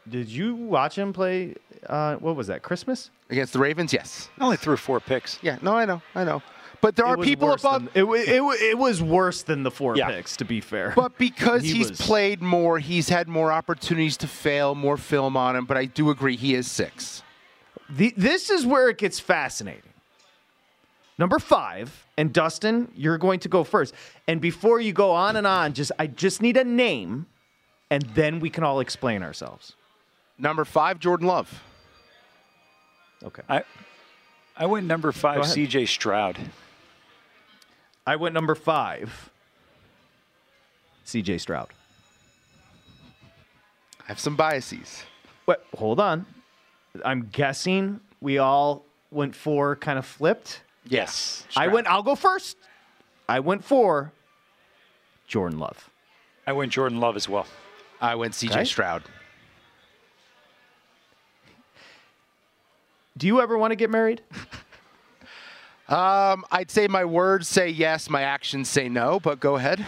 Did 0.08 0.28
you 0.28 0.54
watch 0.54 0.96
him 0.98 1.12
play? 1.12 1.54
Uh, 1.86 2.16
what 2.16 2.36
was 2.36 2.46
that? 2.48 2.62
Christmas? 2.62 3.10
Against 3.28 3.52
the 3.52 3.58
Ravens, 3.58 3.92
yes. 3.92 4.28
I 4.38 4.44
only 4.44 4.56
threw 4.56 4.76
four 4.76 4.98
picks. 5.00 5.38
Yeah, 5.42 5.58
no, 5.62 5.76
I 5.76 5.84
know, 5.84 6.02
I 6.14 6.24
know. 6.24 6.42
But 6.80 6.96
there 6.96 7.04
It 7.06 7.10
are 7.10 7.16
people 7.18 7.52
above. 7.52 7.92
than- 7.92 8.08
it, 8.08 8.28
it, 8.28 8.42
it 8.62 8.78
was 8.78 9.02
worse 9.02 9.42
than 9.42 9.62
the 9.62 9.70
four 9.70 9.96
Yeah. 9.96 10.08
picks, 10.08 10.36
to 10.38 10.44
be 10.46 10.60
fair. 10.62 10.94
But 10.96 11.18
because 11.18 11.62
He 11.64 11.74
he's 11.74 11.90
was- 11.90 12.00
played 12.00 12.40
more, 12.40 12.78
he's 12.78 13.08
had 13.10 13.28
more 13.28 13.52
opportunities 13.52 14.16
to 14.18 14.26
fail, 14.26 14.74
more 14.74 14.96
film 14.96 15.36
on 15.36 15.56
him. 15.56 15.66
But 15.66 15.76
I 15.76 15.84
do 15.84 16.08
agree 16.10 16.36
he 16.36 16.54
is 16.54 16.70
six. 16.70 17.22
The, 17.90 18.14
this 18.16 18.48
is 18.50 18.64
where 18.64 18.88
it 18.88 18.96
gets 18.98 19.20
fascinating. 19.20 19.82
Number 21.18 21.38
five, 21.38 22.06
and 22.16 22.32
Dustin, 22.32 22.90
you're 22.96 23.18
going 23.18 23.40
to 23.40 23.48
go 23.48 23.62
first. 23.62 23.92
And 24.26 24.40
before 24.40 24.80
you 24.80 24.92
go 24.94 25.10
on 25.10 25.36
and 25.36 25.46
on, 25.46 25.74
just 25.74 25.92
I 25.98 26.06
just 26.06 26.40
need 26.40 26.56
a 26.56 26.64
name, 26.64 27.26
and 27.90 28.02
then 28.14 28.40
we 28.40 28.48
can 28.48 28.64
all 28.64 28.80
explain 28.80 29.22
ourselves. 29.22 29.74
Number 30.40 30.64
five, 30.64 30.98
Jordan 30.98 31.26
Love. 31.26 31.62
Okay. 33.22 33.42
I 33.48 33.62
I 34.56 34.66
went 34.66 34.86
number 34.86 35.12
five, 35.12 35.46
C.J. 35.46 35.86
Stroud. 35.86 36.38
I 38.06 38.16
went 38.16 38.34
number 38.34 38.54
five. 38.54 39.30
CJ 41.06 41.40
Stroud. 41.40 41.68
I 44.00 44.04
have 44.06 44.18
some 44.20 44.36
biases. 44.36 45.02
Wait, 45.46 45.58
hold 45.76 46.00
on. 46.00 46.24
I'm 47.04 47.28
guessing 47.32 48.00
we 48.20 48.38
all 48.38 48.84
went 49.10 49.34
four, 49.34 49.76
kind 49.76 49.98
of 49.98 50.06
flipped. 50.06 50.62
Yes. 50.86 51.46
I 51.56 51.68
went. 51.68 51.86
I'll 51.86 52.02
go 52.02 52.14
first. 52.14 52.56
I 53.28 53.40
went 53.40 53.64
four. 53.64 54.12
Jordan 55.26 55.58
Love. 55.58 55.90
I 56.46 56.52
went 56.52 56.72
Jordan 56.72 56.98
Love 57.00 57.16
as 57.16 57.28
well. 57.28 57.46
I 58.00 58.14
went 58.14 58.34
CJ 58.34 58.50
Okay. 58.50 58.64
Stroud. 58.64 59.02
Do 63.20 63.26
you 63.26 63.42
ever 63.42 63.58
want 63.58 63.70
to 63.72 63.76
get 63.76 63.90
married? 63.90 64.22
Um, 65.88 66.44
I'd 66.52 66.70
say 66.70 66.86
my 66.86 67.04
words 67.04 67.48
say 67.48 67.68
yes, 67.68 68.08
my 68.08 68.22
actions 68.22 68.68
say 68.68 68.88
no, 68.88 69.18
but 69.18 69.40
go 69.40 69.56
ahead. 69.56 69.84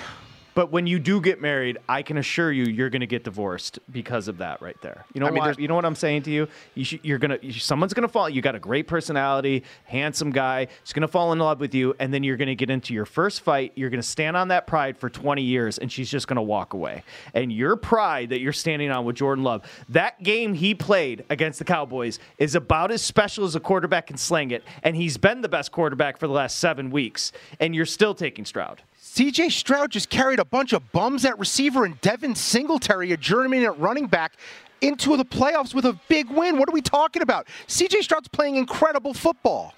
But 0.55 0.71
when 0.71 0.87
you 0.87 0.99
do 0.99 1.21
get 1.21 1.41
married, 1.41 1.79
I 1.88 2.03
can 2.03 2.19
assure 2.19 2.53
you, 2.53 2.65
you're 2.65 2.91
going 2.91 3.01
to 3.01 3.07
get 3.07 3.25
divorced 3.25 3.79
because 3.91 4.29
of 4.29 4.38
that 4.38 4.61
right 4.61 4.77
there. 4.83 5.05
You 5.15 5.21
know 5.21 5.27
I 5.27 5.31
mean, 5.31 5.43
there's- 5.45 5.59
You 5.59 5.69
know 5.69 5.75
what 5.75 5.85
I'm 5.85 5.95
saying 5.95 6.23
to 6.25 6.31
you? 6.31 6.47
You 6.75 6.85
should, 6.85 7.01
you're 7.03 7.19
gonna, 7.19 7.38
you, 7.41 7.53
someone's 7.55 7.95
gonna 7.95 8.09
fall. 8.09 8.29
You 8.29 8.43
got 8.43 8.55
a 8.55 8.59
great 8.59 8.87
personality, 8.87 9.62
handsome 9.85 10.31
guy. 10.31 10.69
He's 10.83 10.93
gonna 10.93 11.09
fall 11.09 11.33
in 11.33 11.38
love 11.38 11.61
with 11.61 11.75
you, 11.75 11.95
and 11.99 12.12
then 12.12 12.23
you're 12.23 12.37
gonna 12.37 12.55
get 12.55 12.69
into 12.71 12.93
your 12.93 13.05
first 13.07 13.41
fight. 13.43 13.73
You're 13.77 13.91
gonna 13.91 14.03
stand 14.03 14.37
on 14.37 14.49
that 14.49 14.67
pride 14.67 14.97
for 14.99 15.09
20 15.09 15.43
years, 15.43 15.79
and 15.79 15.91
she's 15.91 16.11
just 16.11 16.26
gonna 16.29 16.43
walk 16.43 16.74
away. 16.74 17.03
And 17.35 17.53
your 17.53 17.76
pride 17.76 18.31
that 18.31 18.41
you're 18.41 18.53
standing 18.53 18.91
on 18.91 19.05
with 19.05 19.16
Jordan 19.16 19.45
Love, 19.45 19.62
that 19.89 20.22
game 20.22 20.55
he 20.55 20.74
played 20.74 21.24
against 21.31 21.59
the 21.59 21.64
Cowboys 21.64 22.18
is 22.39 22.55
about 22.55 22.91
as 22.91 23.01
special 23.03 23.45
as 23.45 23.55
a 23.55 23.61
quarterback 23.61 24.09
can 24.09 24.16
sling 24.16 24.51
it, 24.51 24.62
and 24.83 24.97
he's 24.97 25.16
been 25.16 25.41
the 25.41 25.49
best 25.49 25.72
quarterback 25.72 26.18
for 26.18 26.26
the 26.26 26.33
last 26.33 26.59
seven 26.59 26.91
weeks, 26.91 27.33
and 27.61 27.74
you're 27.74 27.87
still 27.87 28.14
taking 28.14 28.45
Stroud. 28.45 28.83
CJ 29.03 29.50
Stroud 29.50 29.90
just 29.90 30.09
carried 30.11 30.38
a 30.38 30.44
bunch 30.44 30.72
of 30.72 30.92
bums 30.92 31.24
at 31.24 31.36
receiver 31.36 31.84
and 31.84 32.00
Devin 32.00 32.36
Singletary, 32.36 33.11
a 33.11 33.16
journeyman 33.16 33.64
at 33.64 33.76
running 33.80 34.07
back, 34.07 34.34
into 34.80 35.16
the 35.16 35.24
playoffs 35.24 35.74
with 35.74 35.84
a 35.84 35.98
big 36.07 36.30
win. 36.30 36.57
What 36.57 36.68
are 36.68 36.72
we 36.72 36.82
talking 36.82 37.20
about? 37.20 37.48
CJ 37.66 38.03
Stroud's 38.03 38.28
playing 38.28 38.55
incredible 38.55 39.12
football. 39.12 39.74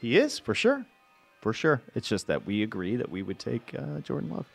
He 0.00 0.16
is 0.16 0.38
for 0.38 0.54
sure, 0.54 0.86
for 1.42 1.52
sure. 1.52 1.82
It's 1.94 2.08
just 2.08 2.28
that 2.28 2.46
we 2.46 2.62
agree 2.62 2.96
that 2.96 3.10
we 3.10 3.22
would 3.22 3.38
take 3.38 3.74
uh, 3.78 4.00
Jordan 4.00 4.30
Love. 4.30 4.46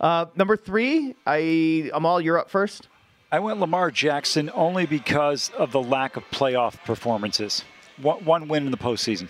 Uh, 0.00 0.26
number 0.36 0.56
three, 0.56 1.16
I 1.26 1.90
Amal, 1.92 2.20
you're 2.20 2.38
up 2.38 2.50
first. 2.50 2.86
I 3.32 3.40
went 3.40 3.58
Lamar 3.58 3.90
Jackson 3.90 4.48
only 4.54 4.86
because 4.86 5.50
of 5.58 5.72
the 5.72 5.82
lack 5.82 6.16
of 6.16 6.22
playoff 6.30 6.82
performances. 6.84 7.64
One, 8.00 8.24
one 8.24 8.48
win 8.48 8.64
in 8.64 8.70
the 8.70 8.78
postseason. 8.78 9.28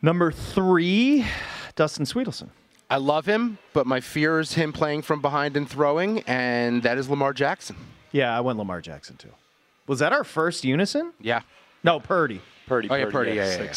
Number 0.00 0.30
three, 0.30 1.26
Dustin 1.74 2.04
Swedelson. 2.04 2.48
I 2.90 2.96
love 2.96 3.26
him, 3.26 3.58
but 3.72 3.86
my 3.86 4.00
fear 4.00 4.40
is 4.40 4.54
him 4.54 4.72
playing 4.72 5.02
from 5.02 5.20
behind 5.20 5.56
and 5.56 5.68
throwing, 5.68 6.20
and 6.20 6.82
that 6.84 6.96
is 6.96 7.10
Lamar 7.10 7.32
Jackson. 7.32 7.76
Yeah, 8.12 8.36
I 8.36 8.40
went 8.40 8.58
Lamar 8.58 8.80
Jackson 8.80 9.16
too. 9.16 9.30
Was 9.86 9.98
that 9.98 10.12
our 10.12 10.24
first 10.24 10.64
unison? 10.64 11.12
Yeah. 11.20 11.42
No, 11.82 12.00
Purdy. 12.00 12.40
Purdy. 12.66 12.88
Oh, 12.90 12.94
yeah, 12.94 13.04
Purdy, 13.04 13.12
Purdy, 13.12 13.32
yeah, 13.32 13.58
yeah, 13.62 13.74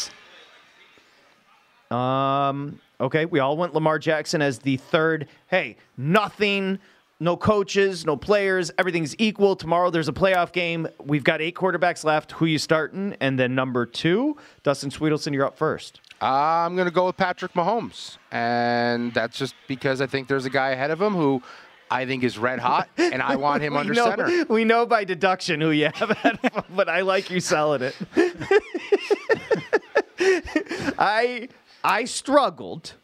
yeah. 1.90 2.48
Um, 2.48 2.80
okay, 3.00 3.26
we 3.26 3.40
all 3.40 3.56
went 3.56 3.74
Lamar 3.74 3.98
Jackson 3.98 4.40
as 4.40 4.60
the 4.60 4.76
third. 4.78 5.28
Hey, 5.48 5.76
nothing, 5.96 6.78
no 7.20 7.36
coaches, 7.36 8.06
no 8.06 8.16
players, 8.16 8.70
everything's 8.78 9.14
equal. 9.18 9.56
Tomorrow 9.56 9.90
there's 9.90 10.08
a 10.08 10.12
playoff 10.12 10.52
game. 10.52 10.88
We've 11.04 11.24
got 11.24 11.40
eight 11.42 11.54
quarterbacks 11.54 12.04
left. 12.04 12.32
Who 12.32 12.46
you 12.46 12.58
starting? 12.58 13.14
And 13.20 13.38
then 13.38 13.54
number 13.54 13.84
two, 13.86 14.36
Dustin 14.62 14.90
Swedelson, 14.90 15.34
you're 15.34 15.44
up 15.44 15.58
first. 15.58 16.00
I'm 16.22 16.76
going 16.76 16.86
to 16.86 16.94
go 16.94 17.06
with 17.06 17.16
Patrick 17.16 17.52
Mahomes. 17.54 18.16
And 18.30 19.12
that's 19.12 19.36
just 19.36 19.56
because 19.66 20.00
I 20.00 20.06
think 20.06 20.28
there's 20.28 20.44
a 20.44 20.50
guy 20.50 20.70
ahead 20.70 20.92
of 20.92 21.02
him 21.02 21.14
who 21.14 21.42
I 21.90 22.06
think 22.06 22.22
is 22.24 22.38
red 22.38 22.58
hot, 22.58 22.88
and 22.96 23.20
I 23.20 23.36
want 23.36 23.62
him 23.62 23.76
under 23.76 23.92
know, 23.92 24.06
center. 24.06 24.46
We 24.46 24.64
know 24.64 24.86
by 24.86 25.04
deduction 25.04 25.60
who 25.60 25.72
you 25.72 25.90
have 25.92 26.10
ahead 26.10 26.38
of 26.42 26.52
him, 26.52 26.62
but 26.76 26.88
I 26.88 27.02
like 27.02 27.30
you 27.30 27.40
selling 27.40 27.82
it. 27.82 27.94
I 30.98 31.48
I 31.84 32.04
struggled, 32.04 32.94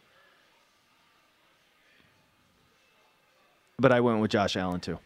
but 3.77 3.91
I 3.91 3.99
went 3.99 4.21
with 4.21 4.31
Josh 4.31 4.55
Allen 4.55 4.79
too. 4.79 4.97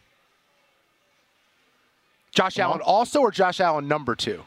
Josh 2.31 2.59
Allen 2.59 2.79
also, 2.81 3.19
or 3.19 3.31
Josh 3.31 3.59
Allen 3.59 3.87
number 3.87 4.15
two? 4.15 4.43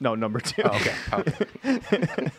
No, 0.00 0.14
number 0.14 0.40
two. 0.40 0.62
Oh, 0.64 0.76
okay. 0.76 0.94
Oh, 1.12 1.24
okay. 1.66 2.30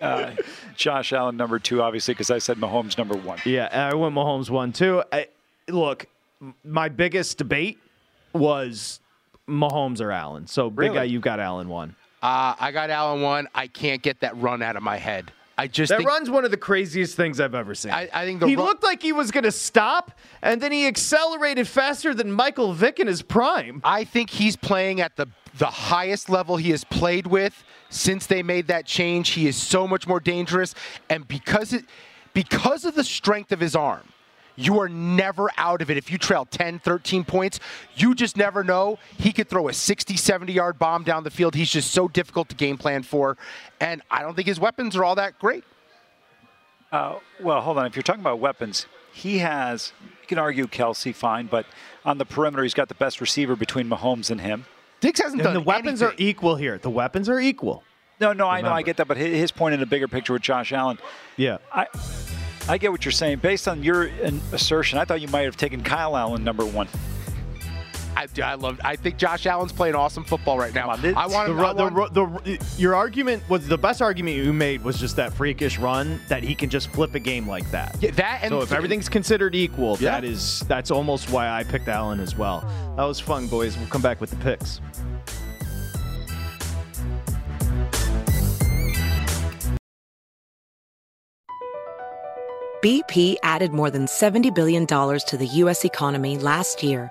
Uh, 0.00 0.32
Josh 0.76 1.12
Allen 1.12 1.36
number 1.36 1.58
two, 1.58 1.82
obviously, 1.82 2.14
because 2.14 2.30
I 2.30 2.38
said 2.38 2.56
Mahomes 2.56 2.96
number 2.98 3.16
one. 3.16 3.38
Yeah, 3.44 3.68
I 3.72 3.94
went 3.94 4.14
Mahomes 4.14 4.50
one 4.50 4.72
too. 4.72 5.02
I, 5.12 5.28
look, 5.68 6.06
my 6.64 6.88
biggest 6.88 7.38
debate 7.38 7.78
was 8.32 9.00
Mahomes 9.48 10.00
or 10.00 10.10
Allen. 10.12 10.46
So 10.46 10.70
big 10.70 10.78
Really? 10.78 10.94
guy, 10.94 11.04
you 11.04 11.20
got 11.20 11.40
Allen 11.40 11.68
one. 11.68 11.96
Uh, 12.22 12.54
I 12.58 12.70
got 12.72 12.90
Allen 12.90 13.22
one. 13.22 13.48
I 13.54 13.66
can't 13.66 14.02
get 14.02 14.20
that 14.20 14.36
run 14.36 14.62
out 14.62 14.76
of 14.76 14.82
my 14.82 14.96
head. 14.96 15.32
I 15.58 15.66
just 15.66 15.90
That 15.90 15.98
think, 15.98 16.08
run's 16.08 16.30
one 16.30 16.46
of 16.46 16.50
the 16.50 16.56
craziest 16.56 17.16
things 17.16 17.38
I've 17.38 17.54
ever 17.54 17.74
seen. 17.74 17.92
I, 17.92 18.08
I 18.14 18.24
think 18.24 18.40
the 18.40 18.48
he 18.48 18.56
run- 18.56 18.64
looked 18.64 18.82
like 18.82 19.02
he 19.02 19.12
was 19.12 19.30
going 19.30 19.44
to 19.44 19.52
stop, 19.52 20.12
and 20.40 20.58
then 20.60 20.72
he 20.72 20.86
accelerated 20.86 21.68
faster 21.68 22.14
than 22.14 22.32
Michael 22.32 22.72
Vick 22.72 22.98
in 22.98 23.06
his 23.06 23.20
prime. 23.20 23.82
I 23.84 24.04
think 24.04 24.30
he's 24.30 24.56
playing 24.56 25.02
at 25.02 25.16
the 25.16 25.26
the 25.58 25.66
highest 25.66 26.28
level 26.28 26.56
he 26.56 26.70
has 26.70 26.84
played 26.84 27.26
with 27.26 27.64
since 27.88 28.26
they 28.26 28.42
made 28.42 28.68
that 28.68 28.86
change. 28.86 29.30
He 29.30 29.46
is 29.48 29.56
so 29.56 29.86
much 29.86 30.06
more 30.06 30.20
dangerous, 30.20 30.74
and 31.08 31.26
because 31.26 31.72
it 31.72 31.84
because 32.32 32.84
of 32.84 32.94
the 32.94 33.04
strength 33.04 33.50
of 33.50 33.58
his 33.58 33.74
arm, 33.74 34.08
you 34.56 34.78
are 34.80 34.88
never 34.88 35.50
out 35.56 35.82
of 35.82 35.90
it. 35.90 35.96
If 35.96 36.10
you 36.12 36.18
trail 36.18 36.44
10, 36.44 36.78
13 36.80 37.24
points, 37.24 37.58
you 37.96 38.14
just 38.14 38.36
never 38.36 38.62
know. 38.62 38.98
He 39.18 39.32
could 39.32 39.48
throw 39.48 39.68
a 39.68 39.72
60, 39.72 40.16
70 40.16 40.52
yard 40.52 40.78
bomb 40.78 41.02
down 41.02 41.24
the 41.24 41.30
field. 41.30 41.54
He's 41.54 41.70
just 41.70 41.90
so 41.92 42.08
difficult 42.08 42.48
to 42.50 42.54
game 42.54 42.78
plan 42.78 43.02
for, 43.02 43.36
and 43.80 44.02
I 44.10 44.22
don't 44.22 44.34
think 44.34 44.48
his 44.48 44.60
weapons 44.60 44.96
are 44.96 45.04
all 45.04 45.14
that 45.16 45.38
great. 45.38 45.64
Uh, 46.92 47.18
well, 47.40 47.60
hold 47.60 47.78
on. 47.78 47.86
If 47.86 47.94
you're 47.94 48.02
talking 48.02 48.20
about 48.20 48.40
weapons, 48.40 48.86
he 49.12 49.38
has, 49.38 49.92
you 50.02 50.26
can 50.26 50.38
argue 50.38 50.66
Kelce, 50.66 51.14
fine, 51.14 51.46
but 51.46 51.66
on 52.04 52.18
the 52.18 52.24
perimeter, 52.24 52.62
he's 52.62 52.74
got 52.74 52.88
the 52.88 52.94
best 52.94 53.20
receiver 53.20 53.56
between 53.56 53.88
Mahomes 53.88 54.30
and 54.30 54.40
him. 54.40 54.66
Diggs 55.00 55.20
hasn't 55.20 55.40
And 55.40 55.44
done 55.44 55.54
the 55.54 55.60
weapons 55.60 56.02
anything. 56.02 56.08
are 56.26 56.28
equal 56.30 56.56
here. 56.56 56.78
The 56.78 56.90
weapons 56.90 57.28
are 57.28 57.40
equal. 57.40 57.82
No, 58.20 58.32
no, 58.34 58.46
I 58.48 58.60
know, 58.60 58.70
I 58.72 58.82
get 58.82 58.98
that, 58.98 59.08
but 59.08 59.16
his 59.16 59.50
point 59.50 59.72
in 59.72 59.80
the 59.80 59.86
bigger 59.86 60.06
picture 60.06 60.34
with 60.34 60.42
Josh 60.42 60.72
Allen, 60.72 60.98
Yeah. 61.38 61.56
I, 61.72 61.86
I 62.68 62.76
get 62.76 62.92
what 62.92 63.04
you're 63.04 63.12
saying. 63.12 63.38
Based 63.38 63.66
on 63.66 63.82
your 63.82 64.10
assertion, 64.52 64.98
I 64.98 65.06
thought 65.06 65.22
you 65.22 65.28
might 65.28 65.42
have 65.46 65.56
taken 65.56 65.82
Kyle 65.82 66.14
Allen 66.16 66.44
number 66.44 66.64
one. 66.66 66.86
I, 68.20 68.42
I 68.42 68.54
love. 68.54 68.80
I 68.84 68.96
think 68.96 69.16
Josh 69.16 69.46
Allen's 69.46 69.72
playing 69.72 69.94
awesome 69.94 70.24
football 70.24 70.58
right 70.58 70.74
now. 70.74 70.88
I 70.88 70.96
want 70.96 71.02
The, 71.02 71.08
him. 71.52 71.56
ru- 71.58 71.64
I 71.64 71.72
the, 71.72 71.82
want- 71.82 71.94
ru- 72.16 72.56
the, 72.56 72.66
your 72.78 72.94
argument 72.94 73.42
was 73.48 73.66
the 73.66 73.78
best 73.78 74.02
argument 74.02 74.36
you 74.36 74.52
made 74.52 74.82
was 74.84 74.98
just 74.98 75.16
that 75.16 75.32
freakish 75.32 75.78
run 75.78 76.20
that 76.28 76.42
he 76.42 76.54
can 76.54 76.68
just 76.70 76.88
flip 76.90 77.14
a 77.14 77.20
game 77.20 77.48
like 77.48 77.70
that. 77.70 77.96
Yeah, 78.00 78.10
that 78.12 78.40
and 78.42 78.50
so 78.50 78.60
if 78.62 78.72
everything's 78.72 79.08
considered 79.08 79.54
equal, 79.54 79.96
Yeah. 80.00 80.12
that 80.12 80.24
is 80.24 80.60
that's 80.68 80.90
almost 80.90 81.30
why 81.30 81.48
I 81.48 81.64
picked 81.64 81.88
Allen 81.88 82.20
as 82.20 82.36
well. 82.36 82.60
That 82.96 83.04
was 83.04 83.18
fun, 83.20 83.46
boys. 83.46 83.76
We'll 83.78 83.88
come 83.88 84.02
back 84.02 84.20
with 84.20 84.30
the 84.30 84.36
picks. 84.36 84.80
BP 92.82 93.36
added 93.42 93.72
more 93.72 93.90
than 93.90 94.06
$70 94.06 94.54
billion 94.54 94.86
to 94.86 95.36
the 95.38 95.46
U.S. 95.46 95.84
economy 95.84 96.38
last 96.38 96.82
year 96.82 97.10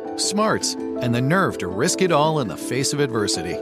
smarts, 0.21 0.73
and 0.75 1.13
the 1.13 1.21
nerve 1.21 1.57
to 1.59 1.67
risk 1.67 2.01
it 2.01 2.11
all 2.11 2.39
in 2.39 2.47
the 2.47 2.57
face 2.57 2.93
of 2.93 2.99
adversity. 2.99 3.57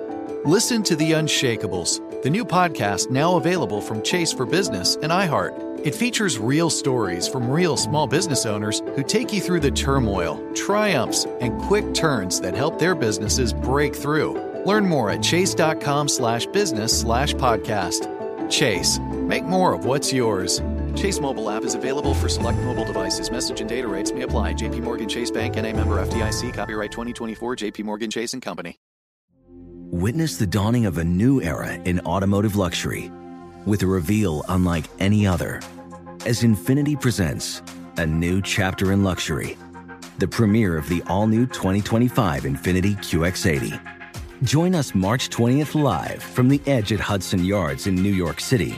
Listen 0.46 0.84
to 0.84 0.96
The 0.96 1.12
Unshakables, 1.12 2.22
the 2.24 2.30
new 2.30 2.46
podcast 2.46 3.10
now 3.10 3.38
available 3.38 3.82
from 3.82 4.02
Chase 4.02 4.32
for 4.32 4.46
Business 4.46 4.96
and 4.96 5.12
iHeart. 5.12 5.86
It 5.86 5.96
features 5.96 6.38
real 6.38 6.70
stories 6.70 7.28
from 7.28 7.50
real 7.50 7.78
small 7.78 8.08
business 8.08 8.46
owners 8.46 8.82
who 8.96 9.04
take 9.04 9.32
you 9.32 9.40
through 9.42 9.62
the 9.62 9.72
turmoil, 9.72 10.42
triumphs, 10.54 11.26
and 11.40 11.60
quick 11.62 11.94
turns 11.94 12.42
that 12.42 12.54
help 12.54 12.80
their 12.80 12.96
businesses 12.96 13.54
break 13.54 13.96
through. 13.96 14.34
Learn 14.66 14.86
more 14.86 15.10
at 15.10 15.24
chase.com 15.24 16.10
slash 16.10 16.46
business 16.48 17.00
slash 17.00 17.34
podcast. 17.34 18.50
Chase, 18.50 19.00
make 19.00 19.46
more 19.46 19.74
of 19.74 19.86
what's 19.86 20.12
yours. 20.12 20.62
Chase 20.96 21.20
mobile 21.20 21.50
app 21.50 21.64
is 21.64 21.76
available 21.76 22.14
for 22.14 22.30
select 22.30 22.58
mobile 22.60 22.86
devices. 22.86 23.32
Message 23.32 23.62
and 23.62 23.70
data 23.70 23.88
rates 23.88 24.12
may 24.12 24.22
apply. 24.22 24.54
JP 24.54 24.84
Morgan 24.84 25.10
Chase 25.10 25.32
Bank 25.32 25.58
and 25.58 25.66
a 25.66 25.74
member 25.74 26.04
FDIC. 26.06 26.54
Copyright 26.54 26.92
2024 26.92 27.56
JP 27.56 27.84
Morgan 27.84 28.10
Chase 28.10 28.34
and 28.34 28.42
Company. 28.42 28.78
Witness 29.92 30.38
the 30.38 30.46
dawning 30.46 30.86
of 30.86 31.00
a 31.00 31.04
new 31.04 31.42
era 31.42 31.74
in 31.74 32.00
automotive 32.02 32.56
luxury 32.56 33.12
with 33.66 33.82
a 33.82 33.88
reveal 33.88 34.44
unlike 34.50 34.86
any 35.00 35.26
other 35.26 35.62
as 36.26 36.44
Infiniti 36.44 37.00
presents 37.00 37.62
a 37.98 38.06
new 38.06 38.42
chapter 38.42 38.92
in 38.92 39.04
luxury, 39.04 39.58
the 40.20 40.28
premiere 40.28 40.78
of 40.78 40.88
the 40.90 41.02
all 41.08 41.28
new 41.28 41.46
2025 41.46 42.44
Infiniti 42.44 42.96
QX80. 42.98 43.80
Join 44.44 44.76
us 44.76 44.94
March 44.94 45.30
20th 45.30 45.82
live 45.82 46.22
from 46.22 46.50
the 46.50 46.62
edge 46.66 46.94
at 46.94 47.00
Hudson 47.00 47.44
Yards 47.44 47.88
in 47.88 47.96
New 47.96 48.14
York 48.14 48.40
City, 48.40 48.78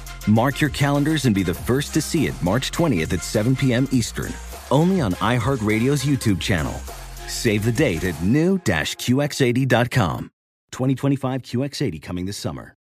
Mark 0.27 0.61
your 0.61 0.69
calendars 0.69 1.25
and 1.25 1.33
be 1.33 1.43
the 1.43 1.53
first 1.53 1.93
to 1.93 2.01
see 2.01 2.27
it 2.27 2.43
March 2.43 2.71
20th 2.71 3.13
at 3.13 3.23
7 3.23 3.55
p.m. 3.55 3.87
Eastern, 3.91 4.31
only 4.69 5.01
on 5.01 5.13
iHeartRadio's 5.13 6.03
YouTube 6.03 6.39
channel. 6.39 6.73
Save 7.27 7.65
the 7.65 7.71
date 7.71 8.03
at 8.03 8.21
new-QX80.com. 8.21 10.31
2025 10.71 11.41
QX80 11.41 12.01
coming 12.01 12.25
this 12.25 12.37
summer. 12.37 12.75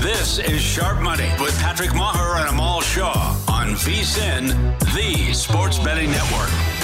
This 0.00 0.38
is 0.38 0.60
Sharp 0.60 1.02
Money 1.02 1.28
with 1.40 1.58
Patrick 1.60 1.90
Meagher 1.90 2.40
and 2.40 2.48
Amal 2.48 2.80
Shah 2.80 3.38
on 3.48 3.74
VSIN, 3.74 4.78
the 4.94 5.34
Sports 5.34 5.78
Betting 5.78 6.10
Network. 6.10 6.79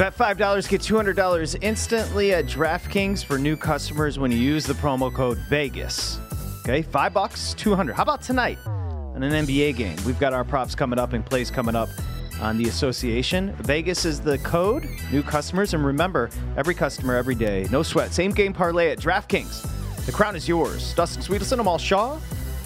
Bet 0.00 0.16
$5, 0.16 0.66
get 0.66 0.80
$200 0.80 1.58
instantly 1.60 2.32
at 2.32 2.46
DraftKings 2.46 3.22
for 3.22 3.36
new 3.36 3.54
customers 3.54 4.18
when 4.18 4.32
you 4.32 4.38
use 4.38 4.64
the 4.64 4.72
promo 4.72 5.12
code 5.12 5.36
VEGAS. 5.50 6.18
Okay, 6.60 6.80
five 6.80 7.12
bucks, 7.12 7.52
200. 7.52 7.92
How 7.92 8.04
about 8.04 8.22
tonight 8.22 8.56
on 8.64 9.22
an 9.22 9.46
NBA 9.46 9.76
game? 9.76 9.98
We've 10.06 10.18
got 10.18 10.32
our 10.32 10.42
props 10.42 10.74
coming 10.74 10.98
up 10.98 11.12
and 11.12 11.22
plays 11.22 11.50
coming 11.50 11.76
up 11.76 11.90
on 12.40 12.56
the 12.56 12.66
association. 12.66 13.54
Vegas 13.56 14.06
is 14.06 14.22
the 14.22 14.38
code, 14.38 14.88
new 15.12 15.22
customers. 15.22 15.74
And 15.74 15.84
remember, 15.84 16.30
every 16.56 16.74
customer, 16.74 17.14
every 17.14 17.34
day, 17.34 17.66
no 17.70 17.82
sweat. 17.82 18.14
Same 18.14 18.30
game 18.30 18.54
parlay 18.54 18.92
at 18.92 18.98
DraftKings. 18.98 20.06
The 20.06 20.12
crown 20.12 20.34
is 20.34 20.48
yours. 20.48 20.94
Dustin 20.94 21.20
Swedelson, 21.22 21.58
Amal 21.58 21.76
Shah. 21.76 22.18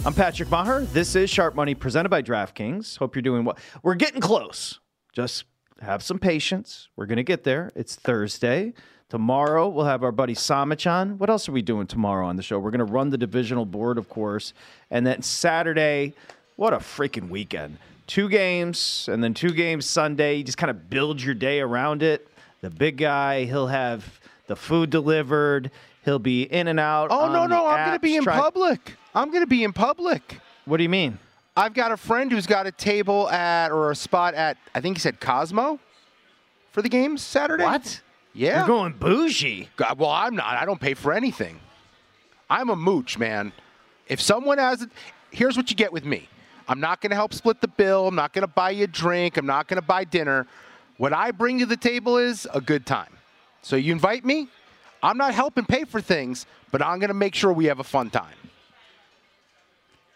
I'm 0.06 0.14
Patrick 0.14 0.50
Meagher. 0.50 0.88
This 0.92 1.16
is 1.16 1.30
Sharp 1.30 1.56
Money 1.56 1.74
presented 1.74 2.10
by 2.10 2.22
DraftKings. 2.22 2.96
Hope 2.98 3.16
you're 3.16 3.22
doing 3.22 3.44
well. 3.44 3.58
We're 3.82 3.96
getting 3.96 4.20
close. 4.20 4.78
Just 5.12 5.46
have 5.80 6.02
some 6.02 6.18
patience. 6.18 6.88
We're 6.96 7.06
going 7.06 7.16
to 7.16 7.22
get 7.22 7.44
there. 7.44 7.70
It's 7.74 7.96
Thursday. 7.96 8.72
Tomorrow, 9.10 9.68
we'll 9.68 9.84
have 9.84 10.02
our 10.02 10.12
buddy 10.12 10.34
Samich 10.34 10.90
on. 10.90 11.18
What 11.18 11.30
else 11.30 11.48
are 11.48 11.52
we 11.52 11.62
doing 11.62 11.86
tomorrow 11.86 12.26
on 12.26 12.36
the 12.36 12.42
show? 12.42 12.58
We're 12.58 12.70
going 12.70 12.84
to 12.84 12.92
run 12.92 13.10
the 13.10 13.18
divisional 13.18 13.64
board, 13.64 13.98
of 13.98 14.08
course. 14.08 14.54
And 14.90 15.06
then 15.06 15.22
Saturday, 15.22 16.14
what 16.56 16.72
a 16.72 16.78
freaking 16.78 17.28
weekend. 17.28 17.78
Two 18.06 18.28
games, 18.28 19.08
and 19.10 19.22
then 19.22 19.32
two 19.34 19.50
games 19.50 19.86
Sunday. 19.86 20.36
You 20.36 20.44
just 20.44 20.58
kind 20.58 20.70
of 20.70 20.90
build 20.90 21.22
your 21.22 21.34
day 21.34 21.60
around 21.60 22.02
it. 22.02 22.26
The 22.60 22.70
big 22.70 22.96
guy, 22.96 23.44
he'll 23.44 23.68
have 23.68 24.20
the 24.46 24.56
food 24.56 24.90
delivered. 24.90 25.70
He'll 26.04 26.18
be 26.18 26.42
in 26.42 26.68
and 26.68 26.80
out. 26.80 27.08
Oh, 27.10 27.32
no, 27.32 27.46
no. 27.46 27.66
I'm 27.66 27.86
going 27.86 27.96
to 27.96 28.02
be 28.02 28.16
in 28.16 28.24
Try- 28.24 28.38
public. 28.38 28.96
I'm 29.14 29.30
going 29.30 29.42
to 29.42 29.46
be 29.46 29.64
in 29.64 29.72
public. 29.72 30.40
What 30.64 30.78
do 30.78 30.82
you 30.82 30.88
mean? 30.88 31.18
I've 31.56 31.74
got 31.74 31.92
a 31.92 31.96
friend 31.96 32.32
who's 32.32 32.46
got 32.46 32.66
a 32.66 32.72
table 32.72 33.28
at 33.30 33.70
or 33.70 33.90
a 33.92 33.96
spot 33.96 34.34
at, 34.34 34.56
I 34.74 34.80
think 34.80 34.96
he 34.96 35.00
said 35.00 35.20
Cosmo 35.20 35.78
for 36.72 36.82
the 36.82 36.88
game 36.88 37.16
Saturday. 37.16 37.64
What? 37.64 38.00
Yeah. 38.32 38.58
You're 38.58 38.66
going 38.66 38.92
bougie. 38.94 39.68
God, 39.76 39.98
well, 39.98 40.10
I'm 40.10 40.34
not. 40.34 40.46
I 40.46 40.64
don't 40.64 40.80
pay 40.80 40.94
for 40.94 41.12
anything. 41.12 41.60
I'm 42.50 42.70
a 42.70 42.76
mooch, 42.76 43.18
man. 43.18 43.52
If 44.08 44.20
someone 44.20 44.58
has 44.58 44.82
it, 44.82 44.90
here's 45.30 45.56
what 45.56 45.70
you 45.70 45.76
get 45.76 45.92
with 45.92 46.04
me. 46.04 46.28
I'm 46.66 46.80
not 46.80 47.00
going 47.00 47.10
to 47.10 47.16
help 47.16 47.32
split 47.32 47.60
the 47.60 47.68
bill. 47.68 48.08
I'm 48.08 48.14
not 48.14 48.32
going 48.32 48.42
to 48.42 48.48
buy 48.48 48.70
you 48.70 48.84
a 48.84 48.88
drink. 48.88 49.36
I'm 49.36 49.46
not 49.46 49.68
going 49.68 49.80
to 49.80 49.86
buy 49.86 50.04
dinner. 50.04 50.46
What 50.96 51.12
I 51.12 51.30
bring 51.30 51.60
to 51.60 51.66
the 51.66 51.76
table 51.76 52.18
is 52.18 52.48
a 52.52 52.60
good 52.60 52.86
time. 52.86 53.12
So 53.62 53.76
you 53.76 53.92
invite 53.92 54.24
me. 54.24 54.48
I'm 55.02 55.18
not 55.18 55.34
helping 55.34 55.66
pay 55.66 55.84
for 55.84 56.00
things, 56.00 56.46
but 56.72 56.82
I'm 56.82 56.98
going 56.98 57.08
to 57.08 57.14
make 57.14 57.34
sure 57.34 57.52
we 57.52 57.66
have 57.66 57.78
a 57.78 57.84
fun 57.84 58.10
time. 58.10 58.34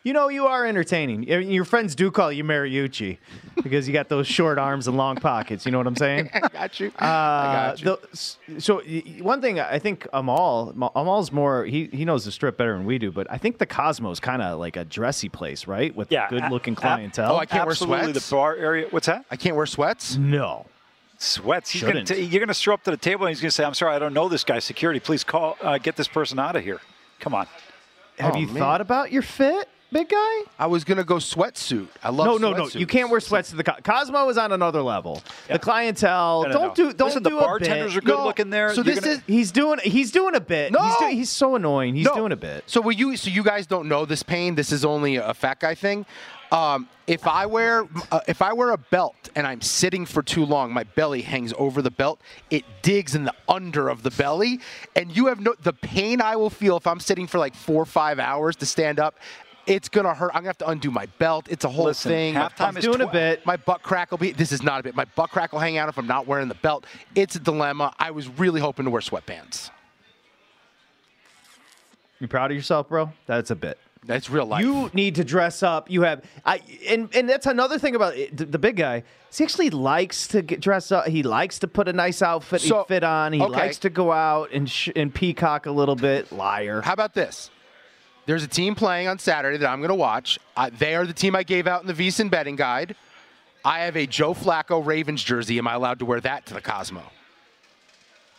You 0.04 0.12
know, 0.12 0.28
you 0.28 0.46
are 0.46 0.64
entertaining. 0.64 1.30
I 1.30 1.38
mean, 1.38 1.50
Your 1.50 1.64
friends 1.64 1.94
do 1.94 2.10
call 2.10 2.30
you 2.32 2.44
Mariucci 2.44 3.18
because 3.62 3.86
you 3.86 3.92
got 3.92 4.08
those 4.08 4.26
short 4.26 4.56
arms 4.56 4.86
and 4.86 4.96
long 4.96 5.16
pockets. 5.16 5.66
You 5.66 5.72
know 5.72 5.78
what 5.78 5.86
I'm 5.88 5.96
saying? 5.96 6.30
I 6.34 6.48
got 6.48 6.80
you. 6.80 6.86
Uh, 6.98 7.04
I 7.04 7.74
got 7.76 7.80
you. 7.82 7.84
the- 8.54 8.60
so 8.60 8.76
y- 8.76 9.02
y- 9.04 9.18
one 9.22 9.40
thing 9.42 9.58
I 9.60 9.78
think 9.78 10.06
Amal, 10.12 10.72
Amal's 10.94 11.32
more 11.32 11.64
he 11.64 11.86
he 11.92 12.04
knows 12.04 12.24
the 12.24 12.32
strip 12.32 12.56
better 12.56 12.74
than 12.76 12.86
we 12.86 12.98
do, 12.98 13.10
but 13.10 13.26
I 13.30 13.38
think 13.38 13.58
the 13.58 13.66
Cosmo's 13.66 14.20
kind 14.20 14.40
of 14.40 14.58
like 14.58 14.76
a 14.76 14.84
dressy 14.84 15.28
place, 15.28 15.66
right? 15.66 15.94
With 15.94 16.10
Yeah, 16.12 16.28
good 16.30 16.44
looking 16.50 16.74
a- 16.74 16.78
a- 16.78 16.80
clientele. 16.80 17.32
Oh, 17.32 17.36
I 17.36 17.44
can't 17.46 17.64
wear 17.66 17.72
Absolutely, 17.72 18.12
sweats? 18.12 18.28
the 18.28 18.34
bar 18.34 18.54
area. 18.56 18.86
What's 18.90 19.06
that? 19.08 19.24
I 19.30 19.36
can't 19.36 19.56
wear 19.56 19.66
sweats. 19.66 20.16
no. 20.16 20.66
Sweats. 21.20 21.70
He's 21.70 21.82
gonna 21.82 22.04
t- 22.04 22.20
you're 22.22 22.38
going 22.38 22.46
to 22.46 22.54
show 22.54 22.72
up 22.72 22.84
to 22.84 22.92
the 22.92 22.96
table 22.96 23.26
and 23.26 23.34
he's 23.34 23.40
going 23.40 23.48
to 23.50 23.54
say, 23.54 23.64
"I'm 23.64 23.74
sorry, 23.74 23.92
I 23.96 23.98
don't 23.98 24.14
know 24.14 24.28
this 24.28 24.44
guy. 24.44 24.60
Security, 24.60 25.00
please 25.00 25.24
call, 25.24 25.56
uh, 25.60 25.76
get 25.78 25.96
this 25.96 26.06
person 26.06 26.38
out 26.38 26.54
of 26.54 26.62
here." 26.62 26.78
Come 27.18 27.34
on. 27.34 27.48
Have 28.20 28.36
Oh, 28.36 28.38
you 28.38 28.46
man. 28.46 28.56
thought 28.56 28.80
about 28.80 29.10
your 29.10 29.22
fit, 29.22 29.68
big 29.92 30.08
guy? 30.08 30.42
I 30.58 30.66
was 30.66 30.84
gonna 30.84 31.04
go 31.04 31.16
sweatsuit. 31.16 31.88
I 32.02 32.10
love. 32.10 32.26
No, 32.26 32.36
no, 32.36 32.56
no. 32.56 32.64
sweatsuits. 32.64 32.74
You 32.80 32.86
can't 32.86 33.10
wear 33.10 33.20
sweats 33.20 33.50
to 33.50 33.56
the 33.56 33.64
Co- 33.64 33.80
Cosmo 33.82 34.28
is 34.28 34.38
on 34.38 34.52
another 34.52 34.82
level. 34.82 35.22
The 35.48 35.58
clientele. 35.58 36.42
No, 36.42 36.48
no, 36.48 36.52
don't 36.52 36.68
no. 36.68 36.74
do. 36.74 36.92
Don't 36.92 37.08
Listen, 37.08 37.22
do 37.22 37.30
the 37.30 37.36
a 37.36 37.40
bartenders 37.40 37.94
bit. 37.94 38.02
are 38.02 38.06
good 38.06 38.18
No. 38.18 38.24
looking 38.24 38.50
there. 38.50 38.70
So 38.70 38.76
You're 38.82 38.94
this 38.94 39.00
gonna- 39.00 39.12
is 39.16 39.20
He's 39.26 39.52
doing. 39.52 39.78
He's 39.82 40.10
doing 40.10 40.34
a 40.34 40.40
bit. 40.40 40.72
No. 40.72 40.82
He's, 40.82 40.96
do, 40.98 41.06
he's 41.08 41.30
so 41.30 41.54
annoying. 41.54 41.94
He's 41.94 42.06
No. 42.06 42.14
doing 42.14 42.32
a 42.32 42.36
bit. 42.36 42.64
So 42.66 42.80
will 42.80 42.92
you? 42.92 43.16
So 43.16 43.30
you 43.30 43.42
guys 43.42 43.66
don't 43.66 43.88
know 43.88 44.04
this 44.04 44.22
pain. 44.22 44.54
This 44.54 44.72
is 44.72 44.84
only 44.84 45.16
a 45.16 45.34
fat 45.34 45.60
guy 45.60 45.74
thing. 45.74 46.06
Um, 46.50 46.88
if 47.06 47.26
I 47.26 47.44
wear 47.44 47.84
uh, 48.10 48.20
if 48.26 48.40
I 48.40 48.54
wear 48.54 48.70
a 48.70 48.78
belt 48.78 49.28
and 49.34 49.46
I'm 49.46 49.60
sitting 49.60 50.06
for 50.06 50.22
too 50.22 50.46
long, 50.46 50.72
my 50.72 50.84
belly 50.84 51.20
hangs 51.20 51.52
over 51.58 51.82
the 51.82 51.90
belt. 51.90 52.22
It 52.48 52.64
digs 52.80 53.14
in 53.14 53.24
the 53.24 53.34
under 53.48 53.90
of 53.90 54.02
the 54.02 54.10
belly, 54.12 54.60
and 54.96 55.14
you 55.14 55.26
have 55.26 55.40
no 55.40 55.54
the 55.62 55.74
pain 55.74 56.22
I 56.22 56.36
will 56.36 56.48
feel 56.48 56.78
if 56.78 56.86
I'm 56.86 57.00
sitting 57.00 57.26
for 57.26 57.38
like 57.38 57.54
four 57.54 57.82
or 57.82 57.86
five 57.86 58.18
hours 58.18 58.56
to 58.56 58.66
stand 58.66 58.98
up. 58.98 59.16
It's 59.68 59.88
gonna 59.88 60.14
hurt. 60.14 60.30
I'm 60.34 60.40
gonna 60.40 60.48
have 60.48 60.58
to 60.58 60.68
undo 60.68 60.90
my 60.90 61.06
belt. 61.18 61.46
It's 61.50 61.64
a 61.64 61.68
whole 61.68 61.84
Listen, 61.86 62.10
thing. 62.10 62.34
halftime 62.34 62.68
I'm 62.68 62.76
is 62.78 62.84
doing 62.84 63.02
a 63.02 63.06
bit. 63.06 63.44
My 63.44 63.56
butt 63.56 63.82
crack 63.82 64.10
will 64.10 64.18
be. 64.18 64.32
This 64.32 64.50
is 64.50 64.62
not 64.62 64.80
a 64.80 64.82
bit. 64.82 64.94
My 64.96 65.04
butt 65.04 65.30
crack 65.30 65.52
will 65.52 65.60
hang 65.60 65.76
out 65.76 65.88
if 65.88 65.98
I'm 65.98 66.06
not 66.06 66.26
wearing 66.26 66.48
the 66.48 66.54
belt. 66.56 66.86
It's 67.14 67.36
a 67.36 67.40
dilemma. 67.40 67.94
I 67.98 68.10
was 68.10 68.28
really 68.28 68.60
hoping 68.60 68.86
to 68.86 68.90
wear 68.90 69.02
sweatpants. 69.02 69.70
You 72.18 72.26
proud 72.28 72.50
of 72.50 72.56
yourself, 72.56 72.88
bro? 72.88 73.12
That's 73.26 73.50
a 73.50 73.56
bit. 73.56 73.78
That's 74.04 74.30
real 74.30 74.46
life. 74.46 74.64
You 74.64 74.90
need 74.94 75.16
to 75.16 75.24
dress 75.24 75.62
up. 75.62 75.90
You 75.90 76.02
have, 76.02 76.24
I, 76.46 76.60
and 76.88 77.14
and 77.14 77.28
that's 77.28 77.46
another 77.46 77.78
thing 77.78 77.94
about 77.94 78.14
eh, 78.14 78.20
it, 78.22 78.36
the, 78.36 78.46
the 78.46 78.58
big 78.58 78.76
guy. 78.76 79.02
He 79.36 79.44
actually 79.44 79.70
likes 79.70 80.26
to 80.28 80.40
get 80.40 80.60
dressed 80.60 80.92
up. 80.92 81.06
He 81.08 81.22
likes 81.22 81.58
to 81.58 81.68
put 81.68 81.88
a 81.88 81.92
nice 81.92 82.22
outfit 82.22 82.62
So- 82.62 82.84
he 82.84 82.88
fit 82.94 83.04
on. 83.04 83.32
He 83.34 83.42
okay. 83.42 83.52
likes 83.52 83.78
to 83.80 83.90
go 83.90 84.10
out 84.12 84.50
and 84.52 84.68
sh- 84.70 84.88
and 84.96 85.14
peacock 85.14 85.66
a 85.66 85.70
little 85.70 85.96
bit. 85.96 86.32
Liar. 86.32 86.80
How 86.80 86.94
about 86.94 87.12
this? 87.12 87.50
There's 88.28 88.42
a 88.42 88.46
team 88.46 88.74
playing 88.74 89.08
on 89.08 89.18
Saturday 89.18 89.56
that 89.56 89.70
I'm 89.70 89.78
going 89.78 89.88
to 89.88 89.94
watch. 89.94 90.38
Uh, 90.54 90.68
they 90.76 90.94
are 90.94 91.06
the 91.06 91.14
team 91.14 91.34
I 91.34 91.44
gave 91.44 91.66
out 91.66 91.80
in 91.80 91.86
the 91.86 91.94
VSiN 91.94 92.28
betting 92.30 92.56
guide. 92.56 92.94
I 93.64 93.78
have 93.80 93.96
a 93.96 94.06
Joe 94.06 94.34
Flacco 94.34 94.84
Ravens 94.84 95.24
jersey. 95.24 95.56
Am 95.56 95.66
I 95.66 95.72
allowed 95.72 95.98
to 96.00 96.04
wear 96.04 96.20
that 96.20 96.44
to 96.44 96.52
the 96.52 96.60
Cosmo? 96.60 97.04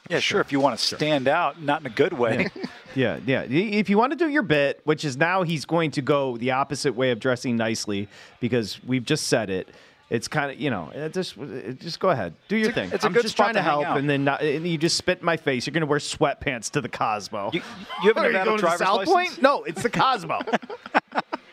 Yeah, 0.08 0.20
sure. 0.20 0.42
If 0.42 0.52
you 0.52 0.60
want 0.60 0.78
to 0.78 0.86
stand 0.86 1.28
out, 1.28 1.60
not 1.60 1.82
in 1.82 1.88
a 1.88 1.90
good 1.90 2.14
way. 2.14 2.50
Yeah, 2.94 3.18
yeah. 3.26 3.42
Y- 3.42 3.48
If 3.50 3.90
you 3.90 3.98
want 3.98 4.12
to 4.12 4.16
do 4.16 4.30
your 4.30 4.44
bit, 4.44 4.80
which 4.84 5.04
is 5.04 5.18
now 5.18 5.42
he's 5.42 5.66
going 5.66 5.90
to 5.92 6.04
go 6.04 6.38
the 6.38 6.52
opposite 6.52 6.94
way 6.94 7.10
of 7.10 7.20
dressing 7.20 7.58
nicely 7.58 8.08
because 8.40 8.80
we've 8.86 9.04
just 9.06 9.26
said 9.26 9.50
it. 9.50 9.70
It's 10.10 10.28
kind 10.28 10.52
of 10.52 10.60
you 10.60 10.70
know, 10.72 10.92
it 10.94 11.14
just 11.14 11.38
it- 11.38 11.80
just 11.80 12.00
go 12.00 12.10
ahead, 12.10 12.34
do 12.48 12.56
your 12.58 12.70
It's 12.70 12.78
a- 12.78 12.82
thing. 12.82 12.92
it's 12.94 13.04
a 13.04 13.08
I'm 13.08 13.14
good 13.14 13.22
just 13.22 13.36
trying 13.38 13.54
to 13.54 13.62
help, 13.62 13.86
out. 13.86 13.98
and 13.98 14.10
then 14.10 14.24
not, 14.24 14.42
and 14.42 14.68
you 14.68 14.78
just 14.78 14.98
spit 14.98 15.20
in 15.20 15.26
my 15.26 15.38
face. 15.38 15.68
You're 15.68 15.74
going 15.74 15.82
to 15.82 15.88
wear 15.88 16.00
sweatpants 16.00 16.72
to 16.72 16.82
the 16.82 16.90
Cosmo. 16.90 17.52
You, 17.54 17.62
you 18.04 18.14
have 18.14 18.18
a 18.24 18.28
you 18.28 18.32
Nevada 18.34 18.46
going 18.50 18.62
to 18.62 18.78
South 18.78 18.98
license? 18.98 19.14
Point? 19.14 19.42
No, 19.44 19.64
it's 19.66 19.84
the 19.84 19.90
Cosmo. 19.90 20.40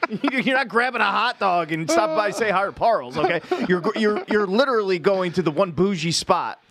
You- 0.09 0.39
You're 0.41 0.55
not 0.57 0.69
grabbing 0.69 1.01
a 1.01 1.05
hot 1.05 1.41
dog 1.41 1.73
and 1.73 1.91
stop 1.91 2.17
by 2.17 2.31
say 2.31 2.49
hi 2.49 2.65
to 2.65 2.71
Parles, 2.71 3.19
okay? 3.19 3.41
You're 3.69 3.83
you're 3.97 4.23
you're 4.29 4.47
literally 4.47 5.01
going 5.01 5.33
to 5.33 5.43
the 5.43 5.51
one 5.51 5.73
bougie 5.73 6.13
spot. 6.13 6.63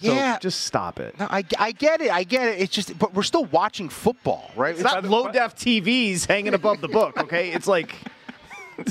So 0.00 0.12
Yeah. 0.12 0.36
just 0.40 0.62
stop 0.62 0.98
it. 0.98 1.16
No, 1.16 1.28
I, 1.30 1.44
I 1.60 1.70
get 1.70 2.00
it. 2.00 2.10
I 2.10 2.24
get 2.24 2.48
it. 2.48 2.60
It's 2.60 2.72
just, 2.74 2.98
but 2.98 3.14
we're 3.14 3.22
still 3.22 3.44
watching 3.44 3.88
football, 3.88 4.50
right? 4.56 4.74
It's 4.74 4.82
not 4.82 5.04
low 5.04 5.30
def 5.30 5.54
TVs 5.54 6.26
hanging 6.26 6.54
above 6.54 6.80
the 6.80 6.88
book, 6.88 7.16
okay? 7.18 7.52
It's 7.52 7.68
like, 7.68 7.94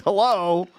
hello. 0.06 0.70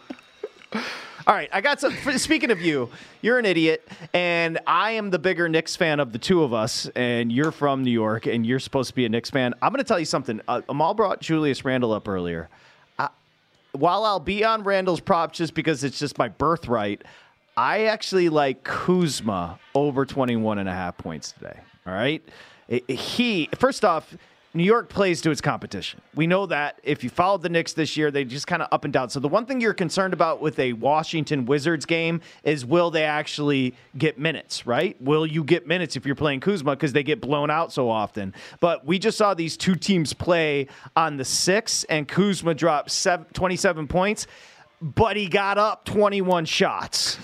All 1.26 1.34
right, 1.34 1.48
I 1.52 1.60
got 1.60 1.80
some. 1.80 1.92
Speaking 2.18 2.52
of 2.52 2.60
you, 2.60 2.88
you're 3.20 3.40
an 3.40 3.46
idiot, 3.46 3.88
and 4.14 4.60
I 4.64 4.92
am 4.92 5.10
the 5.10 5.18
bigger 5.18 5.48
Knicks 5.48 5.74
fan 5.74 5.98
of 5.98 6.12
the 6.12 6.20
two 6.20 6.44
of 6.44 6.52
us, 6.52 6.88
and 6.94 7.32
you're 7.32 7.50
from 7.50 7.82
New 7.82 7.90
York, 7.90 8.26
and 8.26 8.46
you're 8.46 8.60
supposed 8.60 8.90
to 8.90 8.94
be 8.94 9.06
a 9.06 9.08
Knicks 9.08 9.30
fan. 9.30 9.52
I'm 9.60 9.72
going 9.72 9.82
to 9.82 9.88
tell 9.88 9.98
you 9.98 10.04
something. 10.04 10.40
Uh, 10.46 10.62
Amal 10.68 10.94
brought 10.94 11.20
Julius 11.20 11.64
Randle 11.64 11.92
up 11.92 12.06
earlier. 12.06 12.48
I, 12.96 13.08
while 13.72 14.04
I'll 14.04 14.20
be 14.20 14.44
on 14.44 14.62
Randle's 14.62 15.00
props 15.00 15.38
just 15.38 15.54
because 15.54 15.82
it's 15.82 15.98
just 15.98 16.16
my 16.16 16.28
birthright, 16.28 17.02
I 17.56 17.86
actually 17.86 18.28
like 18.28 18.62
Kuzma 18.62 19.58
over 19.74 20.06
21 20.06 20.60
and 20.60 20.68
a 20.68 20.72
half 20.72 20.96
points 20.96 21.32
today. 21.32 21.58
All 21.88 21.92
right. 21.92 22.22
He, 22.86 23.48
first 23.58 23.84
off, 23.84 24.16
New 24.56 24.64
York 24.64 24.88
plays 24.88 25.20
to 25.20 25.30
its 25.30 25.40
competition. 25.40 26.00
We 26.14 26.26
know 26.26 26.46
that. 26.46 26.80
If 26.82 27.04
you 27.04 27.10
followed 27.10 27.42
the 27.42 27.48
Knicks 27.50 27.74
this 27.74 27.96
year, 27.96 28.10
they 28.10 28.24
just 28.24 28.46
kind 28.46 28.62
of 28.62 28.68
up 28.72 28.84
and 28.84 28.92
down. 28.92 29.10
So 29.10 29.20
the 29.20 29.28
one 29.28 29.44
thing 29.44 29.60
you're 29.60 29.74
concerned 29.74 30.14
about 30.14 30.40
with 30.40 30.58
a 30.58 30.72
Washington 30.72 31.44
Wizards 31.44 31.84
game 31.84 32.22
is 32.42 32.64
will 32.64 32.90
they 32.90 33.04
actually 33.04 33.74
get 33.98 34.18
minutes, 34.18 34.66
right? 34.66 35.00
Will 35.00 35.26
you 35.26 35.44
get 35.44 35.66
minutes 35.66 35.94
if 35.96 36.06
you're 36.06 36.14
playing 36.14 36.40
Kuzma 36.40 36.70
because 36.72 36.94
they 36.94 37.02
get 37.02 37.20
blown 37.20 37.50
out 37.50 37.70
so 37.70 37.90
often? 37.90 38.32
But 38.60 38.86
we 38.86 38.98
just 38.98 39.18
saw 39.18 39.34
these 39.34 39.56
two 39.56 39.74
teams 39.74 40.14
play 40.14 40.68
on 40.96 41.18
the 41.18 41.24
six, 41.24 41.84
and 41.84 42.08
Kuzma 42.08 42.54
dropped 42.54 42.90
seven, 42.90 43.26
27 43.34 43.86
points, 43.86 44.26
but 44.80 45.16
he 45.16 45.28
got 45.28 45.58
up 45.58 45.84
21 45.84 46.46
shots. 46.46 47.18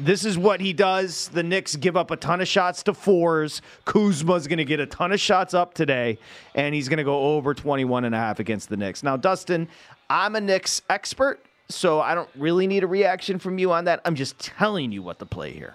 This 0.00 0.24
is 0.24 0.38
what 0.38 0.60
he 0.60 0.72
does. 0.72 1.28
The 1.28 1.42
Knicks 1.42 1.76
give 1.76 1.96
up 1.96 2.10
a 2.10 2.16
ton 2.16 2.40
of 2.40 2.48
shots 2.48 2.82
to 2.84 2.94
fours. 2.94 3.62
Kuzma's 3.84 4.46
going 4.46 4.58
to 4.58 4.64
get 4.64 4.80
a 4.80 4.86
ton 4.86 5.12
of 5.12 5.20
shots 5.20 5.54
up 5.54 5.74
today, 5.74 6.18
and 6.54 6.74
he's 6.74 6.88
going 6.88 6.98
to 6.98 7.04
go 7.04 7.36
over 7.36 7.54
21 7.54 8.04
and 8.04 8.14
a 8.14 8.18
half 8.18 8.40
against 8.40 8.68
the 8.68 8.76
Knicks. 8.76 9.02
Now, 9.02 9.16
Dustin, 9.16 9.68
I'm 10.10 10.34
a 10.34 10.40
Knicks 10.40 10.82
expert, 10.90 11.44
so 11.68 12.00
I 12.00 12.14
don't 12.14 12.28
really 12.36 12.66
need 12.66 12.84
a 12.84 12.86
reaction 12.86 13.38
from 13.38 13.58
you 13.58 13.70
on 13.72 13.84
that. 13.84 14.00
I'm 14.04 14.14
just 14.14 14.38
telling 14.38 14.92
you 14.92 15.02
what 15.02 15.18
to 15.18 15.26
play 15.26 15.52
here. 15.52 15.74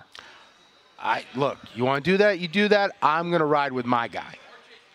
I 1.00 1.24
look. 1.36 1.58
You 1.76 1.86
want 1.86 2.04
to 2.04 2.12
do 2.12 2.18
that? 2.18 2.40
You 2.40 2.48
do 2.48 2.68
that. 2.70 2.96
I'm 3.02 3.32
gonna 3.32 3.46
ride 3.46 3.72
with 3.72 3.86
my 3.86 4.08
guy. 4.08 4.36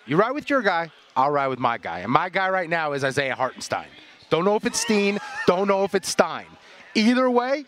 You 0.07 0.17
ride 0.17 0.33
with 0.33 0.51
your 0.51 0.63
guy. 0.63 0.91
I'll 1.17 1.31
ride 1.31 1.49
with 1.49 1.61
my 1.61 1.79
guy. 1.79 2.01
And 2.01 2.11
my 2.11 2.29
guy 2.29 2.51
right 2.51 2.69
now 2.69 2.93
is 2.93 3.05
Isaiah 3.05 3.37
Hartenstein. 3.37 3.87
Don't 4.31 4.45
know 4.45 4.57
if 4.57 4.67
it's 4.67 4.81
Steen. 4.81 5.19
Don't 5.47 5.69
know 5.69 5.85
if 5.85 5.95
it's 5.95 6.09
Stein. 6.09 6.47
Either 6.95 7.31
way, 7.31 7.65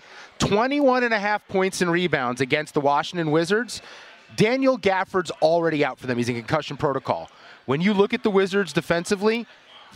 21 0.47 1.05
and 1.05 1.15
a 1.15 1.19
half 1.19 1.47
points 1.49 1.81
and 1.81 1.91
rebounds 1.91 2.41
against 2.41 2.75
the 2.75 2.81
Washington 2.81 3.31
Wizards. 3.31 3.81
Daniel 4.37 4.79
Gafford's 4.79 5.31
already 5.43 5.85
out 5.85 5.99
for 5.99 6.07
them. 6.07 6.19
He's 6.19 6.29
in 6.29 6.37
concussion 6.37 6.77
protocol. 6.77 7.31
When 7.67 7.81
you 7.81 7.95
look 7.95 8.13
at 8.13 8.23
the 8.23 8.31
Wizards 8.31 8.73
defensively, 8.73 9.47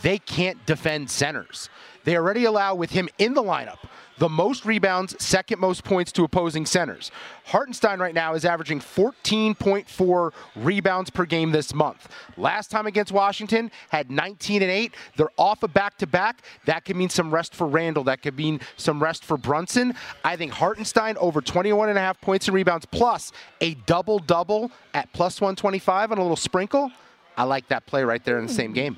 they 0.01 0.17
can't 0.17 0.65
defend 0.65 1.11
centers. 1.11 1.69
They 2.03 2.15
already 2.15 2.45
allow, 2.45 2.73
with 2.73 2.91
him 2.91 3.09
in 3.17 3.33
the 3.33 3.43
lineup, 3.43 3.77
the 4.19 4.29
most 4.29 4.65
rebounds, 4.65 5.15
second 5.23 5.59
most 5.59 5.83
points 5.83 6.11
to 6.11 6.23
opposing 6.23 6.65
centers. 6.65 7.09
Hartenstein 7.45 7.99
right 7.99 8.13
now 8.13 8.35
is 8.35 8.45
averaging 8.45 8.79
14.4 8.79 10.31
rebounds 10.55 11.09
per 11.09 11.25
game 11.25 11.51
this 11.51 11.73
month. 11.73 12.09
Last 12.37 12.69
time 12.69 12.85
against 12.85 13.11
Washington 13.11 13.71
had 13.89 14.11
19 14.11 14.61
and 14.61 14.69
8. 14.69 14.93
They're 15.15 15.31
off 15.37 15.63
a 15.63 15.67
back 15.67 15.97
to 15.99 16.07
back. 16.07 16.43
That 16.65 16.85
could 16.85 16.97
mean 16.97 17.09
some 17.09 17.33
rest 17.33 17.55
for 17.55 17.65
Randle. 17.65 18.03
That 18.03 18.21
could 18.21 18.37
mean 18.37 18.59
some 18.77 19.01
rest 19.01 19.23
for 19.23 19.37
Brunson. 19.37 19.95
I 20.23 20.35
think 20.35 20.51
Hartenstein 20.51 21.17
over 21.17 21.41
21 21.41 21.89
and 21.89 21.97
a 21.97 22.01
half 22.01 22.19
points 22.21 22.47
and 22.47 22.55
rebounds 22.55 22.85
plus 22.85 23.31
a 23.61 23.73
double 23.73 24.19
double 24.19 24.71
at 24.93 25.11
plus 25.13 25.41
125 25.41 26.11
on 26.11 26.17
a 26.17 26.21
little 26.21 26.35
sprinkle. 26.35 26.91
I 27.37 27.43
like 27.43 27.69
that 27.69 27.85
play 27.85 28.03
right 28.03 28.23
there 28.23 28.37
in 28.37 28.47
the 28.47 28.53
same 28.53 28.71
hmm. 28.71 28.75
game. 28.75 28.97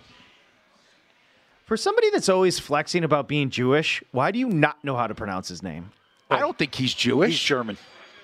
For 1.71 1.77
somebody 1.77 2.09
that's 2.09 2.27
always 2.27 2.59
flexing 2.59 3.05
about 3.05 3.29
being 3.29 3.49
Jewish, 3.49 4.03
why 4.11 4.31
do 4.31 4.39
you 4.39 4.49
not 4.49 4.83
know 4.83 4.97
how 4.97 5.07
to 5.07 5.15
pronounce 5.15 5.47
his 5.47 5.63
name? 5.63 5.93
I 6.29 6.37
don't 6.37 6.57
think 6.57 6.75
he's 6.75 6.93
Jewish. 6.93 7.29
He's 7.29 7.39
German. 7.39 7.77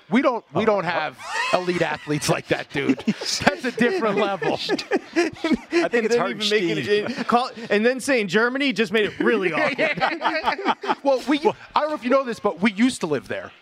We 0.10 0.22
don't 0.22 0.44
we 0.54 0.64
oh. 0.64 0.66
don't 0.66 0.84
have 0.84 1.18
elite 1.54 1.82
athletes 1.82 2.28
like 2.28 2.50
that, 2.50 2.70
dude. 2.72 3.00
That's 3.06 3.64
a 3.64 3.72
different 3.72 4.18
level. 4.18 4.56
I 4.56 4.58
think 4.58 5.94
it's 5.94 6.16
then 6.18 6.30
even 6.30 6.50
making 6.50 6.78
it, 6.78 7.28
call, 7.28 7.50
and 7.70 7.86
then 7.86 8.02
saying 8.02 8.28
Germany 8.28 8.74
just 8.74 8.92
made 8.92 9.06
it 9.06 9.18
really 9.18 9.54
awkward. 9.54 10.98
well, 11.04 11.24
we 11.30 11.40
I 11.74 11.80
don't 11.80 11.88
know 11.88 11.96
if 11.96 12.04
you 12.04 12.10
know 12.10 12.26
this, 12.26 12.42
but 12.42 12.60
we 12.62 12.74
used 12.74 13.00
to 13.00 13.08
live 13.08 13.30
there. 13.30 13.54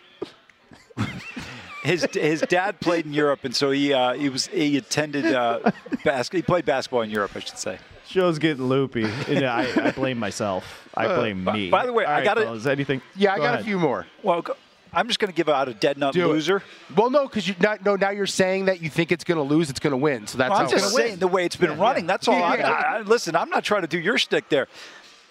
His 1.86 2.06
his 2.12 2.40
dad 2.42 2.80
played 2.80 3.06
in 3.06 3.12
Europe, 3.14 3.40
and 3.44 3.54
so 3.54 3.70
he 3.70 3.92
uh, 3.92 4.12
he 4.14 4.28
was 4.28 4.46
he 4.48 4.76
attended 4.76 5.24
uh, 5.26 5.70
bas- 6.04 6.28
He 6.30 6.42
played 6.42 6.64
basketball 6.64 7.02
in 7.02 7.10
Europe, 7.10 7.32
I 7.34 7.40
should 7.40 7.58
say. 7.58 7.78
Show's 8.08 8.38
getting 8.38 8.64
loopy. 8.68 9.04
And 9.28 9.44
I, 9.44 9.88
I 9.88 9.90
blame 9.92 10.18
myself. 10.18 10.88
I 10.94 11.06
blame 11.08 11.44
by- 11.44 11.52
me. 11.54 11.70
by 11.70 11.86
the 11.86 11.92
way, 11.92 12.04
All 12.04 12.10
I 12.10 12.14
right, 12.16 12.24
gotta- 12.24 12.42
fellas, 12.42 12.66
anything? 12.66 13.02
Yeah, 13.16 13.32
I 13.32 13.36
Go 13.36 13.42
got 13.42 13.48
ahead. 13.54 13.60
a 13.60 13.64
few 13.64 13.78
more. 13.78 14.06
Well, 14.22 14.42
go- 14.42 14.56
I'm 14.92 15.08
just 15.08 15.18
going 15.18 15.30
to 15.30 15.36
give 15.36 15.48
out 15.48 15.68
a 15.68 15.74
dead 15.74 15.98
nut 15.98 16.14
Do 16.14 16.24
it. 16.30 16.32
loser. 16.32 16.62
Well, 16.96 17.10
no, 17.10 17.24
because 17.26 17.46
you 17.48 17.54
not, 17.60 17.84
no 17.84 17.96
now 17.96 18.10
you're 18.10 18.26
saying 18.26 18.66
that 18.66 18.80
you 18.80 18.88
think 18.88 19.10
it's 19.12 19.24
going 19.24 19.36
to 19.36 19.42
lose, 19.54 19.68
it's 19.70 19.80
going 19.80 19.90
to 19.90 19.96
win. 19.96 20.26
So 20.28 20.38
that's 20.38 20.50
Well, 20.50 20.58
I'm 20.60 20.64
it's 20.66 20.72
just 20.72 20.94
gonna 20.94 21.04
saying 21.08 21.18
the 21.18 21.26
way 21.28 21.44
it's 21.44 21.56
been 21.56 21.78
running. 21.78 22.06
That's 22.06 22.26
all. 22.28 22.34
I, 22.42 22.56
Yeah. 22.56 22.70
I, 22.70 22.96
I- 22.98 23.00
listen, 23.02 23.34
I'm 23.36 23.50
not 23.50 23.64
trying 23.64 23.82
to 23.82 23.88
do 23.88 23.98
your 23.98 24.18
stick 24.18 24.48
there. 24.48 24.68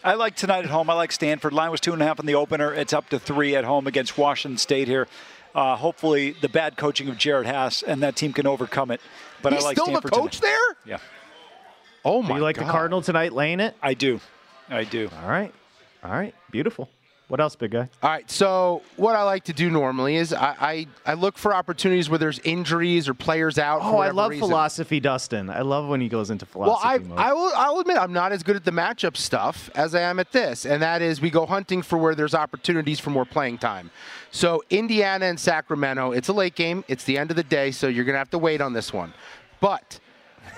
I 0.04 0.14
like 0.14 0.36
tonight 0.36 0.66
at 0.66 0.70
home. 0.70 0.88
I 0.90 0.94
like 0.94 1.12
Stanford. 1.12 1.52
Line 1.54 1.72
was 1.72 1.80
two 1.82 1.94
and 1.94 2.02
a 2.02 2.06
half 2.06 2.20
in 2.20 2.28
the 2.28 2.36
opener. 2.36 2.72
It's 2.74 2.94
up 2.94 3.10
to 3.10 3.18
three 3.18 3.56
at 3.56 3.64
home 3.64 3.88
against 3.88 4.18
Washington 4.20 4.58
State 4.60 4.88
here. 4.88 5.08
Uh, 5.56 5.76
hopefully, 5.78 6.32
the 6.42 6.50
bad 6.50 6.76
coaching 6.78 7.08
of 7.08 7.16
Jerod 7.16 7.46
Haase 7.46 7.82
and 7.82 8.04
that 8.04 8.16
team 8.18 8.34
can 8.34 8.46
overcome 8.46 8.92
it. 8.92 9.00
But 9.42 9.54
He's 9.54 9.64
I 9.64 9.68
like 9.70 9.76
still 9.78 9.86
Stanford 9.86 10.12
the 10.12 10.16
coach 10.18 10.40
tonight. 10.42 10.52
there. 10.86 10.98
Yeah, 10.98 10.98
Oh 12.04 12.22
Do 12.22 12.28
my 12.30 12.36
you 12.36 12.42
like 12.44 12.58
God. 12.58 12.68
the 12.68 12.72
Cardinal 12.72 13.02
tonight 13.02 13.32
laying 13.34 13.60
it? 13.62 13.74
I 13.82 13.94
do. 13.94 14.20
I 14.70 14.84
do. 14.84 15.10
All 15.24 15.30
right. 15.30 15.54
All 16.04 16.12
right. 16.12 16.36
Beautiful. 16.52 16.90
What 17.28 17.40
else, 17.40 17.56
big 17.56 17.72
guy? 17.72 17.90
All 18.04 18.10
right. 18.12 18.30
So 18.30 18.84
what 18.98 19.16
I 19.16 19.24
like 19.24 19.46
to 19.46 19.54
do 19.54 19.72
normally 19.72 20.16
is 20.16 20.32
I 20.32 20.56
I, 20.60 20.88
I 21.06 21.14
look 21.16 21.40
for 21.40 21.56
opportunities 21.56 22.08
where 22.08 22.20
there's 22.20 22.38
injuries 22.40 23.10
or 23.10 23.16
players 23.16 23.58
out. 23.58 23.82
for 23.82 23.96
Oh, 23.96 23.98
I 23.98 24.12
love 24.12 24.30
reason. 24.30 24.48
philosophy, 24.48 25.00
Dustin. 25.00 25.50
I 25.50 25.62
love 25.62 25.88
when 25.88 26.02
he 26.02 26.08
goes 26.08 26.30
into 26.30 26.46
philosophy. 26.46 26.86
Well, 26.86 26.94
I, 26.94 26.98
mode. 27.00 27.18
I 27.18 27.34
will. 27.34 27.52
I'll 27.56 27.80
admit 27.80 27.98
I'm 27.98 28.14
not 28.14 28.32
as 28.32 28.44
good 28.44 28.56
at 28.56 28.64
the 28.64 28.72
matchup 28.72 29.18
stuff 29.18 29.72
as 29.74 29.96
I 29.96 30.02
am 30.02 30.20
at 30.20 30.32
this, 30.34 30.66
and 30.68 30.84
that 30.84 31.02
is 31.02 31.20
we 31.20 31.32
go 31.32 31.48
hunting 31.48 31.82
for 31.82 31.98
where 31.98 32.14
there's 32.14 32.36
opportunities 32.36 33.00
for 33.00 33.10
more 33.10 33.26
playing 33.26 33.58
time. 33.58 33.90
So 34.30 34.64
Indiana 34.70 35.26
and 35.26 35.40
Sacramento, 35.40 36.12
it's 36.12 36.28
a 36.28 36.34
late 36.34 36.54
game. 36.54 36.84
It's 36.88 37.06
the 37.06 37.18
end 37.18 37.32
of 37.32 37.38
the 37.38 37.44
day, 37.44 37.72
so 37.72 37.88
you're 37.88 38.06
gonna 38.06 38.20
have 38.20 38.30
to 38.32 38.38
wait 38.38 38.62
on 38.62 38.74
this 38.74 38.94
one. 38.94 39.14
But 39.62 40.00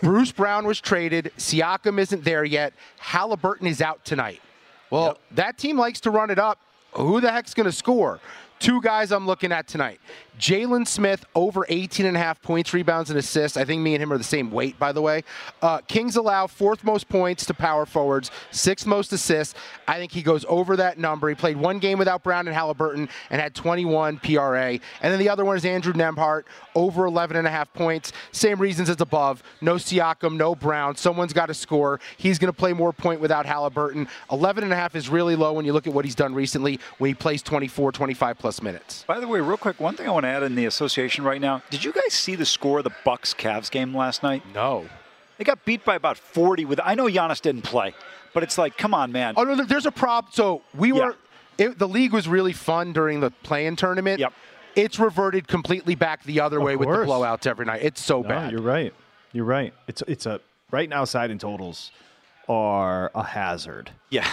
Bruce 0.02 0.34
Brown 0.34 0.68
was 0.68 0.82
traded. 0.82 1.32
Siakam 1.38 1.98
isn't 1.98 2.26
there 2.26 2.44
yet. 2.44 2.74
Halliburton 3.00 3.68
is 3.68 3.82
out 3.82 4.04
tonight. 4.04 4.42
Well, 4.90 5.18
that 5.32 5.58
team 5.58 5.78
likes 5.78 6.00
to 6.02 6.12
run 6.12 6.30
it 6.30 6.40
up. 6.40 6.60
Who 6.94 7.22
the 7.22 7.32
heck's 7.32 7.54
going 7.54 7.66
to 7.66 7.72
score? 7.72 8.20
Two 8.60 8.82
guys 8.82 9.12
I'm 9.12 9.28
looking 9.28 9.52
at 9.52 9.68
tonight. 9.68 10.00
Jalen 10.40 10.88
Smith 10.88 11.26
over 11.36 11.66
18 11.70 12.06
and 12.06 12.16
a 12.16 12.20
half 12.20 12.42
points, 12.42 12.74
rebounds, 12.74 13.10
and 13.10 13.18
assists. 13.18 13.58
I 13.58 13.66
think 13.66 13.82
me 13.82 13.96
and 13.96 14.04
him 14.04 14.14
are 14.14 14.18
the 14.18 14.24
same 14.24 14.52
weight, 14.52 14.78
by 14.78 14.92
the 14.92 15.02
way. 15.02 15.24
Uh, 15.62 15.80
Kings 15.80 16.16
allow 16.16 16.48
fourth 16.48 16.84
most 16.84 17.10
points 17.10 17.46
to 17.48 17.54
power 17.54 17.86
forwards, 17.86 18.30
sixth 18.52 18.86
most 18.86 19.12
assists. 19.14 19.56
I 19.88 19.98
think 19.98 20.12
he 20.12 20.22
goes 20.22 20.46
over 20.48 20.76
that 20.78 20.98
number. 20.98 21.30
He 21.30 21.36
played 21.36 21.58
one 21.58 21.80
game 21.80 21.98
without 21.98 22.24
Brown 22.24 22.48
and 22.48 22.56
Halliburton 22.56 23.10
and 23.30 23.42
had 23.42 23.56
21 23.56 24.18
PRA. 24.20 24.72
And 24.74 24.82
then 25.02 25.20
the 25.20 25.30
other 25.30 25.46
one 25.46 25.58
is 25.58 25.66
Andrew 25.66 25.94
Nembhard, 25.94 26.44
over 26.76 27.06
11 27.06 27.38
and 27.38 27.48
a 27.48 27.52
half 27.52 27.74
points. 27.74 28.12
Same 28.32 28.60
reasons 28.60 28.90
as 28.90 29.02
above. 29.02 29.42
No 29.62 29.76
Siakam, 29.76 30.38
no 30.38 30.54
Brown. 30.56 30.96
Someone's 30.96 31.34
got 31.34 31.48
to 31.48 31.54
score. 31.54 32.00
He's 32.18 32.38
going 32.38 32.52
to 32.52 32.58
play 32.58 32.74
more 32.74 32.94
point 32.94 33.22
without 33.22 33.46
Halliburton. 33.46 34.08
11 34.32 34.64
and 34.64 34.74
a 34.74 34.76
half 34.76 34.96
is 34.96 35.10
really 35.10 35.36
low 35.36 35.54
when 35.54 35.66
you 35.66 35.74
look 35.74 35.88
at 35.88 35.94
what 35.94 36.06
he's 36.06 36.16
done 36.16 36.34
recently 36.34 36.80
when 37.00 37.10
he 37.10 37.14
plays 37.16 37.42
24, 37.42 37.92
25 37.92 38.38
plus 38.38 38.62
minutes. 38.62 39.04
By 39.08 39.20
the 39.20 39.28
way, 39.28 39.40
real 39.42 39.58
quick, 39.58 39.80
one 39.80 39.96
thing 39.96 40.08
I 40.08 40.12
want 40.12 40.24
to 40.24 40.27
add 40.28 40.44
in 40.44 40.56
the 40.56 40.66
association 40.66 41.24
right 41.24 41.42
now. 41.42 41.62
Did 41.70 41.84
you 41.84 41.92
guys 41.92 42.14
see 42.14 42.36
the 42.36 42.46
score 42.46 42.80
of 42.80 42.84
the 42.84 42.94
Bucks 43.06 43.34
Cavs 43.34 43.70
game 43.72 43.96
last 43.96 44.24
night? 44.24 44.44
No. 44.54 44.88
They 45.38 45.44
got 45.44 45.64
beat 45.66 45.86
by 45.86 45.96
about 45.96 46.18
40 46.18 46.66
with 46.66 46.80
I 46.84 46.96
know 46.96 47.06
Giannis 47.06 47.42
didn't 47.42 47.62
play, 47.64 47.94
but 48.34 48.44
it's 48.44 48.58
like, 48.58 48.78
come 48.78 48.94
on, 48.94 49.12
man. 49.12 49.36
Oh 49.38 49.44
no, 49.44 49.64
there's 49.64 49.86
a 49.86 49.92
problem. 49.92 50.32
So 50.34 50.62
we 50.76 50.92
were, 50.92 51.16
it, 51.58 51.78
the 51.78 51.88
league 51.88 52.12
was 52.14 52.28
really 52.28 52.54
fun 52.54 52.92
during 52.94 53.20
the 53.20 53.30
play-in 53.32 53.76
tournament. 53.76 54.20
Yep. 54.20 54.34
It's 54.76 55.00
reverted 55.00 55.48
completely 55.48 55.96
back 55.96 56.24
the 56.24 56.40
other 56.42 56.58
Of 56.58 56.64
way 56.64 56.76
with 56.76 56.88
the 56.88 56.96
blowouts 56.96 57.48
every 57.48 57.66
night. 57.66 57.82
It's 57.84 58.02
so 58.02 58.22
No, 58.22 58.30
bad. 58.30 58.52
you're 58.52 58.62
right. 58.62 58.94
You're 59.34 59.46
right. 59.46 59.74
It's 59.88 60.02
it's 60.08 60.26
a 60.26 60.40
right 60.72 60.88
now 60.90 61.04
side 61.06 61.30
and 61.32 61.40
totals 61.40 61.92
are 62.50 63.12
a 63.14 63.24
hazard. 63.24 63.92
Yeah. 64.10 64.28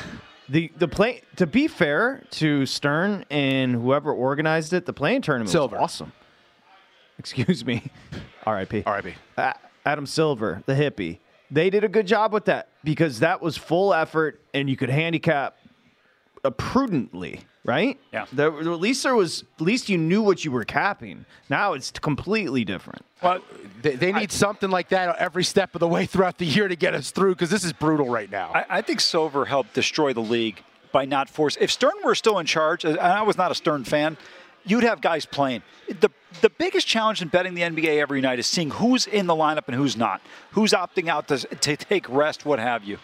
The 0.48 0.70
the 0.76 0.88
play 0.88 1.22
to 1.36 1.46
be 1.46 1.68
fair 1.68 2.22
to 2.32 2.66
Stern 2.66 3.24
and 3.30 3.74
whoever 3.74 4.12
organized 4.12 4.72
it, 4.72 4.84
the 4.86 4.92
play-in 4.92 5.22
tournament 5.22 5.50
Silver. 5.50 5.76
was 5.76 5.82
awesome. 5.84 6.12
Excuse 7.18 7.64
me. 7.64 7.90
R.I.P. 8.46 8.82
R.I.P. 8.84 9.14
A- 9.38 9.54
Adam 9.86 10.04
Silver, 10.06 10.62
the 10.66 10.74
hippie. 10.74 11.18
They 11.50 11.70
did 11.70 11.84
a 11.84 11.88
good 11.88 12.06
job 12.06 12.32
with 12.32 12.44
that 12.46 12.68
because 12.82 13.20
that 13.20 13.40
was 13.40 13.56
full 13.56 13.94
effort 13.94 14.40
and 14.52 14.68
you 14.68 14.76
could 14.76 14.90
handicap 14.90 15.56
uh, 16.44 16.50
prudently, 16.50 17.40
right? 17.64 17.98
Yeah. 18.12 18.26
The, 18.32 18.52
at 18.52 18.80
least 18.80 19.02
there 19.02 19.14
was 19.14 19.44
at 19.56 19.60
least 19.60 19.88
you 19.88 19.98
knew 19.98 20.22
what 20.22 20.44
you 20.44 20.50
were 20.50 20.64
capping. 20.64 21.24
Now 21.48 21.72
it's 21.72 21.90
completely 21.90 22.64
different. 22.64 23.04
Well, 23.22 23.40
They, 23.82 23.96
they 23.96 24.12
need 24.12 24.30
something 24.30 24.70
like 24.70 24.90
that 24.90 25.16
every 25.16 25.44
step 25.44 25.74
of 25.74 25.80
the 25.80 25.88
way 25.88 26.06
throughout 26.06 26.38
the 26.38 26.44
year 26.46 26.68
to 26.68 26.76
get 26.76 26.94
us 26.94 27.10
through 27.10 27.34
because 27.34 27.50
this 27.50 27.64
is 27.64 27.72
brutal 27.72 28.08
right 28.08 28.30
now. 28.30 28.52
I, 28.54 28.78
I 28.78 28.82
think 28.82 29.00
Silver 29.00 29.46
helped 29.46 29.74
destroy 29.74 30.12
the 30.12 30.20
league 30.22 30.62
by 30.92 31.04
not 31.06 31.28
force. 31.28 31.56
If 31.60 31.70
Stern 31.72 31.94
were 32.04 32.14
still 32.14 32.38
in 32.38 32.46
charge, 32.46 32.84
and 32.84 32.98
I 32.98 33.22
was 33.22 33.36
not 33.36 33.50
a 33.50 33.54
Stern 33.54 33.84
fan, 33.84 34.16
you'd 34.64 34.84
have 34.84 35.00
guys 35.00 35.26
playing. 35.26 35.62
The 35.88 36.10
the 36.40 36.50
biggest 36.50 36.86
challenge 36.86 37.22
in 37.22 37.28
betting 37.28 37.54
the 37.54 37.62
NBA 37.62 38.00
every 38.00 38.20
night 38.20 38.38
is 38.38 38.46
seeing 38.46 38.70
who's 38.70 39.06
in 39.06 39.26
the 39.26 39.34
lineup 39.34 39.64
and 39.68 39.74
who's 39.76 39.96
not, 39.96 40.20
who's 40.52 40.72
opting 40.72 41.08
out 41.08 41.28
to, 41.28 41.38
to 41.38 41.76
take 41.76 42.08
rest, 42.08 42.44
what 42.44 42.58
have 42.58 42.84
you. 42.84 42.98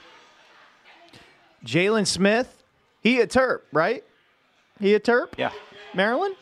Jalen 1.64 2.06
Smith, 2.06 2.62
he 3.02 3.20
a 3.20 3.26
Terp, 3.26 3.60
right? 3.72 4.02
He 4.80 4.94
a 4.94 5.00
Terp? 5.00 5.28
Yeah, 5.38 5.52
Maryland? 5.94 6.36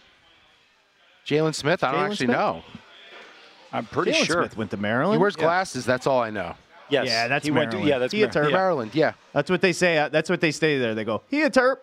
Jalen 1.26 1.54
Smith, 1.54 1.84
I 1.84 1.92
don't 1.92 2.00
actually 2.04 2.26
Smith? 2.26 2.36
know. 2.38 2.62
I'm 3.72 3.84
pretty 3.84 4.12
Jalen 4.12 4.24
sure. 4.24 4.42
Smith 4.44 4.56
went 4.56 4.70
to 4.70 4.76
Maryland. 4.78 4.78
He 4.78 5.18
Maryland. 5.18 5.20
wears 5.20 5.36
glasses. 5.36 5.84
That's 5.84 6.06
all 6.06 6.20
I 6.20 6.30
know. 6.30 6.54
Yes. 6.88 7.06
Yeah, 7.08 7.28
that's 7.28 7.44
he 7.44 7.50
went 7.50 7.70
to- 7.72 7.80
yeah, 7.80 7.98
that's 7.98 8.14
He 8.14 8.22
a 8.22 8.28
Terp. 8.28 8.48
yeah. 8.48 8.56
Maryland, 8.56 8.94
yeah. 8.94 9.12
That's 9.34 9.50
what 9.50 9.60
they 9.60 9.74
say. 9.74 9.98
uh, 9.98 10.08
That's 10.08 10.30
what 10.30 10.40
they 10.40 10.50
say 10.52 10.78
there. 10.78 10.94
They 10.94 11.04
go, 11.04 11.20
he 11.28 11.42
a 11.42 11.50
Terp. 11.50 11.76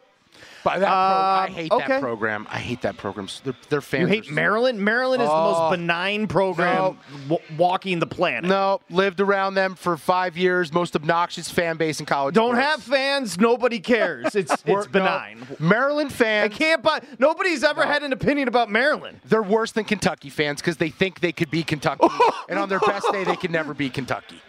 But 0.64 0.80
that 0.80 0.88
pro- 0.88 0.96
I 0.96 1.46
Um, 1.48 1.54
hate 1.54 1.72
okay. 1.72 1.88
that 1.88 2.02
program. 2.02 2.48
I 2.50 2.58
hate 2.58 2.82
that 2.82 2.98
program. 2.98 3.28
Their, 3.44 3.54
their 3.70 3.82
fans. 3.82 4.02
You 4.02 4.08
hate 4.08 4.32
Maryland? 4.32 4.80
Maryland 4.80 5.22
is 5.22 5.30
the 5.30 5.34
Oh, 5.36 5.70
most 5.70 5.78
benign 5.78 6.28
program 6.28 6.98
w- 7.28 7.40
walking 7.56 8.00
the 8.00 8.08
planet. 8.08 8.46
No, 8.50 8.82
lived 8.90 9.20
around 9.22 9.54
them 9.54 9.76
for 9.76 9.96
five 9.96 10.36
years. 10.36 10.74
Most 10.74 10.96
obnoxious 10.96 11.52
fan 11.52 11.78
base 11.78 12.00
in 12.00 12.08
college. 12.08 12.34
Don't 12.34 12.56
sports. 12.56 12.66
have 12.68 12.82
fans. 12.84 13.40
Nobody 13.40 13.80
cares. 13.80 14.34
It's 14.36 14.52
it's 14.66 14.88
benign. 14.88 15.46
no, 15.50 15.56
Maryland 15.60 16.12
fans. 16.12 16.52
I 16.52 16.58
can't 16.58 16.82
buy. 16.82 17.00
Nobody's 17.20 17.64
ever 17.64 17.86
had 17.86 18.02
an 18.02 18.12
opinion 18.12 18.48
about 18.48 18.72
Maryland. 18.72 19.20
They're 19.26 19.44
worse 19.44 19.72
than 19.72 19.84
Kentucky 19.86 20.32
fans 20.32 20.62
because 20.62 20.78
they 20.78 20.90
think 20.90 21.20
they 21.20 21.32
could 21.32 21.52
be 21.52 21.62
Kentucky, 21.62 22.08
and 22.50 22.58
on 22.58 22.70
their 22.70 22.80
best 22.80 23.06
day 23.12 23.24
they 23.24 23.36
could 23.36 23.52
never 23.52 23.76
be 23.76 23.92
Kentucky. 23.92 24.42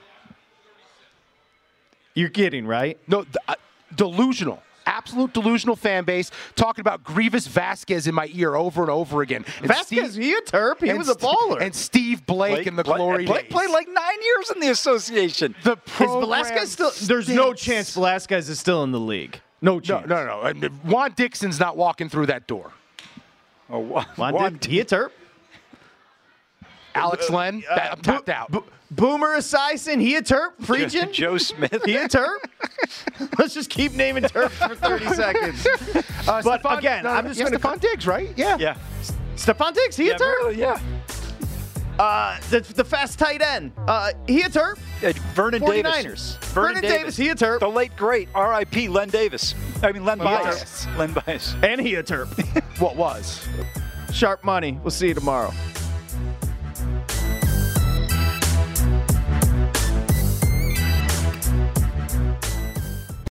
You're 2.14 2.30
kidding, 2.30 2.66
right? 2.66 2.98
No, 3.06 3.24
th- 3.24 3.36
uh, 3.46 3.54
delusional. 3.94 4.62
Absolute 4.86 5.32
delusional 5.32 5.74
fan 5.76 6.04
base 6.04 6.30
talking 6.54 6.80
about 6.80 7.02
Greivis 7.02 7.48
Vasquez 7.48 8.06
in 8.06 8.14
my 8.14 8.30
ear 8.32 8.54
over 8.54 8.82
and 8.82 8.90
over 8.90 9.20
again. 9.20 9.44
And 9.58 9.66
Vasquez, 9.66 10.12
Steve- 10.12 10.22
he 10.22 10.32
a 10.34 10.40
Terp. 10.42 10.80
He 10.84 10.92
was 10.92 11.08
a 11.08 11.18
St- 11.18 11.22
baller. 11.22 11.60
And 11.60 11.74
Steve 11.74 12.24
Blake, 12.24 12.66
in 12.66 12.76
the 12.76 12.84
Blake- 12.84 12.96
glory 12.96 13.24
Blake 13.26 13.42
days. 13.44 13.52
played 13.52 13.70
like 13.70 13.88
nine 13.88 14.22
years 14.22 14.50
in 14.52 14.60
the 14.60 14.70
association. 14.70 15.54
the 15.64 15.72
is 15.72 15.78
program 15.86 16.20
Velasquez 16.20 16.72
still? 16.72 16.92
There's 17.02 17.28
no 17.28 17.52
chance 17.52 17.92
Velasquez 17.94 18.48
is 18.48 18.58
still 18.60 18.82
in 18.84 18.92
the 18.92 19.00
league. 19.00 19.40
No 19.60 19.80
chance. 19.80 20.06
No, 20.06 20.24
no, 20.24 20.52
no. 20.52 20.68
Juan 20.84 21.12
Dixon's 21.16 21.58
not 21.58 21.76
walking 21.76 22.08
through 22.08 22.26
that 22.26 22.46
door. 22.46 22.70
Oh, 23.68 23.80
Juan, 23.80 24.06
Juan, 24.16 24.52
Did, 24.60 24.64
he 24.70 24.80
a 24.80 24.84
terp. 24.84 25.10
Alex 26.96 27.30
Len, 27.30 27.62
Uh, 27.70 27.74
that- 27.76 27.92
I'm 27.92 28.00
tapped 28.00 28.28
out. 28.28 28.50
Bo- 28.50 28.64
Boomer 28.90 29.36
Esiason, 29.38 30.00
he 30.00 30.14
a 30.14 30.22
terp. 30.22 30.50
Freejan, 30.62 31.12
Joe 31.12 31.38
Smith. 31.38 31.82
he 31.84 31.96
a 31.96 32.08
terp. 32.08 32.36
Let's 33.38 33.52
just 33.54 33.68
keep 33.68 33.92
naming 33.94 34.22
terps 34.24 34.50
for 34.68 34.74
30 34.76 35.06
seconds. 35.14 35.66
Uh, 36.28 36.40
But 36.42 36.62
Stephon- 36.62 36.78
again, 36.78 37.04
no, 37.04 37.10
I'm 37.10 37.26
just 37.26 37.38
yeah, 37.40 37.46
gonna 37.50 37.58
Stefon 37.58 37.80
Diggs, 37.80 38.06
right? 38.06 38.30
Yeah. 38.36 38.56
Yeah. 38.58 38.76
Stefon 39.36 39.74
Diggs, 39.74 39.96
he 39.96 40.06
yeah, 40.06 40.14
a 40.14 40.18
terp. 40.18 40.20
really, 40.38 40.58
yeah. 40.60 40.78
Uh, 41.98 42.38
the, 42.50 42.60
the 42.60 42.84
fast 42.84 43.18
tight 43.18 43.40
end, 43.40 43.72
uh, 43.88 44.12
he 44.28 44.42
a 44.42 44.48
terp. 44.50 44.78
Uh, 45.02 45.12
Vernon 45.34 45.62
49ers. 45.62 46.02
Davis. 46.02 46.36
Vernon 46.52 46.82
Davis, 46.82 47.16
he 47.16 47.30
a 47.30 47.34
terp. 47.34 47.58
The 47.60 47.68
late 47.68 47.96
great 47.96 48.28
R.I.P. 48.34 48.88
Len 48.88 49.08
Davis. 49.08 49.54
I 49.82 49.92
mean 49.92 50.04
Len 50.04 50.18
Yes. 50.18 50.86
Bias. 50.86 50.98
Len 50.98 51.12
Bias. 51.12 51.54
And 51.62 51.80
he 51.80 51.94
a 51.94 52.02
terp. 52.02 52.28
What 52.80 52.96
was? 52.96 53.48
Sharp 54.12 54.44
money. 54.44 54.78
We'll 54.82 54.90
see 54.90 55.08
you 55.08 55.14
tomorrow. 55.14 55.52